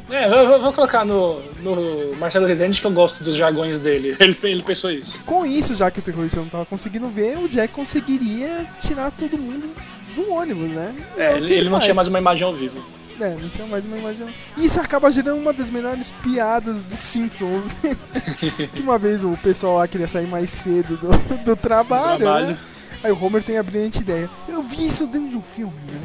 [0.09, 4.15] É, eu vou, colocar no, no Marcelo Rezende que eu gosto dos jargões dele.
[4.19, 5.21] Ele, ele pensou isso.
[5.23, 9.37] Com isso, já que o terrorista não tava conseguindo ver, o Jack conseguiria tirar todo
[9.37, 9.75] mundo
[10.15, 10.95] do ônibus, né?
[11.17, 12.83] É, o ele, ele não tinha mais uma imagem ao vivo.
[13.19, 14.27] É, não tinha mais uma imagem.
[14.57, 17.65] E isso acaba gerando uma das melhores piadas dos Simpsons.
[18.73, 22.17] que uma vez o pessoal lá queria sair mais cedo do, do trabalho.
[22.17, 22.47] trabalho.
[22.47, 22.57] Né?
[23.03, 24.29] Aí o Homer tem a brilhante ideia.
[24.47, 26.01] Eu vi isso dentro de um filme, né?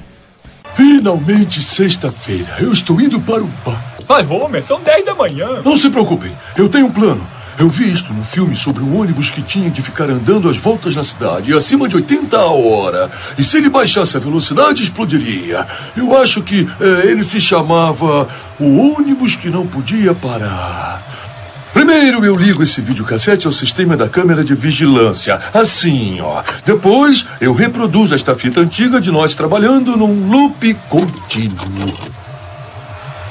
[0.75, 2.57] Finalmente sexta-feira.
[2.61, 3.95] Eu estou indo para o bar.
[4.09, 5.63] Ai, Homer, são 10 da manhã.
[5.65, 7.27] Não se preocupem, eu tenho um plano.
[7.59, 10.97] Eu vi isto no filme sobre um ônibus que tinha que ficar andando às voltas
[10.97, 13.11] na cidade, acima de 80 a hora.
[13.37, 15.67] E se ele baixasse a velocidade, explodiria.
[15.95, 18.27] Eu acho que eh, ele se chamava
[18.59, 21.03] O Ônibus que Não Podia Parar.
[21.81, 26.43] Primeiro eu ligo esse videocassete ao sistema da câmera de vigilância, assim, ó.
[26.63, 31.57] Depois eu reproduzo esta fita antiga de nós trabalhando num loop contínuo.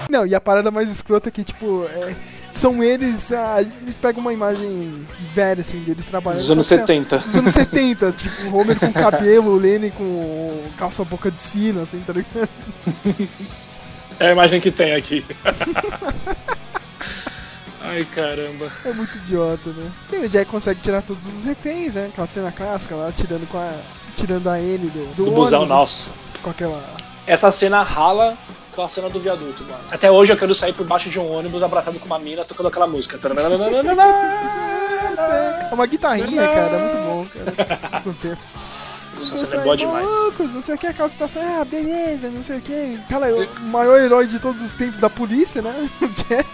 [0.10, 2.16] Não, e a parada mais escrota é que, tipo, é,
[2.52, 3.32] são eles.
[3.32, 5.06] ah, eles pegam uma imagem
[5.36, 6.40] velha, assim, deles trabalhando.
[6.40, 7.18] Dos anos só que, 70.
[7.20, 11.84] Dos anos 70, tipo, o Homer com cabelo, o Lenny com calça boca de sino,
[11.84, 12.50] assim, tá ligado?
[14.20, 15.24] É a imagem que tem aqui.
[17.90, 18.72] Ai, caramba.
[18.86, 19.92] É muito idiota, né?
[20.14, 22.08] E o Jack consegue tirar todos os reféns, né?
[22.12, 23.74] Aquela cena clássica lá, tirando com a.
[24.16, 25.76] Tirando a N do, do, Do busão, ônibus, né?
[25.76, 26.12] nossa.
[26.44, 26.84] Com aquela.
[27.26, 28.38] Essa cena rala
[28.76, 29.80] com a cena do viaduto, mano.
[29.92, 32.68] Até hoje eu quero sair por baixo de um ônibus abraçado com uma mina tocando
[32.68, 33.20] aquela música.
[35.72, 38.02] É uma guitarrinha, cara, é muito bom, cara.
[38.02, 38.42] Com o tempo.
[39.18, 40.06] Essa cena é boa demais.
[40.06, 43.00] malucos, não sei o que, aquela situação, ah, beleza, não sei o que.
[43.10, 45.90] Cara, o maior herói de todos os tempos da polícia, né?
[46.02, 46.48] O Jack.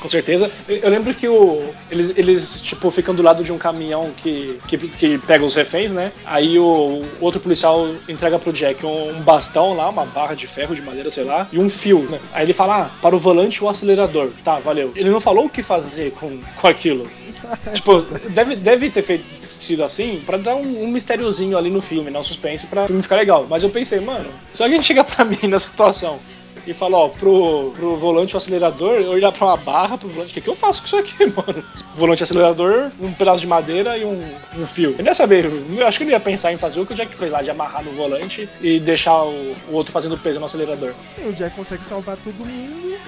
[0.00, 0.50] Com certeza.
[0.66, 4.78] Eu lembro que o, eles, eles, tipo, ficam do lado de um caminhão que, que,
[4.78, 6.12] que pega os reféns, né?
[6.24, 10.74] Aí o, outro policial entrega pro Jack um, um bastão lá, uma barra de ferro,
[10.74, 12.18] de madeira, sei lá, e um fio, né?
[12.32, 14.30] Aí ele fala, ah, para o volante o acelerador.
[14.42, 14.92] Tá, valeu.
[14.96, 17.06] Ele não falou o que fazer com, com aquilo.
[17.74, 18.00] tipo,
[18.30, 22.22] deve, deve ter feito, sido assim pra dar um, um mistériozinho ali no filme, não
[22.22, 23.46] suspense, pra o filme ficar legal.
[23.48, 26.18] Mas eu pensei, mano, se alguém chegar pra mim na situação
[26.66, 30.30] e falar, ó, pro, pro volante o acelerador, eu olhar pra uma barra, pro volante,
[30.30, 31.64] o que, que eu faço com isso aqui, mano?
[31.94, 34.22] Volante acelerador, um pedaço de madeira e um,
[34.56, 34.90] um fio.
[34.92, 36.92] Eu não ia saber, eu acho que eu não ia pensar em fazer o que
[36.92, 40.38] o Jack fez lá, de amarrar no volante e deixar o, o outro fazendo peso
[40.38, 40.92] no acelerador.
[41.18, 42.98] E o Jack consegue salvar todo mundo,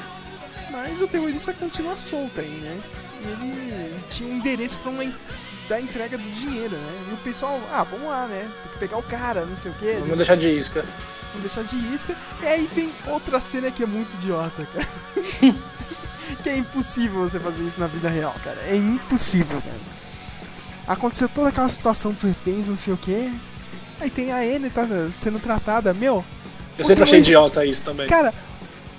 [0.70, 2.80] mas o terrorista continua solto aí, né?
[3.24, 5.04] E ele tinha um endereço pra uma
[5.68, 7.08] da entrega do dinheiro, né?
[7.10, 8.50] E o pessoal, ah, vamos lá, né?
[8.62, 9.96] Tem que pegar o cara, não sei o quê.
[10.00, 10.84] Vamos deixar de isca.
[11.32, 12.14] Vamos deixar de isca.
[12.42, 14.88] E aí vem outra cena que é muito idiota, cara.
[16.42, 18.58] que é impossível você fazer isso na vida real, cara.
[18.68, 19.92] É impossível, cara.
[20.86, 23.30] Aconteceu toda aquela situação dos reféns, não sei o quê.
[24.00, 26.24] Aí tem a Anne tá sendo tratada, meu.
[26.78, 28.08] Eu sempre achei idiota isso também.
[28.08, 28.34] Cara,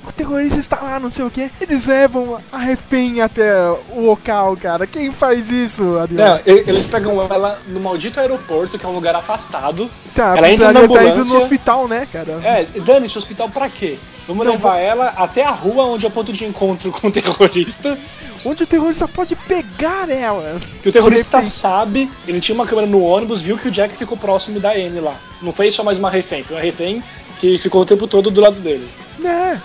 [0.05, 1.49] o terrorista está lá, não sei o que.
[1.59, 3.53] Eles levam a refém até
[3.95, 4.85] o local, cara.
[4.85, 6.35] Quem faz isso, Adriano?
[6.35, 9.89] Não, eles pegam ela no maldito aeroporto, que é um lugar afastado.
[10.11, 11.09] Sabe, ela entra na tá ambulância.
[11.09, 12.39] indo no hospital, né, cara?
[12.43, 13.97] É, dane-se, hospital pra quê?
[14.27, 17.11] Vamos Não, levar ela até a rua onde é o ponto de encontro com o
[17.11, 17.97] terrorista.
[18.45, 20.59] Onde o terrorista pode pegar ela.
[20.81, 24.17] Que o terrorista sabe, ele tinha uma câmera no ônibus, viu que o Jack ficou
[24.17, 25.15] próximo da Anne lá.
[25.41, 27.03] Não foi só mais uma refém, foi uma refém
[27.39, 28.89] que ficou o tempo todo do lado dele.
[29.19, 29.61] Né?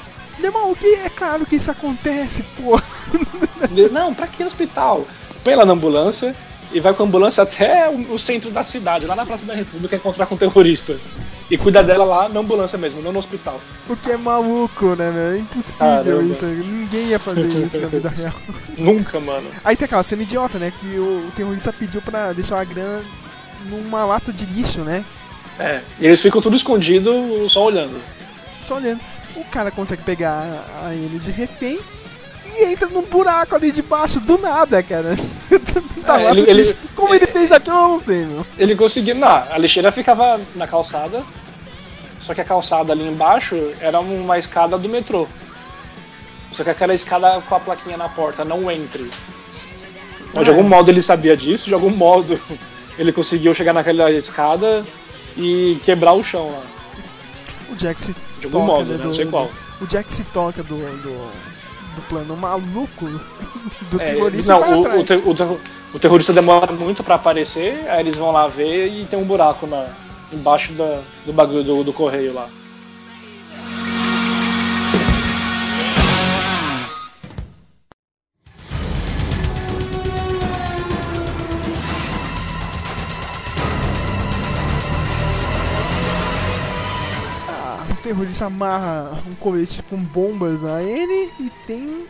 [0.46, 2.80] Irmão, que é claro que isso acontece, pô.
[3.90, 5.06] Não, pra que hospital?
[5.42, 6.34] Põe ela na ambulância
[6.72, 9.54] e vai com a ambulância até o, o centro da cidade, lá na Praça da
[9.54, 10.98] República, encontrar com o terrorista.
[11.50, 13.58] E cuidar dela lá na ambulância mesmo, não no hospital.
[13.86, 15.32] Porque é maluco, né, meu?
[15.32, 16.22] É impossível Caramba.
[16.24, 16.44] isso.
[16.44, 18.34] Ninguém ia fazer isso na vida real.
[18.76, 19.48] Nunca, mano.
[19.64, 20.70] Aí tem aquela cena idiota, né?
[20.78, 23.02] Que o, o terrorista pediu pra deixar a grana
[23.64, 25.02] numa lata de lixo, né?
[25.58, 27.10] É, e eles ficam tudo escondido,
[27.48, 27.98] só olhando.
[28.60, 29.00] Só olhando.
[29.40, 30.44] O cara consegue pegar
[30.84, 31.78] a ele de refém
[32.56, 35.14] e entra num buraco ali debaixo, do nada, cara.
[36.04, 36.76] da É, ele- ele-.
[36.94, 38.46] Como ele fez aquilo, eu não sei, meu.
[38.58, 39.14] Ele conseguiu.
[39.14, 41.22] Não, a lixeira ficava na calçada,
[42.20, 45.26] só que a calçada ali embaixo era uma escada do metrô.
[46.52, 49.08] Só que aquela escada com a plaquinha na porta, não entre.
[50.34, 50.54] Mas de É.
[50.54, 52.40] algum modo ele sabia disso, de algum modo
[52.98, 54.84] ele conseguiu chegar naquela escada
[55.36, 56.62] e quebrar o chão lá.
[57.70, 59.50] O Jack se De algum toca, modo, né, do- Não sei qual.
[59.80, 61.30] O Jack se toca do, do,
[61.96, 63.06] do plano maluco
[63.90, 65.16] do É, terrorista não, e vai o, o, ter-
[65.54, 65.60] o
[65.94, 69.66] o terrorista demora muito pra aparecer, aí eles vão lá ver e tem um buraco
[69.66, 69.86] na,
[70.30, 72.46] embaixo da, do bagulho do, do correio lá.
[88.08, 92.06] Terrorista amarra um colete com bombas na N e tem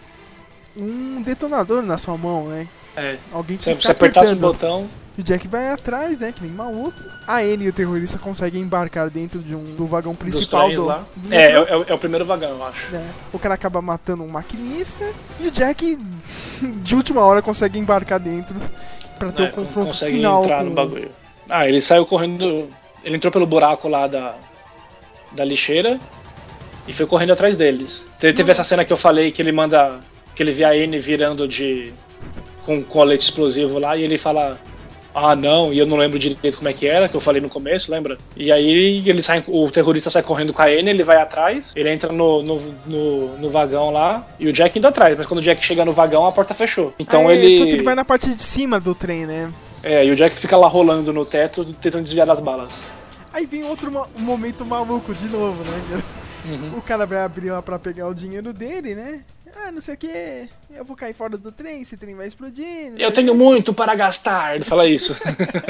[0.80, 2.68] um detonador na sua mão, né?
[2.96, 3.16] É.
[3.32, 4.86] Alguém Se que você apertasse o botão.
[5.16, 6.30] E o Jack vai atrás, né?
[6.30, 6.94] Que nem maluco.
[7.26, 10.76] A N e o terrorista conseguem embarcar dentro de um, do vagão Dos principal trens
[10.78, 11.04] do, lá.
[11.16, 12.94] do É, é, é o- primeiro vagão, eu acho.
[12.94, 13.02] É,
[13.32, 15.04] O cara acaba matando um maquinista
[15.40, 15.98] e o Jack,
[16.62, 18.54] de última hora, consegue embarcar dentro
[19.18, 20.44] pra ter É, o confronto consegue final.
[20.44, 20.64] entrar com...
[20.66, 21.10] no bagulho.
[21.50, 22.68] Ah, ele saiu correndo.
[23.02, 24.36] Ele entrou pelo buraco lá da,
[25.32, 25.98] da lixeira
[26.86, 28.06] e foi correndo atrás deles.
[28.18, 30.00] Te- Teve essa cena que eu falei que ele manda.
[30.34, 31.92] que ele vê a N virando de.
[32.64, 34.58] com um colete explosivo lá e ele fala.
[35.14, 37.48] Ah, não, e eu não lembro direito como é que era, que eu falei no
[37.48, 38.16] começo, lembra?
[38.36, 41.90] E aí ele sai, o terrorista sai correndo com a N, ele vai atrás, ele
[41.90, 45.42] entra no, no, no, no vagão lá, e o Jack indo atrás, mas quando o
[45.42, 46.94] Jack chega no vagão, a porta fechou.
[47.00, 47.58] Então Ah, é, ele.
[47.58, 49.50] Só que ele vai na parte de cima do trem, né?
[49.82, 52.84] É, e o Jack fica lá rolando no teto, tentando desviar das balas.
[53.38, 56.02] Aí vem outro mo- momento maluco de novo, né?
[56.44, 56.78] Uhum.
[56.78, 59.22] O cara vai abrir lá pra pegar o dinheiro dele, né?
[59.64, 62.92] Ah, não sei o que, eu vou cair fora do trem, esse trem vai explodir.
[62.98, 63.38] Eu tenho quê.
[63.38, 65.14] muito para gastar, ele fala isso.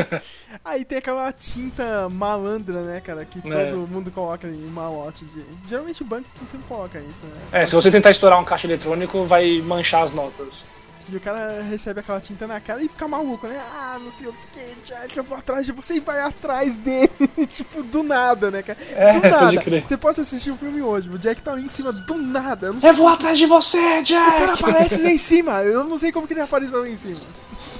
[0.65, 3.25] Aí tem aquela tinta malandra, né, cara?
[3.27, 3.67] Que É.
[3.71, 5.45] todo mundo coloca em malote de.
[5.69, 7.33] Geralmente o banco sempre coloca isso, né?
[7.53, 10.65] É, se você tentar estourar um caixa eletrônico, vai manchar as notas.
[11.11, 13.59] E o cara recebe aquela tinta na cara e fica maluco, né?
[13.75, 17.11] Ah, não sei o que, Jack, eu vou atrás de você e vai atrás dele.
[17.49, 18.79] tipo, do nada, né, cara?
[18.95, 19.57] É, do pode nada.
[19.63, 19.85] crer.
[19.89, 22.67] Você pode assistir o filme hoje, o Jack tá ali em cima do nada.
[22.67, 24.29] Eu, Eu vou atrás de você, Jack!
[24.37, 25.63] O cara aparece lá em cima.
[25.63, 27.17] Eu não sei como que ele apareceu lá em cima.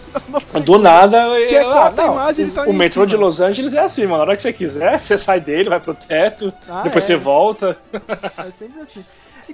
[0.65, 1.19] Do nada,
[1.49, 3.07] Que eu- é ah, não, imagem, ele tá o, metrô cima.
[3.07, 4.17] de Los Angeles é assim, mano.
[4.17, 7.07] Na hora que você quiser, você sai dele, vai pro teto, Ah, depois é.
[7.09, 7.77] você volta.
[8.39, 9.05] É sempre assim.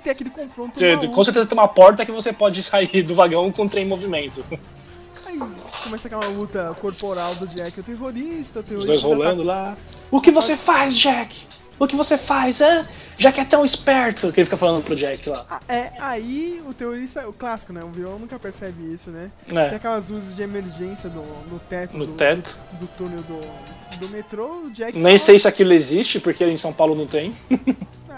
[0.04, 3.50] Tem aquele confronto Você- com certeza tem uma porta que você pode sair do vagão
[3.50, 4.44] com o trem em movimento.
[5.26, 5.38] Aí
[5.82, 8.58] começa aquela luta corporal do Jack e o terrorista.
[8.60, 9.76] O Os terrorista dois já tá- rolando lá.
[10.10, 11.46] O que você faz, Jack?
[11.78, 12.86] O que você faz, hã?
[13.18, 15.44] Jack é tão esperto que ele fica falando pro Jack lá.
[15.50, 17.80] Ah, É, aí o terrorista, o clássico, né?
[17.82, 19.28] O vilão nunca percebe isso, né?
[19.48, 19.68] É.
[19.70, 22.56] Tem aquelas luzes de emergência no, no teto, No do, teto.
[22.72, 24.66] do, do túnel do, do metrô.
[24.66, 27.32] O Jack Nem só- sei se aquilo existe, porque em São Paulo não tem.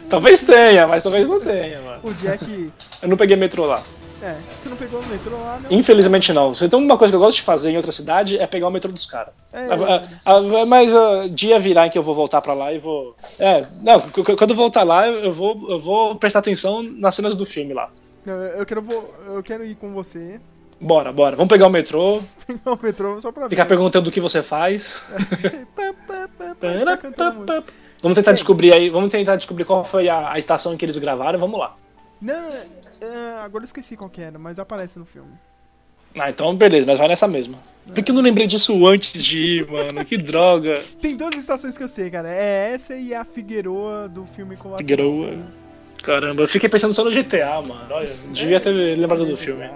[0.09, 2.01] talvez tenha, mas talvez não tenha, mano.
[2.03, 2.73] O Jack.
[3.03, 3.83] Eu não peguei metrô lá.
[4.23, 5.71] É, você não pegou no metrô lá, não?
[5.71, 6.53] Infelizmente não.
[6.53, 8.91] Tem uma coisa que eu gosto de fazer em outra cidade é pegar o metrô
[8.91, 9.35] dos caras.
[9.53, 12.73] É, Ah, ah, ah, Mas ah, dia virá em que eu vou voltar pra lá
[12.73, 13.15] e vou.
[13.39, 17.45] É, não, quando eu voltar lá, eu vou, eu vou prestar atenção nas cenas do
[17.45, 17.91] filme lá.
[18.25, 18.85] Não, eu quero,
[19.27, 20.41] eu quero ir com você,
[20.81, 21.37] Bora, bora.
[21.37, 23.51] Vamos pegar o metrô, pegar o metrô só pra ver.
[23.51, 25.05] ficar perguntando o que você faz.
[28.03, 30.99] Vamos tentar descobrir aí, vamos tentar descobrir qual foi a, a estação em que eles
[30.99, 31.77] gravaram, vamos lá.
[32.21, 32.49] Não,
[33.01, 35.33] é, agora eu esqueci qual que era, mas aparece no filme.
[36.19, 37.59] Ah, então beleza, nós vai nessa mesma.
[37.87, 40.05] Por que eu não lembrei disso antes de ir, mano?
[40.05, 40.81] Que droga.
[41.01, 42.33] Tem duas estações que eu sei, cara.
[42.33, 44.79] É essa e a Figueroa do filme Colateral.
[44.79, 45.67] Figueroa.
[46.03, 47.87] Caramba, eu fiquei pensando só no GTA, mano.
[47.91, 49.69] Olha, devia ter lembrado do filme.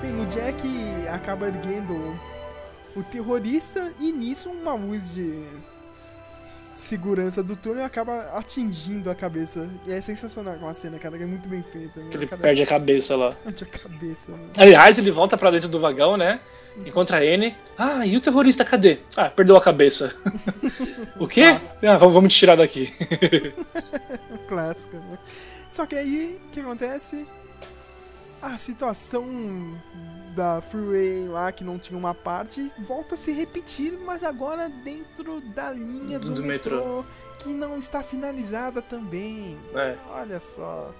[0.00, 0.62] Bem, o Jack
[1.12, 2.18] acaba erguendo
[2.94, 5.44] o terrorista e nisso uma luz de
[6.74, 9.68] segurança do túnel acaba atingindo a cabeça.
[9.86, 12.00] E é sensacional aquela cena, cara, que é muito bem feita.
[12.00, 12.10] né?
[12.14, 13.32] Ele Cara, perde a cabeça lá.
[13.32, 14.32] Perde a cabeça.
[14.32, 14.38] né?
[14.56, 16.40] Aliás, ele volta pra dentro do vagão, né?
[16.86, 17.56] Encontra a N.
[17.76, 18.98] Ah, e o terrorista cadê?
[19.16, 20.14] Ah, perdeu a cabeça.
[21.18, 21.42] o quê?
[21.82, 22.94] Ah, vamos, vamos te tirar daqui.
[24.46, 25.18] Clássico, né?
[25.68, 27.26] Só que aí, o que acontece?
[28.40, 29.74] A situação
[30.36, 35.40] da Freeway lá, que não tinha uma parte, volta a se repetir, mas agora dentro
[35.40, 37.04] da linha do, Do metrô, metrô.
[37.40, 39.58] que não está finalizada também.
[39.74, 39.96] É.
[40.12, 40.92] Olha só.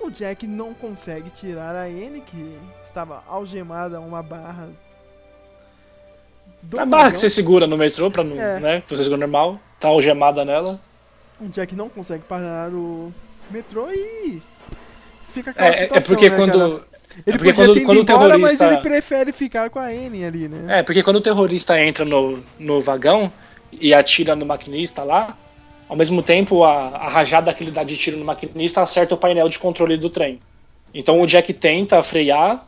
[0.00, 4.68] O Jack não consegue tirar a N, que estava algemada a uma barra.
[6.76, 8.58] A barra que você segura no metrô, pra não, É.
[8.60, 8.80] né?
[8.80, 10.78] Que você segura normal, tá algemada nela.
[11.40, 13.12] O Jack não consegue parar o
[13.50, 14.42] metrô e
[15.38, 16.58] fica aquela É, é situação, porque né, quando.
[16.58, 16.88] cara?
[17.26, 18.64] Ele é porque quando, quando o embora, terrorista.
[18.64, 20.78] mas ele prefere ficar com a N ali, né?
[20.78, 23.32] É, porque quando o terrorista entra no, no vagão
[23.72, 25.36] e atira no maquinista lá,
[25.88, 29.18] ao mesmo tempo a, a rajada que ele dá de tiro no maquinista acerta o
[29.18, 30.38] painel de controle do trem.
[30.94, 32.64] Então o Jack tenta frear,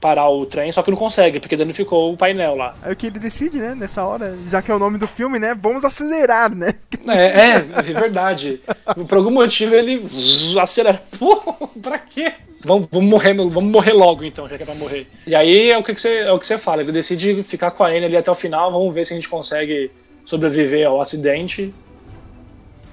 [0.00, 2.74] parar o trem, só que não consegue, porque danificou o painel lá.
[2.82, 5.38] Aí o que ele decide, né, nessa hora, já que é o nome do filme,
[5.38, 6.74] né, vamos acelerar, né?
[7.08, 8.60] É, é, é verdade.
[9.08, 10.02] Por algum motivo ele
[10.60, 11.00] acelera.
[11.18, 11.36] Pô,
[11.82, 12.34] pra quê?
[12.64, 15.06] Vamos, vamos, morrer, vamos morrer logo então, já que é pra morrer.
[15.26, 17.70] E aí é o que, que você, é o que você fala, ele decide ficar
[17.70, 19.90] com a N ali até o final, vamos ver se a gente consegue
[20.24, 21.72] sobreviver ao acidente.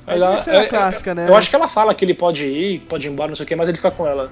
[0.06, 1.30] Ela- Essa é a é- clássica, é- né?
[1.30, 3.48] Eu acho que ela fala que ele pode ir, pode ir embora, não sei o
[3.48, 4.32] que, mas ele fica com ela.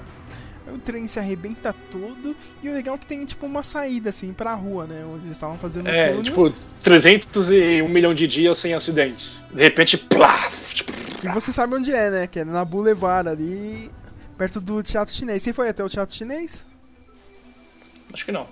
[0.73, 4.31] O trem se arrebenta todo e o legal é que tem tipo uma saída assim
[4.33, 5.03] pra rua, né?
[5.05, 6.23] Onde eles estavam fazendo o É, túnel.
[6.23, 6.53] tipo,
[6.83, 9.43] 301 milhão de dias sem acidentes.
[9.53, 10.73] De repente, plaf!
[10.75, 10.91] Tipo,
[11.23, 12.27] E você sabe onde é, né?
[12.27, 13.91] Que é na Boulevard ali,
[14.37, 15.41] perto do Teatro Chinês.
[15.43, 16.65] Você foi até o Teatro Chinês?
[18.13, 18.47] acho que não.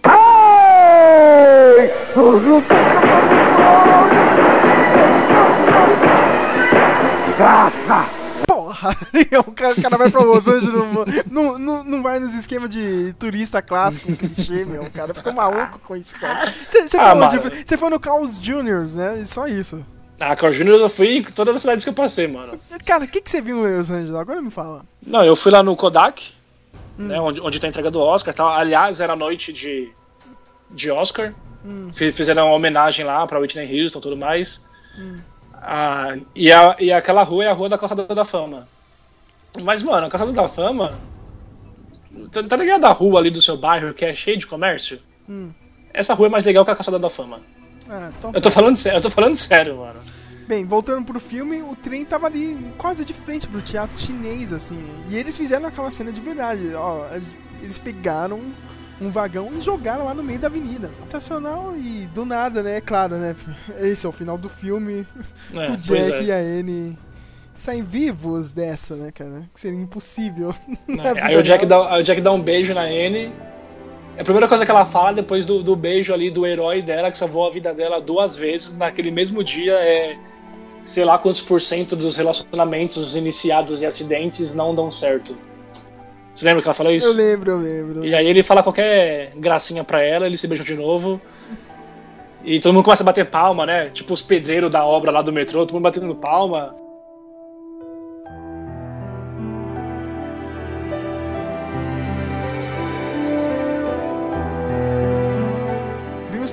[7.37, 8.28] Graça!
[9.47, 10.73] O cara, o cara vai pra Los Angeles,
[11.29, 14.83] não, não, não, vai nos esquemas de turista clássico, clichê, meu.
[14.83, 16.51] O cara fica maluco com isso, cara.
[16.51, 17.15] Você você Ah,
[17.65, 19.19] foi, foi no Carl's Juniors, né?
[19.21, 19.83] E só isso.
[20.19, 20.67] Ah, Carl Jr.
[20.71, 22.59] eu fui em todas as cidades que eu passei, mano.
[22.85, 24.13] Cara, o que, que você viu em Los Angeles?
[24.15, 24.83] Agora me fala.
[25.05, 26.31] Não, eu fui lá no Kodak,
[26.99, 27.07] Hum.
[27.07, 28.49] né, onde, onde tem a entrega do Oscar e tal.
[28.49, 29.89] Aliás, era noite de,
[30.69, 31.33] de Oscar.
[31.65, 31.89] Hum.
[31.93, 34.65] Fi- Fizeram uma homenagem lá pra Whitney Houston e tudo mais.
[34.97, 35.15] Hum.
[35.61, 38.67] Ah, e, a, e aquela rua é a rua da Calçada da Fama.
[39.61, 40.93] Mas, mano, a Calçada da Fama.
[42.31, 44.99] Tá, tá ligado a rua ali do seu bairro que é cheia de comércio?
[45.27, 45.51] Hum.
[45.93, 47.41] Essa rua é mais legal que a Calçada da Fama.
[47.89, 48.55] Ah, então Eu tô tá.
[48.55, 49.99] falando sério, eu tô falando sério, mano.
[50.47, 54.83] Bem, voltando pro filme, o trem tava ali quase de frente pro teatro chinês, assim.
[55.09, 56.73] E eles fizeram aquela cena de verdade.
[56.73, 57.05] Ó,
[57.61, 58.41] eles pegaram
[59.01, 60.89] um vagão e jogaram lá no meio da avenida.
[61.03, 62.81] Sensacional e do nada, né?
[62.81, 63.35] Claro, né?
[63.79, 65.07] Esse é o final do filme.
[65.53, 66.23] É, o Jack é.
[66.23, 66.97] e a Anne
[67.55, 69.43] saem vivos dessa, né, cara?
[69.53, 70.53] Que seria impossível.
[70.87, 73.31] vida Aí o Jack, dá, aí o Jack dá um beijo na Anne.
[74.17, 77.09] É a primeira coisa que ela fala depois do, do beijo ali do herói dela,
[77.09, 79.73] que salvou a vida dela duas vezes naquele mesmo dia.
[79.73, 80.17] É
[80.81, 85.37] sei lá quantos por cento dos relacionamentos iniciados em acidentes não dão certo.
[86.33, 87.07] Você lembra que ela falou isso?
[87.07, 88.05] Eu lembro, eu lembro.
[88.05, 91.19] E aí ele fala qualquer gracinha pra ela, eles se beijam de novo.
[92.43, 93.87] E todo mundo começa a bater palma, né?
[93.87, 96.75] Tipo os pedreiros da obra lá do metrô, todo mundo batendo palma.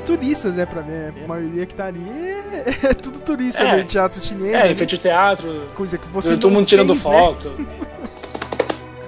[0.04, 1.12] Turistas, né, pra ver.
[1.24, 3.78] A maioria que tá ali é, é tudo turista É.
[3.82, 4.54] do teatro chinês.
[4.54, 5.62] É, enfeite de teatro.
[5.74, 7.66] Coisa que você todo mundo tirando fez, né?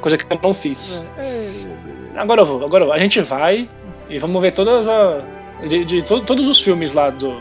[0.00, 1.06] Coisa que eu não fiz.
[1.18, 1.48] É,
[2.16, 2.94] Agora eu vou, agora eu vou.
[2.96, 3.68] A gente vai
[4.08, 5.20] e vamos ver todas a.
[5.68, 7.36] De, de to- todos os filmes lá do.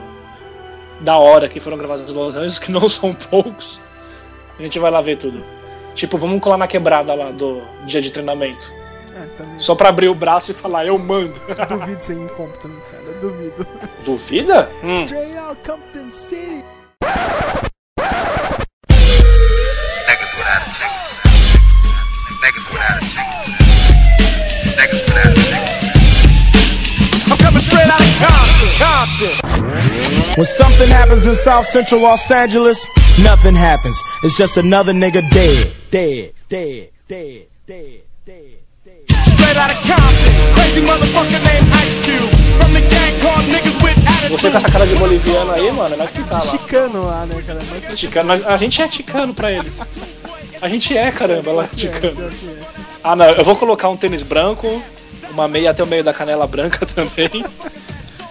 [1.02, 3.80] Da hora que foram gravados em Los Angeles, que não são poucos.
[4.58, 5.44] A gente vai lá ver tudo.
[5.94, 8.72] Tipo, vamos colar na quebrada lá do dia de treinamento.
[9.16, 9.60] É, também.
[9.60, 11.34] Só pra abrir o braço e falar, eu mando.
[11.70, 13.14] Duvido ser em Compton, cara.
[13.22, 13.68] Duvido.
[14.06, 14.70] Duvida?
[14.84, 15.04] Hum.
[15.06, 16.64] Straight out Compton City.
[28.78, 29.34] Compton.
[30.38, 32.88] When something happens in South Central Los Angeles,
[33.20, 33.98] nothing happens.
[34.24, 39.04] It's just another nigga dead, dead, dead, dead, dead, dead, dead.
[39.34, 42.30] Straight out of Compton, crazy motherfucker named Ice Cube.
[42.62, 43.98] From the gang called niggas with
[44.30, 46.52] Você com essa cara de boliviano aí, mano, é nós que tá lá.
[46.52, 47.60] Chicano lá, né, cara?
[47.82, 49.80] Pra Chicano, nós- a gente é ticano pra eles.
[50.62, 52.14] A gente é, caramba, lá É, que é.
[53.04, 54.82] Ah, não, eu vou colocar um tênis branco,
[55.32, 57.46] uma meia até o meio da canela branca também,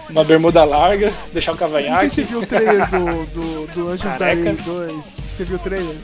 [0.09, 2.09] uma bermuda larga, deixar o Não sei cavanhaque.
[2.09, 4.43] se você viu o trailer do, do, do Anjos da Careca.
[4.43, 5.17] Lei 2.
[5.31, 5.95] Você viu o trailer?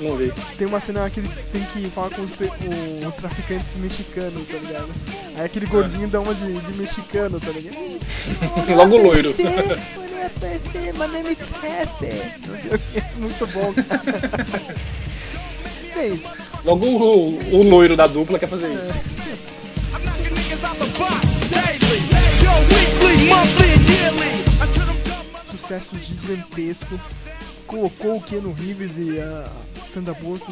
[0.00, 0.32] Não vi.
[0.56, 4.56] Tem uma cena que eles têm que falar com os, com os traficantes mexicanos, tá
[4.56, 4.88] ligado?
[5.36, 7.76] Aí aquele gordinho dá uma de, de mexicano, tá ligado?
[8.74, 9.30] Logo loiro.
[9.30, 9.42] O que.
[13.16, 14.74] Muito bom, cara.
[15.94, 16.22] Bem,
[16.64, 18.92] Logo o, o loiro da dupla quer fazer isso.
[25.50, 27.00] Sucesso gigantesco.
[27.66, 29.48] Colocou o Keanu Reeves e a
[29.86, 30.44] Sandra Bullock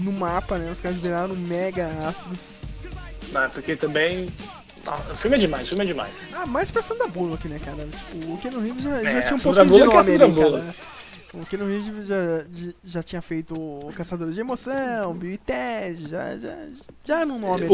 [0.00, 0.70] no mapa, né?
[0.70, 2.58] Os caras viraram mega astros.
[3.32, 4.28] Não, porque também.
[4.86, 6.12] Ah, o filme é demais, o filme é demais.
[6.32, 7.86] Ah, mais pra Sandra Bullock, né, cara?
[7.86, 10.74] Tipo, o Keanu Reeves já, já É, tinha um pouquinho de é nome ali, cara.
[11.34, 16.08] O Keanu Reeves já, já, já tinha feito o Caçadores de Emoção, Bill e Ted,
[16.08, 16.56] já, já,
[17.04, 17.66] já era um nome ali.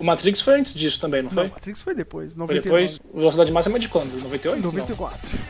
[0.00, 1.44] O, o Matrix foi antes disso também, não foi?
[1.44, 2.62] Não, Matrix foi depois, Foi 99.
[2.62, 3.00] depois?
[3.12, 4.20] O Velocidade Máxima é de quando?
[4.22, 4.62] 98?
[4.62, 5.28] 94.
[5.32, 5.40] Não.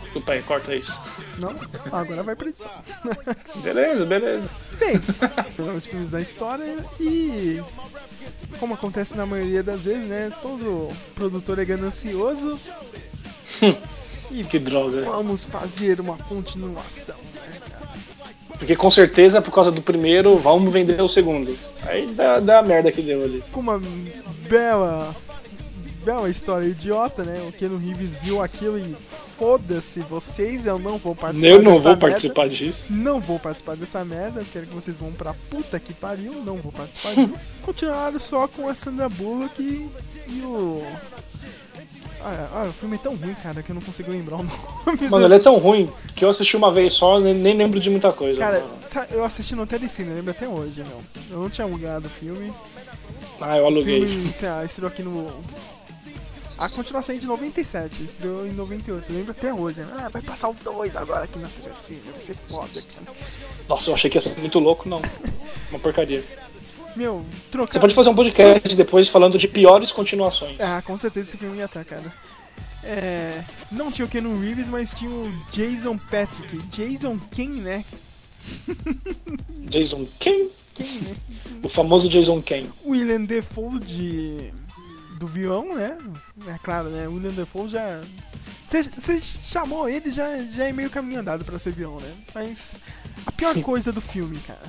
[0.00, 1.00] Desculpa aí, corta isso.
[1.38, 1.54] Não?
[1.92, 2.70] Agora vai pra edição.
[3.62, 4.50] Beleza, beleza.
[4.78, 5.00] Bem,
[5.76, 7.62] os filmes da história e
[8.58, 10.32] como acontece na maioria das vezes, né?
[10.42, 12.58] Todo produtor é ganancioso.
[14.32, 15.02] e Que droga.
[15.02, 17.16] vamos fazer uma continuação.
[17.34, 17.60] né,
[18.60, 21.56] Porque com certeza, por causa do primeiro, vamos vender o segundo.
[21.82, 23.42] Aí dá, dá a merda que deu ali.
[23.50, 23.80] Com uma
[24.46, 25.16] bela,
[26.04, 27.42] bela história idiota, né?
[27.48, 28.94] O Keanu Reeves viu aquilo e
[29.38, 32.06] foda-se vocês, eu não vou participar Eu não vou merda.
[32.06, 32.92] participar disso.
[32.92, 36.56] Não vou participar dessa merda, eu quero que vocês vão pra puta que pariu, não
[36.58, 37.56] vou participar disso.
[37.64, 39.90] Continuaram só com a Sandra Bullock e,
[40.30, 40.84] e o.
[42.22, 45.08] Ah, ah, o filme é tão ruim, cara, que eu não consigo lembrar o nome.
[45.10, 47.88] Mano, ele é tão ruim que eu assisti uma vez só nem, nem lembro de
[47.88, 48.38] muita coisa.
[48.38, 49.06] Cara, mano.
[49.10, 51.00] eu assisti no Telecine, eu lembro até hoje, meu.
[51.30, 52.52] Eu não tinha alugado o filme.
[53.40, 54.04] Ah, eu aluguei.
[54.04, 55.32] O filme, sei lá, estreou aqui no.
[56.58, 59.80] A continuação é de 97, estreou em 98, eu lembro até hoje.
[59.96, 63.16] Ah, vai passar o 2 agora aqui na Telecine, vai ser foda, cara.
[63.66, 65.00] Nossa, eu achei que ia ser muito louco, não.
[65.70, 66.22] Uma porcaria.
[66.96, 67.74] Meu, trocar.
[67.74, 70.60] Você pode fazer um podcast depois falando de piores continuações.
[70.60, 72.12] Ah, com certeza esse filme ia estar, cara.
[72.82, 76.58] É, não tinha o Keanu Reeves, mas tinha o Jason Patrick.
[76.68, 77.84] Jason quem, né?
[79.60, 80.48] Jason Ken?
[80.74, 81.16] Quem, né?
[81.62, 82.66] O famoso Jason Ken.
[82.84, 84.52] William Defoe de
[85.18, 85.98] do vilão, né?
[86.46, 87.06] É claro, né?
[87.06, 88.00] William Defoe já
[88.66, 92.14] você chamou ele já já é meio caminho andado pra ser vilão, né?
[92.34, 92.78] Mas
[93.26, 94.62] a pior coisa do filme, cara,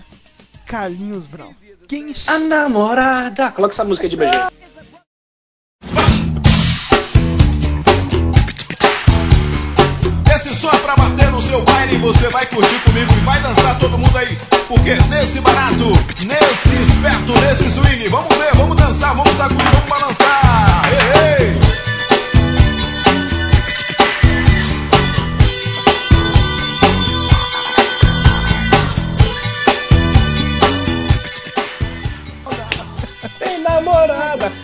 [0.66, 1.54] Carlinhos Brown.
[1.88, 3.52] Quem A namorada.
[3.52, 4.32] Coloca essa música aí de BG.
[10.36, 13.78] Esse som é pra bater no seu baile, você vai curtir comigo e vai dançar
[13.80, 14.38] todo mundo aí.
[14.68, 15.92] Porque nesse barato,
[16.26, 20.84] nesse esperto, nesse swing, vamos ver, vamos dançar, vamos sacudir, vamos balançar.
[20.86, 21.91] Ei, ei.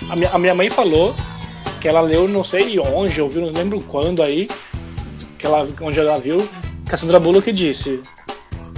[0.10, 1.16] A minha, a minha mãe falou
[1.80, 4.50] que ela leu não sei onde, ouviu, não lembro quando aí,
[5.38, 6.48] que ela, onde ela viu,
[6.88, 8.02] que a Sandra Bullock disse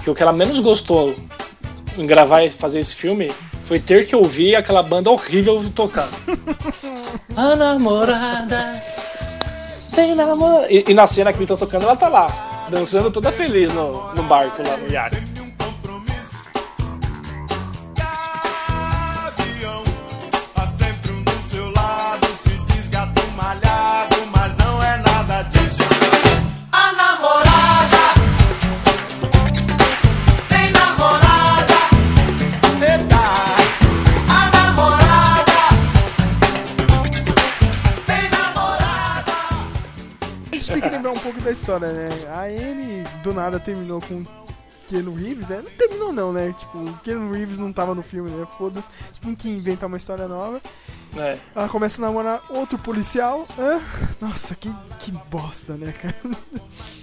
[0.03, 1.15] que o que ela menos gostou
[1.97, 3.31] em gravar e fazer esse filme
[3.63, 6.09] foi ter que ouvir aquela banda horrível tocar.
[7.35, 8.83] a namorada.
[9.93, 10.71] Tem namorada.
[10.71, 14.13] E, e na cena que eles estão tocando, ela tá lá, dançando toda feliz no,
[14.13, 15.28] no barco lá no iate.
[41.09, 42.09] Lembrar um pouco da história, né?
[42.29, 44.23] A Anne do nada terminou com
[44.87, 45.61] Keanu Reeves, né?
[45.63, 46.53] Não terminou não, né?
[46.57, 48.47] Tipo, o Keanu Reeves não tava no filme, né?
[48.57, 48.89] Foda-se.
[49.21, 50.61] Tem que inventar uma história nova.
[51.17, 51.37] É.
[51.55, 53.45] Ela começa a namorar outro policial.
[53.57, 53.81] Hã?
[54.21, 56.15] Nossa, que, que bosta, né, cara?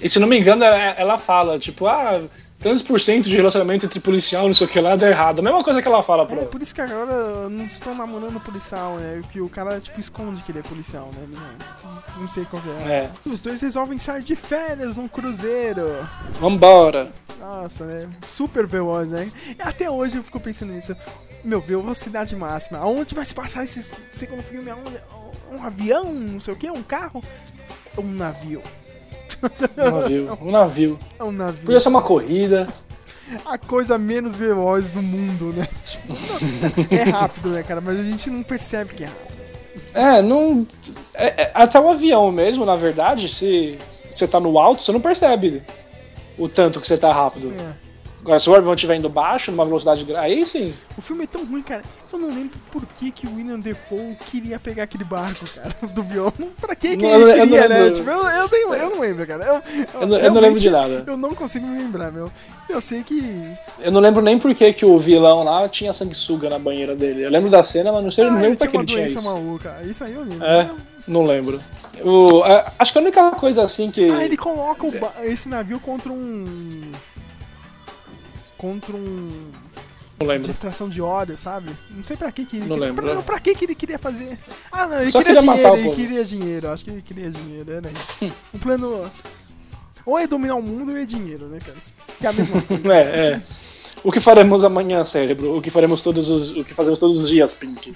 [0.00, 2.22] E se não me engano, ela, ela fala, tipo, ah,
[2.58, 5.40] tantos por cento de relacionamento entre policial, não sei o que lá, dá errado.
[5.40, 6.40] A mesma coisa que ela fala pro.
[6.40, 9.20] É, por isso que agora não estou namorando policial, né?
[9.22, 11.28] Porque o cara, tipo, esconde que ele é policial, né?
[11.34, 12.72] Não, não sei qual que é.
[12.72, 13.10] É.
[13.24, 15.86] Os dois resolvem sair de férias num cruzeiro.
[16.40, 17.12] Vambora.
[17.38, 18.08] Nossa, né?
[18.28, 19.30] Super veloz, né?
[19.58, 20.96] E até hoje eu fico pensando nisso.
[21.44, 22.78] Meu, velocidade máxima.
[22.78, 24.70] Aonde vai se passar esse segundo filme?
[24.70, 24.98] Aonde?
[25.52, 26.12] Um avião?
[26.12, 26.68] Não sei o que?
[26.68, 27.22] Um carro?
[27.96, 28.62] Um navio.
[29.76, 30.38] Um navio.
[30.42, 30.98] Um navio.
[31.18, 31.64] É um navio.
[31.64, 32.68] Podia ser uma corrida.
[33.44, 35.68] A coisa menos veloz do mundo, né?
[35.84, 36.14] Tipo,
[36.92, 37.80] não, é rápido, né, cara?
[37.80, 39.36] Mas a gente não percebe que é rápido.
[39.94, 40.66] É, não.
[41.14, 43.78] é- é- até o avião mesmo, na verdade, se
[44.10, 45.62] você tá no alto, você não percebe
[46.38, 47.52] o tanto que você tá rápido.
[47.58, 47.85] É.
[48.27, 50.05] Agora, se o avião estiver indo baixo, numa velocidade.
[50.16, 50.74] Aí sim.
[50.98, 51.82] O filme é tão ruim, cara.
[52.12, 56.01] Eu não lembro por que, que o William Defoe queria pegar aquele barco, cara, do
[56.01, 56.32] avião.
[56.61, 57.78] Pra que, que Não, ele eu não queria, né?
[57.82, 57.94] lembro.
[57.94, 59.44] Tipo, eu, eu, nem, eu não lembro, cara.
[59.44, 61.05] Eu, Eu não- eu não lembro de nada.
[61.07, 62.31] Eu não consigo me lembrar, meu.
[62.69, 63.23] Eu sei que.
[63.81, 67.24] Eu não lembro nem por que, que o vilão lá tinha sanguessuga na banheira dele.
[67.24, 69.07] Eu lembro da cena, mas não sei, eu não Ah, lembro pra que ele tinha
[69.07, 69.23] isso.
[69.23, 69.77] maluca.
[69.85, 70.44] Isso aí eu lembro.
[70.44, 70.69] É,
[71.07, 71.61] não lembro.
[72.03, 72.43] O,
[72.78, 74.11] acho que a única coisa assim que.
[74.11, 76.90] Ah, ele coloca ba- esse navio contra um.
[78.58, 79.50] Contra um.
[80.18, 80.46] Não lembro.
[80.48, 81.76] Distração de óleo, sabe?
[81.90, 82.86] Não sei pra que que ele Não queria.
[82.88, 83.04] lembro.
[83.06, 84.38] Pra, pra que que ele queria fazer?
[84.72, 86.68] Ah, não, ele Só queria queria dinheiro, ele queria dinheiro.
[86.70, 88.32] Acho que ele queria dinheiro, era isso.
[88.54, 89.10] um plano.
[90.06, 91.76] Ou é dominar o mundo ou é dinheiro, né, cara?
[92.18, 92.94] Que é a mesma coisa.
[92.94, 93.00] É,
[93.32, 93.42] é.
[94.05, 95.56] O que faremos amanhã, cérebro?
[95.56, 96.51] O que faremos todos os.
[96.56, 97.93] O que fazemos todos os dias, Pink?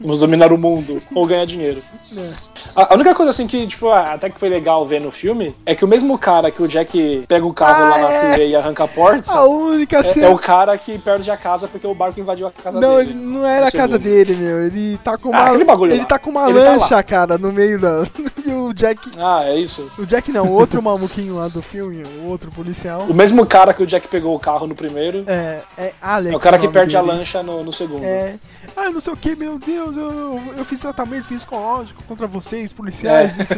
[0.00, 1.80] Vamos dominar o mundo ou ganhar dinheiro.
[2.16, 2.30] É.
[2.74, 5.54] A a única coisa assim que, tipo, ah, até que foi legal ver no filme
[5.66, 8.48] é que o mesmo cara que o Jack pega o carro lá na Ah, é.
[8.48, 9.30] e arranca a porta.
[9.32, 10.26] A única é, cena.
[10.26, 13.10] é o cara que perde a casa porque o barco invadiu a casa Não, dele.
[13.10, 14.02] ele não era a casa segundo.
[14.02, 14.62] dele, meu.
[14.66, 15.46] Ele tá com Ah, uma.
[15.48, 16.06] aquele bagulho ele lá.
[16.06, 17.02] tá com uma Ele tá lancha, lá.
[17.02, 18.02] cara, no meio da.
[18.44, 19.08] E o Jack.
[19.18, 19.88] Ah, é isso.
[19.96, 23.02] O Jack não, o outro maluquinho lá do filme, o outro policial.
[23.08, 25.22] O mesmo cara que o Jack pegou o carro no primeiro.
[25.28, 25.41] É,
[25.78, 26.32] é Alex.
[26.32, 27.18] É o cara que perde a dele.
[27.18, 28.04] lancha no, no segundo.
[28.04, 28.36] É.
[28.76, 33.36] Ah, não sei o que, meu Deus, eu, eu fiz tratamento psicológico contra vocês, policiais.
[33.36, 33.54] não quê.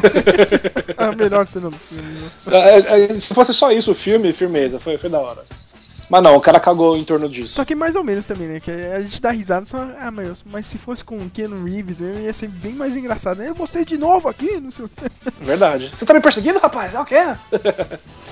[0.97, 2.05] a melhor cena do filme.
[2.05, 2.31] né?
[2.53, 5.45] É, é, se fosse só isso o filme, firmeza, foi, foi da hora.
[6.09, 7.55] Mas não, o cara cagou em torno disso.
[7.55, 8.61] Só que mais ou menos também, né?
[8.61, 9.79] Que a gente dá risada só.
[9.99, 13.39] Ah, mas, mas se fosse com o Keanu Reeves mesmo, ia ser bem mais engraçado,
[13.39, 13.53] né?
[13.55, 15.11] Você de novo aqui, não sei o quê.
[15.41, 15.89] Verdade.
[15.89, 16.95] Você tá me perseguindo, rapaz?
[16.95, 17.17] É o quê?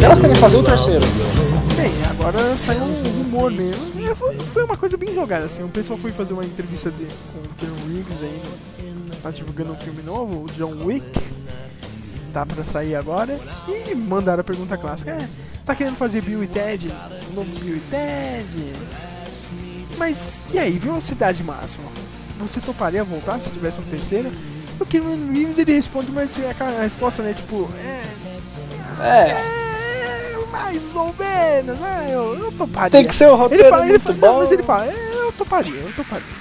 [0.00, 1.04] E caras querem fazer o terceiro.
[1.76, 3.92] Bem, agora saiu um rumor mesmo.
[4.50, 5.62] Foi, uma coisa bem jogada, assim.
[5.62, 8.42] O pessoal foi fazer uma entrevista de, com o Keanu Reeves aí,
[9.22, 11.06] tá divulgando um filme novo, o John Wick.
[12.32, 13.38] Tá pra sair agora.
[13.68, 15.28] E mandaram a pergunta clássica: é,
[15.66, 16.90] tá querendo fazer Bill e Ted?
[17.32, 18.72] Um novo Bill e Ted?
[19.98, 21.84] Mas e aí, velocidade máxima?
[22.38, 24.32] Você toparia voltar se tivesse um terceiro?
[24.80, 27.34] O Keanu Reeves ele responde, mas é aquela resposta, né?
[27.34, 28.00] Tipo, é.
[29.04, 29.59] É.
[30.50, 32.08] mais ou menos, né?
[32.10, 32.90] Eu, eu toparia.
[32.90, 34.26] Tem que ser um roteiro ele fala, ele muito fala, bom.
[34.26, 36.40] Não, mas ele fala, é, eu toparia, eu toparia.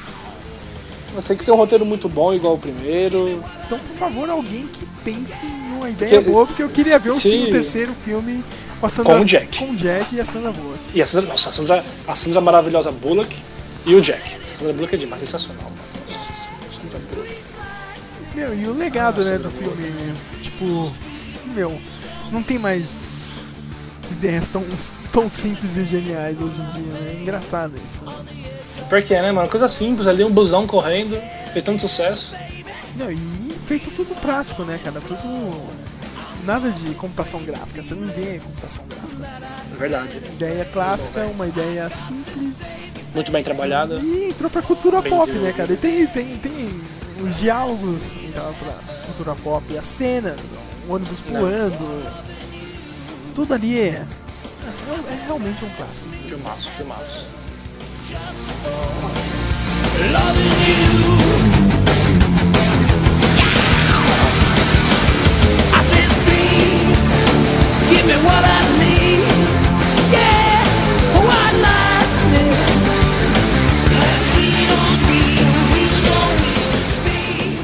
[1.27, 3.43] Tem que ser um roteiro muito bom, igual o primeiro.
[3.65, 7.11] Então, por favor, alguém que pense em uma Porque- ideia boa, porque eu queria ver
[7.11, 8.43] sim, o terceiro filme
[8.79, 9.57] com a Sandra Com o Jack.
[9.57, 10.79] Com o Jack e a Sandra Bullock.
[10.93, 13.35] E a Sandra, nossa, a Sandra, a Sandra maravilhosa Bullock
[13.85, 14.21] e o Jack.
[14.21, 15.71] A Sandra Bullock é demais, sensacional.
[16.07, 17.35] Sandra Bullock.
[18.35, 19.91] Meu, e o legado, né, do filme,
[20.41, 20.93] tipo,
[21.53, 21.77] meu,
[22.31, 22.85] não tem mais
[24.19, 24.65] ideias tão,
[25.11, 27.15] tão simples e geniais hoje em dia, né?
[27.17, 28.03] É engraçado isso.
[28.89, 29.47] Porque, né, mano?
[29.49, 31.19] Coisa simples ali, um busão correndo,
[31.53, 32.35] fez tanto sucesso.
[32.95, 33.17] Não, e
[33.65, 34.99] feito tudo prático, né, cara?
[35.01, 35.79] Tudo.
[36.45, 39.47] Nada de computação gráfica, você não vê computação gráfica.
[39.73, 40.17] É verdade.
[40.17, 43.95] Ideia clássica, uma ideia simples Muito bem trabalhada.
[43.95, 45.71] e entrou pra cultura Bem pop, né, cara?
[45.73, 46.81] E tem, tem, tem
[47.21, 48.73] os diálogos entraram pra
[49.05, 50.35] cultura pop, a cena,
[50.87, 52.29] o ônibus voando.
[53.39, 54.05] Tudo ali é, é,
[55.23, 56.09] realmente um clássico.
[56.27, 57.33] Filmaço, filmaço.
[65.71, 65.83] I
[67.89, 69.23] give me what I need.
[70.11, 70.65] Yeah.
[73.95, 75.39] Like speed on speed,
[75.71, 77.55] wheels on wheels, speed.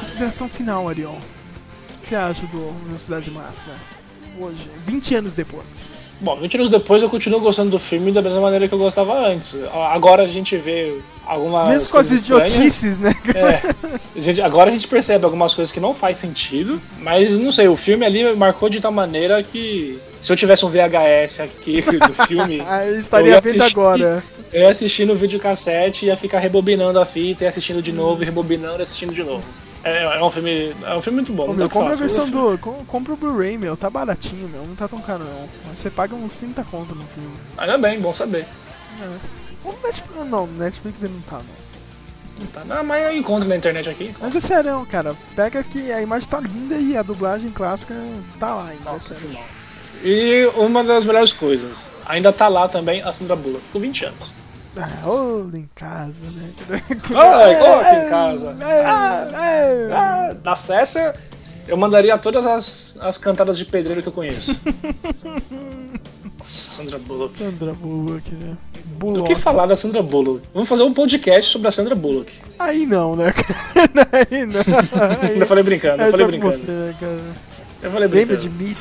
[0.00, 1.12] Consideração final, Ariel.
[1.12, 3.99] O que você acha do Velocidade Máxima?
[4.38, 5.98] Hoje, 20 anos depois.
[6.20, 9.26] Bom, 20 anos depois eu continuo gostando do filme da mesma maneira que eu gostava
[9.26, 9.56] antes.
[9.90, 11.68] Agora a gente vê algumas.
[11.68, 13.14] Mesmo com as idiotices, né?
[13.34, 14.18] É.
[14.18, 17.68] A gente, agora a gente percebe algumas coisas que não faz sentido, mas não sei,
[17.68, 22.26] o filme ali marcou de tal maneira que se eu tivesse um VHS aqui do
[22.26, 22.60] filme.
[22.68, 24.22] Ah, eu estaria ia vendo assistir- agora.
[24.52, 28.26] Eu ia assistir no videocassete, ia ficar rebobinando a fita, e assistindo de novo, e
[28.26, 29.44] rebobinando e assistindo de novo.
[29.82, 30.74] É, é um filme.
[30.84, 31.48] É um filme muito bom.
[31.50, 32.58] Ô, meu, compra a versão do.
[32.58, 33.76] com- Compra o Blu-ray, meu.
[33.76, 34.64] Tá baratinho, meu.
[34.66, 35.48] Não tá tão caro, não.
[35.76, 37.32] Você paga uns 30 conto no filme.
[37.56, 38.44] Ainda bem, bom saber.
[39.00, 39.16] É.
[39.64, 41.60] O Netflix, não, Netflix ele não tá, não.
[42.40, 44.14] Não tá, não, mas eu encontro na internet aqui.
[44.20, 45.14] Mas é sério, cara.
[45.36, 47.94] Pega que a imagem tá linda e a dublagem clássica
[48.38, 48.84] tá lá ainda.
[48.90, 49.26] Nossa, cara.
[49.26, 49.42] filmão.
[50.02, 54.32] E uma das melhores coisas, ainda tá lá também a Sandra Bullock, com 20 anos.
[54.76, 56.50] Ah, ô, em casa, né?
[57.16, 58.56] Ai, coloca em casa.
[58.62, 59.28] Ah.
[59.92, 61.14] Ah, da César,
[61.66, 64.58] eu mandaria todas as, as cantadas de pedreiro que eu conheço.
[66.38, 67.38] Nossa, Sandra Bullock.
[67.38, 68.56] Sandra Bullock, né?
[68.76, 69.26] O Bullock.
[69.28, 70.42] que falar da Sandra Bullock?
[70.54, 72.32] Vamos fazer um podcast sobre a Sandra Bullock.
[72.58, 73.32] Aí não, né?
[74.12, 74.60] Aí não.
[75.22, 75.38] Aí...
[75.40, 76.52] Eu falei brincando, eu falei brincando.
[76.52, 77.20] Você, né, cara?
[77.82, 78.56] Eu falei Lembra brincando.
[78.56, 78.74] de mim,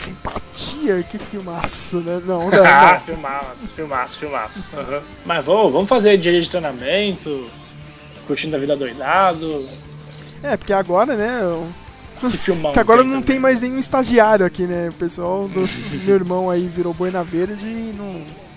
[1.10, 2.22] Que filmaço, né?
[2.26, 3.00] Não, não, ah, não.
[3.02, 4.70] filmaço, filmaço, filmaço.
[4.78, 5.02] Aham.
[5.26, 7.48] Mas vamos, vamos fazer dia de treinamento,
[8.28, 9.66] curtindo a vida doidado.
[10.42, 11.40] É, porque agora, né?
[11.42, 11.68] eu-
[12.22, 12.72] Que filmão.
[12.74, 13.24] Que agora não também.
[13.24, 14.90] tem mais nenhum estagiário aqui, né?
[14.90, 15.64] O pessoal do
[16.06, 18.50] meu irmão aí virou boina verde e não.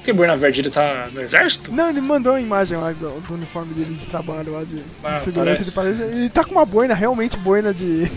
[0.00, 1.70] Por que Buena Verde ele tá no exército?
[1.70, 4.82] Não, ele mandou uma imagem lá do, do uniforme dele de trabalho lá de, de
[5.04, 5.34] Ah, segurança.
[5.34, 5.62] parece.
[5.62, 8.10] Ele, parece, ele tá com uma boina, realmente boina de.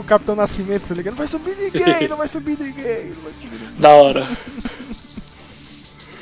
[0.00, 1.12] O Capitão Nascimento, tá ligado?
[1.12, 3.80] Não vai subir ninguém, não vai subir ninguém, não vai subir ninguém.
[3.80, 4.26] Da hora.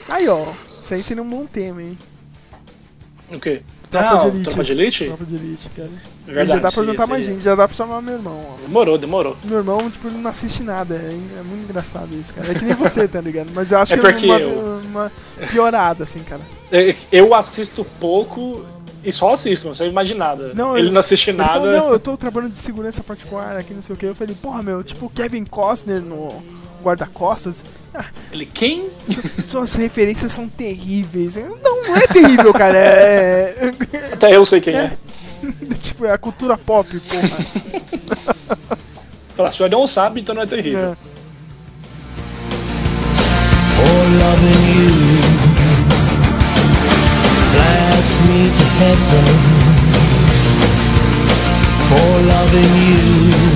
[0.08, 0.46] Aí, ó.
[0.82, 1.96] Isso aí seria um bom tema, hein?
[3.30, 3.62] O quê?
[3.90, 4.44] Tropa Não, de Elite.
[4.44, 5.04] Tropa de Elite?
[5.06, 5.90] Tropa de Elite, cara.
[6.26, 8.60] É verdade, já dá pra juntar mais gente, já dá pra chamar meu irmão, ó.
[8.62, 9.36] Demorou, demorou.
[9.44, 10.94] Meu irmão, tipo, ele não assiste nada.
[10.96, 11.08] É,
[11.38, 12.50] é muito engraçado isso, cara.
[12.50, 13.50] É que nem você, tá ligado?
[13.54, 15.12] Mas eu acho É que é uma, eu- uma
[15.50, 16.40] piorada, assim, cara.
[16.70, 18.64] É, Eu assisto pouco
[19.04, 20.52] e só assisto, não sei mais de nada.
[20.54, 21.80] Não, ele eu- não assiste ele falou, nada.
[21.80, 24.06] não, eu tô trabalhando de segurança particular aqui, não sei o que.
[24.06, 26.42] Eu falei, porra, meu, tipo Kevin Costner no
[26.82, 27.64] guarda-costas.
[27.94, 28.88] Ah, Ele quem?
[29.06, 31.36] su- suas referências são terríveis.
[31.36, 32.76] Não, não é terrível, cara.
[32.78, 33.72] É.
[34.12, 34.96] Até eu sei quem é.
[35.82, 38.78] tipo, é a cultura pop, porra.
[39.36, 40.96] Fala, se o não sabe, então não é terrível.
[44.18, 45.21] Loving
[48.02, 48.26] you.
[48.28, 49.26] Me to heaven.
[51.88, 53.51] For loving you.